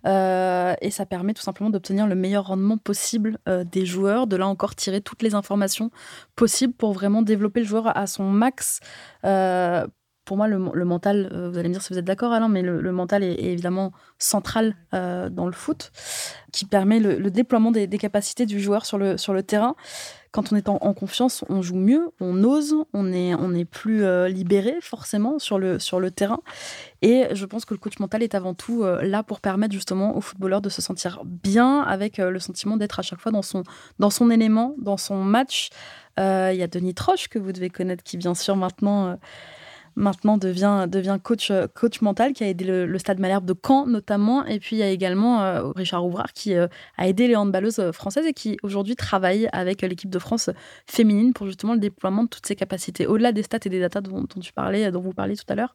et 0.05 0.91
ça 0.91 1.07
permet 1.07 1.33
tout 1.33 1.43
simplement 1.43 1.71
d'obtenir 1.71 2.09
le 2.09 2.17
meilleur 2.17 2.49
rendement 2.49 2.77
possible 2.77 3.39
des 3.47 3.87
joueurs, 3.87 4.27
de 4.27 4.35
là 4.35 4.49
encore 4.49 4.75
tirer 4.75 5.01
toutes 5.01 5.23
les 5.23 5.37
informations 5.37 5.93
possibles 6.35 6.75
pour 6.75 6.93
vraiment 6.93 7.23
développer 7.23 7.61
le 7.61 7.67
joueur 7.67 7.97
à 7.97 8.09
son 8.09 8.25
max 8.25 8.81
pour 10.25 10.39
moi, 10.39 10.49
le, 10.49 10.85
mental, 10.85 11.29
vous 11.53 11.59
allez 11.59 11.69
me 11.69 11.75
dire 11.75 11.83
si 11.83 11.93
vous 11.93 11.99
êtes 11.99 12.05
d'accord, 12.07 12.33
Alain, 12.33 12.49
mais 12.49 12.63
le, 12.63 12.93
mental 12.93 13.23
est, 13.23 13.35
évidemment 13.35 13.93
central 14.19 14.75
dans 14.93 15.47
le 15.47 15.53
foot, 15.53 15.93
qui 16.53 16.65
permet 16.65 16.99
le, 16.99 17.31
déploiement 17.31 17.71
des, 17.71 17.89
capacités 17.99 18.47
du 18.47 18.59
joueur 18.61 18.87
sur 18.87 18.99
le 18.99 19.43
terrain. 19.43 19.77
Quand 20.35 20.53
on 20.53 20.57
est 20.57 20.69
en, 20.69 20.95
confiance, 20.95 21.45
on 21.49 21.63
joue 21.63 21.77
mieux, 21.77 22.11
on 22.19 22.43
ose, 22.43 22.75
on 22.93 23.13
est, 23.13 23.37
on 23.37 23.55
est 23.55 23.65
plus 23.65 24.03
euh, 24.03 24.27
libéré 24.27 24.75
forcément 24.81 25.39
sur 25.39 25.61
le, 25.61 25.79
sur 25.79 26.01
le 26.01 26.11
terrain. 26.11 26.41
Et 27.03 27.27
je 27.33 27.47
pense 27.47 27.65
que 27.65 27.73
le 27.73 27.79
coach 27.79 28.01
mental 28.01 28.21
est 28.25 28.35
avant 28.35 28.53
tout 28.53 28.83
là 28.83 29.23
pour 29.23 29.41
permettre 29.41 29.75
justement 29.75 30.17
aux 30.17 30.21
footballeurs 30.21 30.61
de 30.61 30.71
se 30.71 30.83
sentir 30.83 31.21
bien 31.25 31.83
avec 31.83 32.17
le 32.17 32.39
sentiment 32.41 32.77
d'être 32.77 32.99
à 32.99 33.03
chaque 33.03 33.21
fois 33.21 33.31
dans 33.31 33.43
son, 33.43 33.63
dans 33.99 34.11
son 34.11 34.31
élément, 34.31 34.75
dans 34.79 34.97
son 34.97 35.23
match. 35.23 35.69
Il 36.19 36.23
y 36.57 36.63
a 36.63 36.67
Denis 36.67 36.95
Troche 36.95 37.29
que 37.29 37.39
vous 37.39 37.53
devez 37.53 37.69
connaître 37.69 38.03
qui 38.03 38.17
bien 38.17 38.35
sûr 38.35 38.57
maintenant 38.57 39.19
maintenant 39.97 40.39
devient, 40.39 40.87
devient 40.89 41.19
coach, 41.23 41.53
coach 41.75 42.01
mental, 42.01 42.33
qui 42.33 42.45
a 42.45 42.49
aidé 42.49 42.65
le, 42.65 42.99
Stade 42.99 43.21
Malherbe 43.21 43.45
de 43.45 43.55
Caen 43.55 43.87
notamment. 43.87 44.45
Et 44.45 44.59
puis 44.59 44.77
il 44.77 44.79
y 44.79 44.83
a 44.83 44.89
également 44.89 45.43
euh, 45.43 45.69
Richard 45.71 46.05
Ouvrard 46.05 46.33
qui 46.33 46.55
euh, 46.55 46.67
a 46.97 47.09
aidé 47.09 47.29
les 47.29 47.37
handballeuses 47.37 47.93
françaises 47.93 48.27
et 48.27 48.33
qui 48.33 48.57
aujourd'hui 48.63 48.97
travaille 48.97 49.49
avec 49.53 49.83
l'équipe 49.83 50.11
de 50.11 50.19
France 50.19 50.51
féminine 50.87 51.33
pour 51.33 51.47
justement 51.47 51.75
le 51.75 51.81
déploiement 51.81 52.25
de 52.25 52.29
toutes 52.29 52.47
ses 52.47 52.57
capacités. 52.57 53.07
Au-delà 53.07 53.33
des 53.33 53.43
stats 53.43 53.59
et 53.65 53.69
des 53.69 53.81
datas 53.81 54.01
dont, 54.01 54.23
dont, 54.23 54.41
tu 54.41 54.53
parlais, 54.53 54.91
dont 54.91 55.01
vous 55.01 55.13
parliez 55.13 55.37
tout 55.37 55.45
à 55.49 55.55
l'heure, 55.55 55.75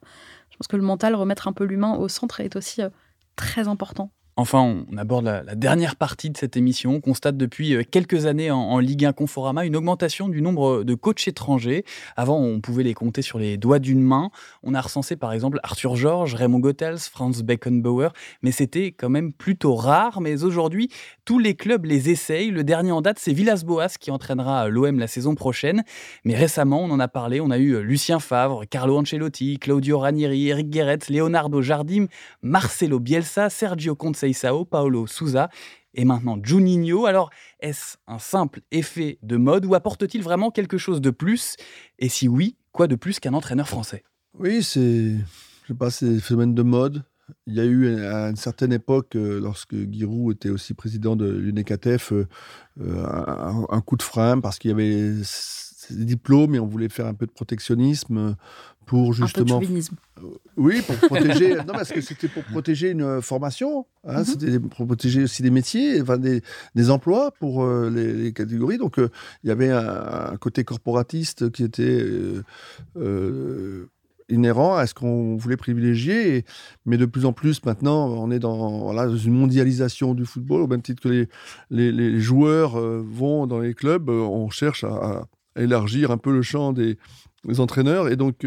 je 0.50 0.58
pense 0.58 0.68
que 0.68 0.78
le 0.78 0.84
mental, 0.84 1.16
remettre 1.16 1.48
un 1.48 1.54
peu 1.54 1.64
l'humain 1.64 1.96
au 1.96 2.08
centre 2.08 2.40
est 2.42 2.56
aussi 2.56 2.82
euh, 2.82 2.90
très 3.36 3.68
important. 3.68 4.12
Enfin, 4.40 4.86
on 4.90 4.96
aborde 4.96 5.26
la, 5.26 5.44
dernière 5.54 5.98
partie 5.98 6.30
de 6.30 6.38
cette 6.38 6.56
émission. 6.56 6.94
On 6.94 7.02
constate 7.02 7.36
depuis 7.36 7.76
euh, 7.76 7.84
quelques 7.84 8.26
années 8.26 8.52
en, 8.52 8.80
Ligue 8.80 9.04
1 9.04 9.12
Conforama 9.12 9.66
une 9.66 9.76
augmentation 9.76 10.30
du 10.30 10.42
nombre 10.42 10.86
de 10.86 10.94
coachs 10.94 11.28
étrangers. 11.28 11.84
Avant, 12.16 12.40
on 12.40 12.62
pouvait 12.62 12.84
les 12.84 12.94
compter 12.94 13.22
sur 13.22 13.38
les 13.38 13.58
doigts 13.58 13.80
d'une 13.80 14.02
main. 14.02 14.30
On 14.64 14.74
a 14.76 14.80
recensé 14.80 15.18
par 15.18 15.34
exemple 15.34 15.60
Arthur 15.64 15.98
Georges, 15.98 16.36
Raymond 16.36 16.60
Goethals, 16.60 17.00
Franz 17.12 17.44
Beckenbauer, 17.44 18.14
mais 18.42 18.54
c'était 18.54 18.94
quand 18.94 19.10
même 19.10 19.34
plutôt 19.34 19.76
rare. 19.76 20.22
Mais 20.22 20.46
aujourd'hui, 20.46 20.90
tous 21.26 21.38
les 21.38 21.56
clubs 21.56 21.84
les 21.84 22.10
essayent. 22.10 22.52
Le 22.52 22.64
dernier 22.64 22.94
en 22.94 23.02
date, 23.02 23.20
c'est 23.20 23.34
Villas-Boas 23.34 23.98
qui 24.00 24.10
entraînera 24.10 24.70
l'OM 24.70 25.00
la 25.00 25.08
saison 25.08 25.36
prochaine. 25.36 25.84
Mais 26.24 26.38
récemment, 26.38 26.82
on 26.82 26.92
en 26.92 27.02
a 27.02 27.10
parlé. 27.10 27.42
On 27.42 27.52
a 27.52 27.58
eu 27.58 27.84
Lucien 27.84 28.22
Favre, 28.22 28.64
Carlo 28.70 29.00
Ancelotti, 29.00 29.60
Claudio 29.60 30.00
Ranieri, 30.00 30.48
Eric 30.48 30.70
Guéret, 30.70 31.00
Leonardo 31.10 31.62
Jardim, 31.62 32.06
Marcelo 32.42 33.02
Bielsa, 33.02 33.50
Sergio 33.50 33.96
Conte 33.96 34.29
Sao, 34.34 34.66
Paolo 34.66 35.08
Souza 35.08 35.50
et 35.94 36.06
maintenant 36.06 36.38
Juninho. 36.42 37.06
Alors, 37.06 37.30
est-ce 37.60 37.98
un 38.08 38.20
simple 38.20 38.62
effet 38.72 39.20
de 39.22 39.38
mode 39.38 39.66
ou 39.66 39.76
apporte-t-il 39.76 40.24
vraiment 40.24 40.52
quelque 40.52 40.78
chose 40.78 41.02
de 41.02 41.10
plus? 41.10 41.56
Et 41.98 42.10
si 42.10 42.28
oui, 42.28 42.58
quoi 42.72 42.88
de 42.88 42.96
plus 42.96 43.20
qu'un 43.20 43.34
entraîneur 43.34 43.68
français? 43.68 44.04
Oui, 44.38 44.64
c'est, 44.64 45.16
je 45.64 45.68
sais 45.68 45.74
pas, 45.74 45.90
c'est 45.90 46.20
phénomène 46.20 46.54
de 46.54 46.64
mode. 46.64 47.04
Il 47.46 47.56
y 47.56 47.60
a 47.60 47.66
eu 47.66 48.00
à 48.04 48.30
une 48.30 48.36
certaine 48.36 48.74
époque, 48.74 49.16
euh, 49.16 49.40
lorsque 49.40 49.76
Giroud 49.92 50.36
était 50.36 50.50
aussi 50.50 50.74
président 50.74 51.16
de 51.16 51.30
l'UNECATEF, 51.30 52.12
euh, 52.12 52.28
euh, 52.82 53.06
un, 53.70 53.82
coup 53.82 53.98
de 53.98 54.04
frein 54.04 54.40
parce 54.40 54.58
qu'il 54.58 54.70
y 54.70 54.74
avait 54.74 55.14
des 55.90 56.06
diplômes 56.06 56.56
et 56.56 56.60
on 56.60 56.68
voulait 56.68 56.90
faire 56.90 57.08
un 57.08 57.14
peu 57.14 57.26
de 57.26 57.32
protectionnisme 57.32 58.36
pour 58.90 59.14
justement. 59.14 59.58
Un 59.58 59.60
peu 59.60 59.66
de 59.68 59.82
oui, 60.58 60.82
pour 60.82 60.96
protéger. 61.08 61.56
non, 61.56 61.74
parce 61.74 61.92
que 61.92 62.02
c'était 62.02 62.28
pour 62.28 62.44
protéger 62.44 62.90
une 62.90 63.22
formation. 63.22 63.86
Hein, 64.04 64.20
mhm. 64.20 64.26
C'était 64.26 64.60
pour 64.60 64.86
protéger 64.88 65.24
aussi 65.24 65.44
des 65.44 65.52
métiers, 65.52 66.02
enfin 66.02 66.18
des, 66.18 66.42
des 66.76 66.90
emplois 66.90 67.32
pour 67.40 67.64
euh, 67.64 67.90
les, 67.90 68.34
catégories. 68.34 68.78
Donc, 68.78 69.00
euh, 69.00 69.10
il 69.44 69.50
y 69.50 69.52
avait 69.52 69.72
un, 69.72 70.36
côté 70.40 70.64
corporatiste 70.64 71.52
qui 71.52 71.64
était 71.64 72.04
euh, 72.98 73.86
inhérent 74.28 74.76
à 74.76 74.88
ce 74.88 74.94
qu'on 74.94 75.38
voulait 75.38 75.58
privilégier. 75.58 76.46
mais 76.86 76.98
de 76.98 77.06
plus 77.06 77.26
en 77.26 77.34
plus, 77.34 77.64
maintenant, 77.66 78.08
on 78.08 78.32
est 78.32 78.40
dans, 78.40 78.92
une 79.16 79.34
mondialisation 79.34 80.16
du 80.16 80.26
football, 80.26 80.62
au 80.62 80.68
même 80.68 80.82
titre 80.82 81.04
que 81.04 81.10
les, 81.10 81.92
les, 81.92 82.20
joueurs 82.20 82.80
vont 82.80 83.46
dans 83.46 83.60
les 83.60 83.74
clubs. 83.76 84.10
on 84.10 84.50
cherche 84.50 84.84
à, 84.84 85.28
élargir 85.56 86.12
un 86.12 86.18
peu 86.18 86.32
le 86.32 86.42
champ 86.42 86.74
des, 86.74 86.98
entraîneurs. 87.58 88.10
Et 88.10 88.16
donc, 88.16 88.46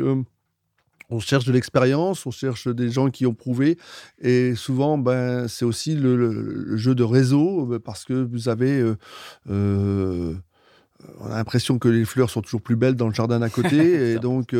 on 1.12 1.20
cherche 1.20 1.44
de 1.44 1.52
l'expérience, 1.52 2.24
on 2.24 2.30
cherche 2.30 2.68
des 2.68 2.88
gens 2.88 3.10
qui 3.10 3.26
ont 3.26 3.34
prouvé. 3.34 3.76
Et 4.20 4.54
souvent, 4.54 4.96
ben, 4.96 5.46
c'est 5.46 5.64
aussi 5.64 5.94
le, 5.94 6.76
jeu 6.76 6.94
de 6.94 7.04
réseau, 7.04 7.70
euh, 7.70 7.78
parce 7.78 8.04
que 8.04 8.14
vous 8.14 8.48
avez... 8.48 8.80
Euh, 8.80 8.96
euh, 9.50 10.34
on 11.20 11.26
a 11.26 11.36
l'impression 11.36 11.78
que 11.78 11.88
les 11.88 12.04
fleurs 12.04 12.30
sont 12.30 12.42
toujours 12.42 12.62
plus 12.62 12.76
belles 12.76 12.94
dans 12.94 13.08
le 13.08 13.14
jardin 13.14 13.40
d'à 13.40 13.48
côté. 13.48 13.76
et 14.12 14.18
donc, 14.18 14.54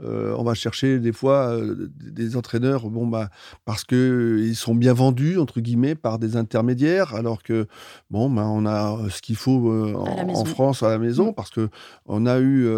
on 0.00 0.42
va 0.42 0.54
chercher 0.54 0.98
des 0.98 1.12
fois 1.12 1.56
des 2.00 2.36
entraîneurs 2.36 2.88
bon, 2.88 3.06
bah, 3.06 3.30
parce 3.64 3.84
qu'ils 3.84 4.56
sont 4.56 4.74
bien 4.74 4.92
vendus, 4.92 5.38
entre 5.38 5.60
guillemets, 5.60 5.94
par 5.94 6.18
des 6.18 6.36
intermédiaires, 6.36 7.14
alors 7.14 7.42
que, 7.42 7.66
bon, 8.10 8.30
bah, 8.30 8.46
on 8.46 8.66
a 8.66 8.98
ce 9.10 9.22
qu'il 9.22 9.36
faut 9.36 9.94
en, 9.96 10.44
France 10.44 10.82
à 10.82 10.88
la 10.88 10.98
maison, 10.98 11.30
mmh. 11.30 11.34
parce 11.34 11.50
qu'on 11.50 12.26
a 12.26 12.38
eu 12.40 12.68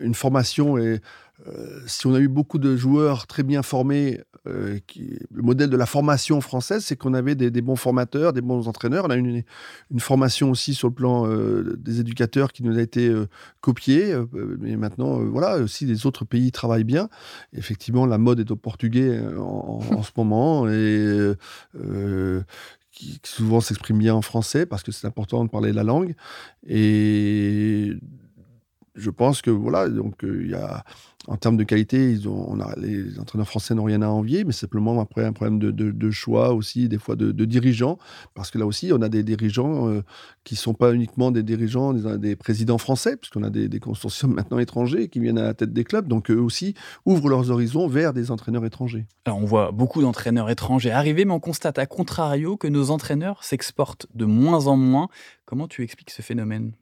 une 0.00 0.14
formation 0.14 0.78
et 0.78 1.00
euh, 1.46 1.80
si 1.86 2.06
on 2.06 2.14
a 2.14 2.18
eu 2.18 2.28
beaucoup 2.28 2.58
de 2.58 2.76
joueurs 2.76 3.26
très 3.26 3.42
bien 3.42 3.62
formés, 3.62 4.20
euh, 4.46 4.78
le 5.30 5.42
modèle 5.42 5.70
de 5.70 5.76
la 5.76 5.86
formation 5.86 6.40
française, 6.40 6.84
c'est 6.84 6.96
qu'on 6.96 7.14
avait 7.14 7.34
des, 7.34 7.50
bons 7.60 7.76
formateurs, 7.76 8.32
des 8.32 8.40
bons 8.40 8.68
entraîneurs. 8.68 9.04
On 9.06 9.10
a 9.10 9.16
eu 9.16 9.44
une, 9.90 10.00
formation 10.00 10.50
aussi 10.50 10.74
sur 10.74 10.88
le 10.88 10.94
plan 10.94 11.26
euh, 11.26 11.76
des 11.78 12.00
éducateurs 12.00 12.52
qui 12.52 12.62
nous 12.62 12.78
a 12.78 12.82
été 12.82 13.12
copiée. 13.60 14.14
mais 14.32 14.76
maintenant, 14.76 15.18
voilà, 15.18 15.58
aussi 15.58 15.84
les 15.86 16.06
autres 16.06 16.24
pays 16.24 16.52
travaillent 16.52 16.84
bien. 16.84 17.08
Effectivement, 17.52 18.06
la 18.06 18.18
mode 18.18 18.40
est 18.40 18.50
au 18.50 18.56
portugais 18.56 19.20
en, 19.38 19.80
en 19.90 20.02
ce 20.02 20.10
moment 20.16 20.68
et 20.68 21.34
qui 22.98 23.20
souvent 23.22 23.60
s'exprime 23.60 23.98
bien 23.98 24.14
en 24.14 24.22
français 24.22 24.66
parce 24.66 24.82
que 24.82 24.90
c'est 24.90 25.06
important 25.06 25.44
de 25.44 25.50
parler 25.50 25.72
la 25.72 25.84
langue. 25.84 26.14
Et 26.66 27.92
je 28.98 29.10
pense 29.10 29.42
que 29.42 29.50
voilà, 29.50 29.88
donc 29.88 30.24
euh, 30.24 30.42
il 30.44 30.50
y 30.50 30.54
a 30.54 30.84
en 31.26 31.36
termes 31.36 31.58
de 31.58 31.64
qualité, 31.64 32.16
on 32.26 32.58
a, 32.58 32.74
les 32.78 33.18
entraîneurs 33.20 33.48
français 33.48 33.74
n'ont 33.74 33.84
rien 33.84 34.00
à 34.00 34.08
envier, 34.08 34.44
mais 34.44 34.52
simplement 34.52 34.98
après 34.98 35.24
un 35.26 35.32
problème 35.32 35.58
de, 35.58 36.10
choix 36.10 36.54
aussi, 36.54 36.88
des 36.88 36.98
fois 36.98 37.16
de, 37.16 37.44
dirigeants, 37.44 37.98
parce 38.34 38.50
que 38.50 38.56
là 38.56 38.64
aussi, 38.64 38.92
on 38.94 39.02
a 39.02 39.10
des 39.10 39.22
dirigeants 39.22 39.88
euh, 39.88 40.02
qui 40.44 40.54
ne 40.54 40.58
sont 40.58 40.72
pas 40.72 40.94
uniquement 40.94 41.30
des 41.30 41.42
dirigeants, 41.42 41.92
des, 41.92 42.34
présidents 42.34 42.78
français, 42.78 43.16
puisqu'on 43.16 43.42
a 43.42 43.50
des, 43.50 43.68
des, 43.68 43.78
consortiums 43.78 44.32
maintenant 44.32 44.58
étrangers 44.58 45.08
qui 45.08 45.20
viennent 45.20 45.38
à 45.38 45.44
la 45.44 45.54
tête 45.54 45.72
des 45.72 45.84
clubs, 45.84 46.08
donc 46.08 46.30
eux 46.30 46.40
aussi 46.40 46.74
ouvrent 47.04 47.28
leurs 47.28 47.50
horizons 47.50 47.88
vers 47.88 48.14
des 48.14 48.30
entraîneurs 48.30 48.64
étrangers. 48.64 49.06
Alors 49.26 49.38
on 49.38 49.44
voit 49.44 49.70
beaucoup 49.70 50.00
d'entraîneurs 50.00 50.48
étrangers 50.48 50.92
arriver, 50.92 51.26
mais 51.26 51.32
on 51.32 51.40
constate 51.40 51.78
à 51.78 51.84
contrario 51.84 52.56
que 52.56 52.68
nos 52.68 52.90
entraîneurs 52.90 53.44
s'exportent 53.44 54.06
de 54.14 54.24
moins 54.24 54.66
en 54.66 54.76
moins. 54.76 55.08
Comment 55.44 55.68
tu 55.68 55.82
expliques 55.82 56.10
ce 56.10 56.22
phénomène? 56.22 56.72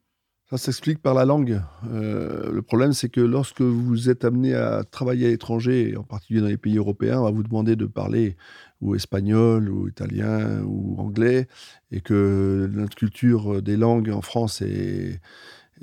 Ça 0.50 0.58
s'explique 0.58 1.02
par 1.02 1.14
la 1.14 1.24
langue. 1.24 1.60
Euh, 1.90 2.52
le 2.52 2.62
problème, 2.62 2.92
c'est 2.92 3.08
que 3.08 3.20
lorsque 3.20 3.62
vous 3.62 4.10
êtes 4.10 4.24
amené 4.24 4.54
à 4.54 4.84
travailler 4.84 5.26
à 5.26 5.30
l'étranger, 5.30 5.96
en 5.96 6.04
particulier 6.04 6.40
dans 6.40 6.46
les 6.46 6.56
pays 6.56 6.76
européens, 6.76 7.20
on 7.20 7.24
va 7.24 7.30
vous 7.32 7.42
demander 7.42 7.74
de 7.74 7.86
parler 7.86 8.36
ou 8.80 8.94
espagnol, 8.94 9.68
ou 9.70 9.88
italien, 9.88 10.62
ou 10.64 11.00
anglais, 11.00 11.48
et 11.90 12.00
que 12.00 12.70
notre 12.72 12.94
culture 12.94 13.60
des 13.60 13.76
langues 13.76 14.10
en 14.10 14.20
France 14.20 14.62
est, 14.62 15.20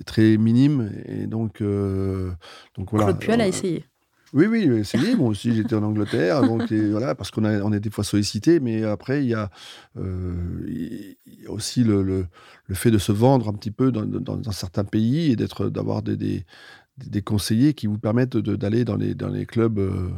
très 0.05 0.37
minime. 0.37 0.91
Et 1.05 1.27
donc, 1.27 1.61
euh, 1.61 2.31
donc 2.75 2.89
voilà. 2.91 3.07
Claude 3.07 3.19
Puel 3.19 3.41
a 3.41 3.47
essayé. 3.47 3.85
Oui, 4.33 4.47
oui, 4.47 4.83
c'est 4.83 4.97
libre. 4.97 5.25
Aussi, 5.25 5.53
j'étais 5.53 5.75
en 5.75 5.83
Angleterre, 5.83 6.41
donc 6.41 6.71
voilà, 6.91 7.13
parce 7.13 7.29
qu'on 7.29 7.45
on 7.45 7.71
est 7.71 7.79
des 7.79 7.91
fois 7.91 8.03
sollicité, 8.03 8.59
mais 8.59 8.83
après, 8.83 9.23
il 9.23 9.29
y 9.29 9.35
a, 9.35 9.49
euh, 9.97 11.13
aussi 11.47 11.83
le, 11.83 12.25
fait 12.73 12.89
de 12.89 12.97
se 12.97 13.11
vendre 13.11 13.47
un 13.47 13.53
petit 13.53 13.71
peu 13.71 13.91
dans, 13.91 14.51
certains 14.51 14.83
pays 14.83 15.31
et 15.31 15.35
d'être, 15.35 15.69
d'avoir 15.69 16.01
des, 16.01 16.45
des, 16.97 17.21
conseillers 17.21 17.75
qui 17.75 17.85
vous 17.85 17.99
permettent 17.99 18.37
d'aller 18.37 18.85
dans 18.85 18.95
les, 18.95 19.13
dans 19.13 19.29
les 19.29 19.45
clubs 19.45 19.77
euh, 19.77 20.09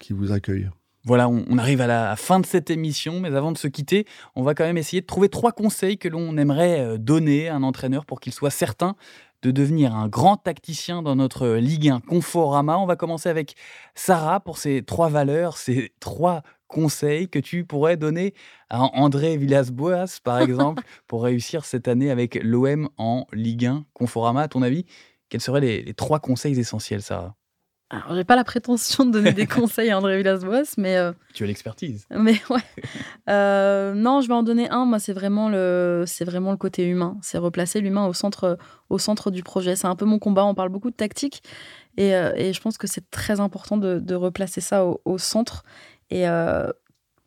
qui 0.00 0.12
vous 0.12 0.30
accueillent. 0.30 0.68
Voilà, 1.04 1.26
on, 1.28 1.56
arrive 1.56 1.80
à 1.80 1.86
la 1.86 2.16
fin 2.16 2.38
de 2.38 2.44
cette 2.44 2.68
émission, 2.70 3.20
mais 3.20 3.34
avant 3.34 3.52
de 3.52 3.56
se 3.56 3.66
quitter, 3.68 4.04
on 4.36 4.42
va 4.42 4.54
quand 4.54 4.64
même 4.64 4.76
essayer 4.76 5.00
de 5.00 5.06
trouver 5.06 5.30
trois 5.30 5.52
conseils 5.52 5.96
que 5.96 6.06
l'on 6.06 6.36
aimerait 6.36 6.80
euh, 6.80 6.98
donner 6.98 7.48
à 7.48 7.54
un 7.54 7.62
entraîneur 7.62 8.04
pour 8.04 8.20
qu'il 8.20 8.34
soit 8.34 8.50
certain 8.50 8.94
de 9.42 9.50
devenir 9.50 9.94
un 9.94 10.08
grand 10.08 10.36
tacticien 10.36 11.02
dans 11.02 11.16
notre 11.16 11.48
Ligue 11.56 11.88
1 11.88 12.00
Conforama. 12.00 12.78
On 12.78 12.86
va 12.86 12.96
commencer 12.96 13.28
avec 13.28 13.54
Sarah 13.94 14.40
pour 14.40 14.58
ces 14.58 14.82
trois 14.82 15.08
valeurs, 15.08 15.56
ces 15.56 15.92
trois 16.00 16.42
conseils 16.66 17.28
que 17.28 17.38
tu 17.38 17.64
pourrais 17.64 17.96
donner 17.96 18.34
à 18.68 18.82
André 18.82 19.36
Villas-Boas, 19.36 20.20
par 20.22 20.40
exemple, 20.42 20.82
pour 21.06 21.22
réussir 21.22 21.64
cette 21.64 21.88
année 21.88 22.10
avec 22.10 22.34
l'OM 22.42 22.88
en 22.98 23.26
Ligue 23.32 23.66
1 23.66 23.84
Conforama. 23.94 24.42
À 24.42 24.48
ton 24.48 24.62
avis, 24.62 24.84
quels 25.28 25.40
seraient 25.40 25.60
les 25.60 25.94
trois 25.94 26.20
conseils 26.20 26.58
essentiels, 26.58 27.02
Sarah? 27.02 27.37
Alors, 27.90 28.14
j'ai 28.14 28.24
pas 28.24 28.36
la 28.36 28.44
prétention 28.44 29.06
de 29.06 29.10
donner 29.10 29.32
des 29.32 29.46
conseils 29.46 29.90
à 29.90 29.96
André 29.96 30.18
Villas-Boas, 30.18 30.74
mais. 30.76 30.98
Euh, 30.98 31.12
tu 31.32 31.44
as 31.44 31.46
l'expertise. 31.46 32.06
Mais 32.10 32.38
ouais. 32.50 32.60
Euh, 33.30 33.94
non, 33.94 34.20
je 34.20 34.28
vais 34.28 34.34
en 34.34 34.42
donner 34.42 34.68
un. 34.68 34.84
Moi, 34.84 34.98
c'est 34.98 35.14
vraiment 35.14 35.48
le, 35.48 36.04
c'est 36.06 36.26
vraiment 36.26 36.50
le 36.50 36.58
côté 36.58 36.86
humain. 36.86 37.16
C'est 37.22 37.38
replacer 37.38 37.80
l'humain 37.80 38.06
au 38.06 38.12
centre, 38.12 38.58
au 38.90 38.98
centre 38.98 39.30
du 39.30 39.42
projet. 39.42 39.74
C'est 39.74 39.86
un 39.86 39.96
peu 39.96 40.04
mon 40.04 40.18
combat. 40.18 40.44
On 40.44 40.54
parle 40.54 40.68
beaucoup 40.68 40.90
de 40.90 40.96
tactique, 40.96 41.42
et, 41.96 42.14
euh, 42.14 42.32
et 42.36 42.52
je 42.52 42.60
pense 42.60 42.76
que 42.76 42.86
c'est 42.86 43.10
très 43.10 43.40
important 43.40 43.78
de, 43.78 43.98
de 43.98 44.14
replacer 44.14 44.60
ça 44.60 44.84
au, 44.84 45.18
centre. 45.18 45.64
Et 46.10 46.26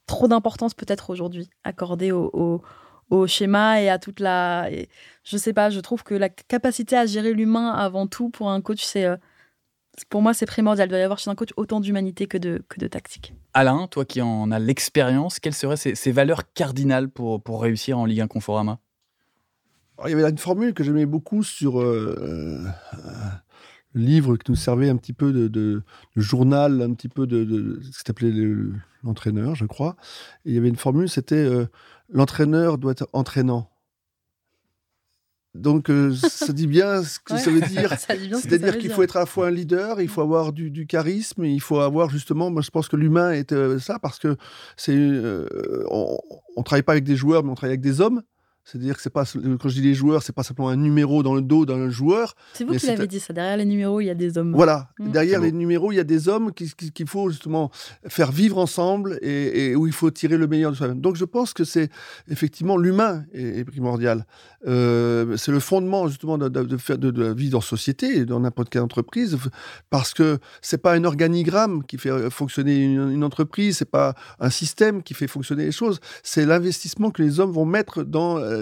trop 0.06 0.28
d'importance 0.28 0.76
peut-être 0.76 1.10
aujourd'hui 1.10 1.50
accordée 1.64 2.12
au, 2.12 2.62
au, 3.10 3.28
schéma 3.28 3.82
et 3.82 3.90
à 3.90 3.98
toute 3.98 4.20
la. 4.20 4.70
Et, 4.72 4.90
je 5.24 5.38
sais 5.38 5.54
pas. 5.54 5.72
Je 5.72 5.80
trouve 5.80 6.04
que 6.04 6.14
la 6.14 6.30
capacité 6.30 6.96
à 6.96 7.08
gérer 7.08 7.34
l'humain 7.34 7.72
avant 7.72 8.06
tout 8.06 8.30
pour 8.30 8.52
un 8.52 8.62
coach, 8.62 8.84
c'est 8.84 9.08
pour 10.10 10.22
moi, 10.22 10.34
c'est 10.34 10.46
primordial. 10.46 10.88
Il 10.88 10.92
doit 10.92 11.00
y 11.00 11.04
avoir 11.04 11.20
chez 11.20 11.30
un 11.30 11.36
coach 11.36 11.50
autant 11.58 11.80
d'humanité 11.80 12.28
que 12.28 12.38
de, 12.38 12.64
que 12.70 12.80
de 12.80 12.88
tactique. 12.88 13.34
Alain, 13.54 13.88
toi 13.88 14.06
qui 14.06 14.22
en 14.22 14.52
as 14.52 14.60
l'expérience, 14.60 15.40
quelles 15.40 15.54
seraient 15.54 15.78
ces, 15.78 16.12
valeurs 16.12 16.54
cardinales 16.54 17.10
pour, 17.10 17.42
pour 17.42 17.62
réussir 17.62 17.98
en 17.98 18.06
Ligue 18.06 18.22
1 18.22 18.28
Conforama? 18.28 18.80
Il 20.06 20.12
y 20.12 20.14
avait 20.14 20.30
une 20.30 20.38
formule 20.38 20.74
que 20.74 20.84
j'aimais 20.84 21.06
beaucoup 21.06 21.44
sur 21.44 21.80
euh, 21.80 22.66
euh, 22.94 23.00
le 23.94 24.02
livre 24.02 24.38
qui 24.38 24.52
nous 24.52 24.58
servait 24.58 24.90
un 24.90 24.98
petit 24.98 25.14
peu 25.14 25.32
de, 25.32 25.84
journal, 26.16 26.82
un 26.82 26.94
petit 26.94 27.10
peu 27.10 27.28
de, 27.28 27.80
ce 27.84 28.00
qui 28.00 28.04
s'appelait 28.08 28.34
l'entraîneur, 29.04 29.56
je 29.56 29.66
crois. 29.66 29.96
Et 30.46 30.50
il 30.50 30.56
y 30.56 30.58
avait 30.58 30.70
une 30.70 30.76
formule, 30.76 31.10
c'était 31.10 31.36
euh, 31.36 31.68
l'entraîneur 32.10 32.78
doit 32.78 32.94
être 32.94 33.08
entraînant. 33.14 33.71
Donc, 35.54 35.90
euh, 35.90 36.14
ça 36.16 36.54
dit 36.54 36.68
bien 36.68 37.04
ce 37.04 37.20
que 37.20 37.38
ça 37.38 37.52
veut 37.52 37.62
dire. 37.62 37.94
C'est-à-dire 38.00 38.78
qu'il 38.78 38.90
faut 38.90 39.04
être 39.04 39.18
à 39.18 39.22
la 39.22 39.26
fois 39.26 39.48
un 39.48 39.52
leader, 39.52 40.00
il 40.00 40.08
faut 40.08 40.22
avoir 40.22 40.54
du, 40.54 40.88
charisme, 40.88 41.44
il 41.44 41.60
faut 41.60 41.80
avoir 41.80 42.10
justement, 42.10 42.50
moi 42.50 42.62
je 42.62 42.70
pense 42.70 42.88
que 42.88 42.96
l'humain 42.96 43.32
est 43.32 43.52
euh, 43.52 43.78
ça, 43.78 44.00
parce 44.00 44.18
que 44.18 44.38
c'est, 44.78 44.96
euh, 44.96 45.46
on, 45.90 46.18
ne 46.58 46.64
travaille 46.64 46.84
pas 46.84 46.94
avec 46.94 47.04
des 47.04 47.18
joueurs, 47.18 47.44
mais 47.44 47.52
on 47.52 47.56
travaille 47.56 47.74
avec 47.74 47.82
des 47.82 48.00
hommes. 48.00 48.22
C'est-à-dire 48.72 48.96
que 48.96 49.02
c'est 49.02 49.10
pas 49.10 49.26
quand 49.26 49.68
je 49.68 49.74
dis 49.74 49.82
les 49.82 49.94
joueurs, 49.94 50.24
c'est 50.24 50.34
pas 50.34 50.44
simplement 50.44 50.70
un 50.70 50.78
numéro 50.78 51.24
dans 51.24 51.36
le 51.36 51.42
dos 51.42 51.66
d'un 51.66 51.90
joueur. 51.90 52.36
C'est 52.54 52.64
vous 52.64 52.74
qui 52.76 52.88
l'avez 52.88 53.08
dit 53.08 53.20
ça. 53.20 53.34
Derrière 53.34 53.58
les 53.58 53.66
numéros, 53.66 54.00
il 54.00 54.06
y 54.06 54.10
a 54.10 54.16
des 54.16 54.38
hommes. 54.38 54.54
Voilà. 54.54 54.88
Mm. 54.98 55.12
Derrière 55.12 55.42
les 55.42 55.52
numéros, 55.52 55.92
il 55.92 55.96
y 55.96 56.00
a 56.00 56.06
des 56.06 56.30
hommes 56.30 56.54
qu'il 56.54 57.08
faut 57.08 57.30
justement 57.30 57.70
faire 58.08 58.32
vivre 58.32 58.58
ensemble 58.58 59.20
et, 59.22 59.76
où 59.76 59.88
il 59.88 59.94
faut 59.94 60.10
tirer 60.10 60.38
le 60.38 60.48
meilleur 60.48 60.72
de 60.72 60.78
soi-même. 60.78 61.02
Donc 61.02 61.18
je 61.18 61.26
pense 61.26 61.54
que 61.54 61.66
c'est 61.66 61.90
effectivement 62.30 62.78
l'humain 62.78 63.26
est, 63.34 63.66
primordial. 63.66 64.26
Euh, 64.68 65.36
c'est 65.38 65.52
le 65.52 65.60
fondement 65.60 66.08
justement 66.08 66.38
de, 66.38 66.48
de, 66.48 66.78
faire 66.78 66.98
de, 66.98 67.12
la 67.22 67.34
vie 67.34 67.54
en 67.54 67.62
société, 67.62 68.26
dans 68.26 68.40
n'importe 68.40 68.70
quelle 68.70 68.84
entreprise, 68.84 69.38
parce 69.90 70.14
que 70.14 70.40
c'est 70.62 70.82
pas 70.82 70.94
un 70.94 71.04
organigramme 71.04 71.84
qui 71.84 71.98
fait 71.98 72.30
fonctionner 72.30 72.78
une, 72.78 73.12
une 73.12 73.24
entreprise, 73.24 73.78
c'est 73.78 73.90
pas 73.90 74.16
un 74.40 74.50
système 74.50 75.04
qui 75.04 75.14
fait 75.14 75.28
fonctionner 75.28 75.66
les 75.66 75.72
choses. 75.72 76.00
C'est 76.24 76.46
l'investissement 76.46 77.12
que 77.12 77.22
les 77.22 77.40
hommes 77.40 77.52
vont 77.52 77.66
mettre 77.66 78.04
dans 78.04 78.38
euh, 78.38 78.61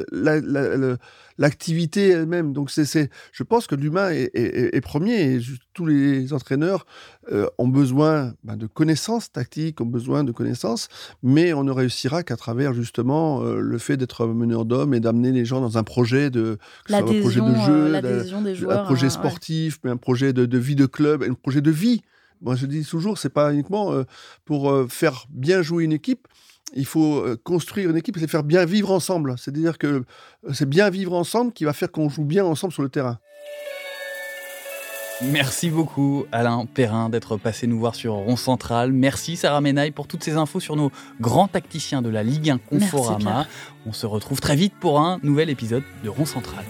l'activité 1.38 2.10
elle-même. 2.10 2.54
Donc, 2.54 2.70
c'est, 2.70 3.10
je 3.32 3.44
pense 3.44 3.68
que 3.68 3.76
l'humain 3.76 4.10
est, 4.12 4.82
premier 4.82 5.36
et 5.36 5.40
tous 5.74 5.86
les 5.86 6.34
entraîneurs 6.34 6.86
euh, 7.32 7.48
ont 7.58 7.68
besoin 7.68 8.34
ben, 8.44 8.58
de 8.58 8.68
connaissances 8.68 9.32
tactiques, 9.32 9.80
ont 9.82 9.86
besoin 9.86 10.24
de 10.24 10.32
connaissances, 10.32 10.90
mais 11.24 11.54
on 11.54 11.64
ne 11.64 11.72
réussira 11.72 12.24
qu'à 12.24 12.36
travers 12.36 12.74
justement 12.74 13.42
euh, 13.42 13.60
le 13.60 13.78
fait 13.78 13.98
d'être 13.98 14.28
meneur 14.28 14.66
d'hommes 14.66 14.94
et 14.94 15.00
d'amener 15.00 15.32
les 15.32 15.46
gens 15.46 15.62
dans 15.62 15.78
un 15.78 15.84
projet 15.84 16.30
de, 16.30 16.58
un 16.90 17.02
projet 17.04 17.42
de 17.42 18.54
jeu, 18.54 18.70
un 18.70 18.84
projet 18.84 19.10
sportif, 19.10 19.80
mais 19.84 19.92
un 19.92 19.98
projet 19.98 20.34
de, 20.34 20.58
vie 20.58 20.76
de 20.76 20.86
club, 20.86 21.24
un 21.24 21.34
projet 21.34 21.62
de 21.62 21.72
vie. 21.72 22.02
Moi, 22.42 22.56
je 22.56 22.66
dis 22.66 22.86
toujours, 22.86 23.18
c'est 23.18 23.30
pas 23.30 23.54
uniquement 23.54 23.94
pour 24.46 24.74
faire 24.90 25.26
bien 25.30 25.62
jouer 25.62 25.84
une 25.84 25.92
équipe, 25.92 26.26
il 26.74 26.86
faut 26.86 27.18
euh, 27.18 27.38
construire 27.44 27.90
une 27.90 27.98
équipe 27.98 28.18
et 28.18 28.28
faire 28.28 28.44
bien 28.44 28.66
vivre 28.66 28.92
ensemble. 28.92 29.36
C'est-à-dire 29.38 29.78
que 29.78 29.88
euh, 29.88 30.54
c'est 30.54 30.70
bien 30.70 30.90
vivre 30.90 31.14
ensemble 31.14 31.52
qui 31.54 31.66
va 31.66 31.74
faire 31.74 31.92
qu'on 31.92 32.10
joue 32.10 32.26
bien 32.26 32.46
ensemble 32.46 32.74
sur 32.74 32.84
le 32.84 32.90
terrain. 32.90 33.20
Merci 35.22 35.70
beaucoup 35.70 36.26
Alain 36.32 36.66
Perrin 36.66 37.10
d'être 37.10 37.36
passé 37.36 37.68
nous 37.68 37.78
voir 37.78 37.94
sur 37.94 38.14
Rond 38.14 38.38
Central. 38.38 38.94
Merci 38.94 39.36
Sarah 39.36 39.60
Menaille 39.60 39.92
pour 39.92 40.08
toutes 40.08 40.24
ces 40.24 40.38
infos 40.38 40.62
sur 40.62 40.78
nos 40.78 40.92
grands 41.20 41.50
tacticiens 41.50 42.02
de 42.02 42.10
la 42.10 42.24
Ligue 42.24 42.50
1 42.50 42.58
Conforama. 42.60 43.46
On 43.86 43.92
se 43.92 44.06
retrouve 44.06 44.40
très 44.40 44.56
vite 44.56 44.74
pour 44.80 45.02
un 45.02 45.20
nouvel 45.22 45.50
épisode 45.50 45.84
de 46.06 46.10
Rond 46.10 46.26
Central. 46.26 46.64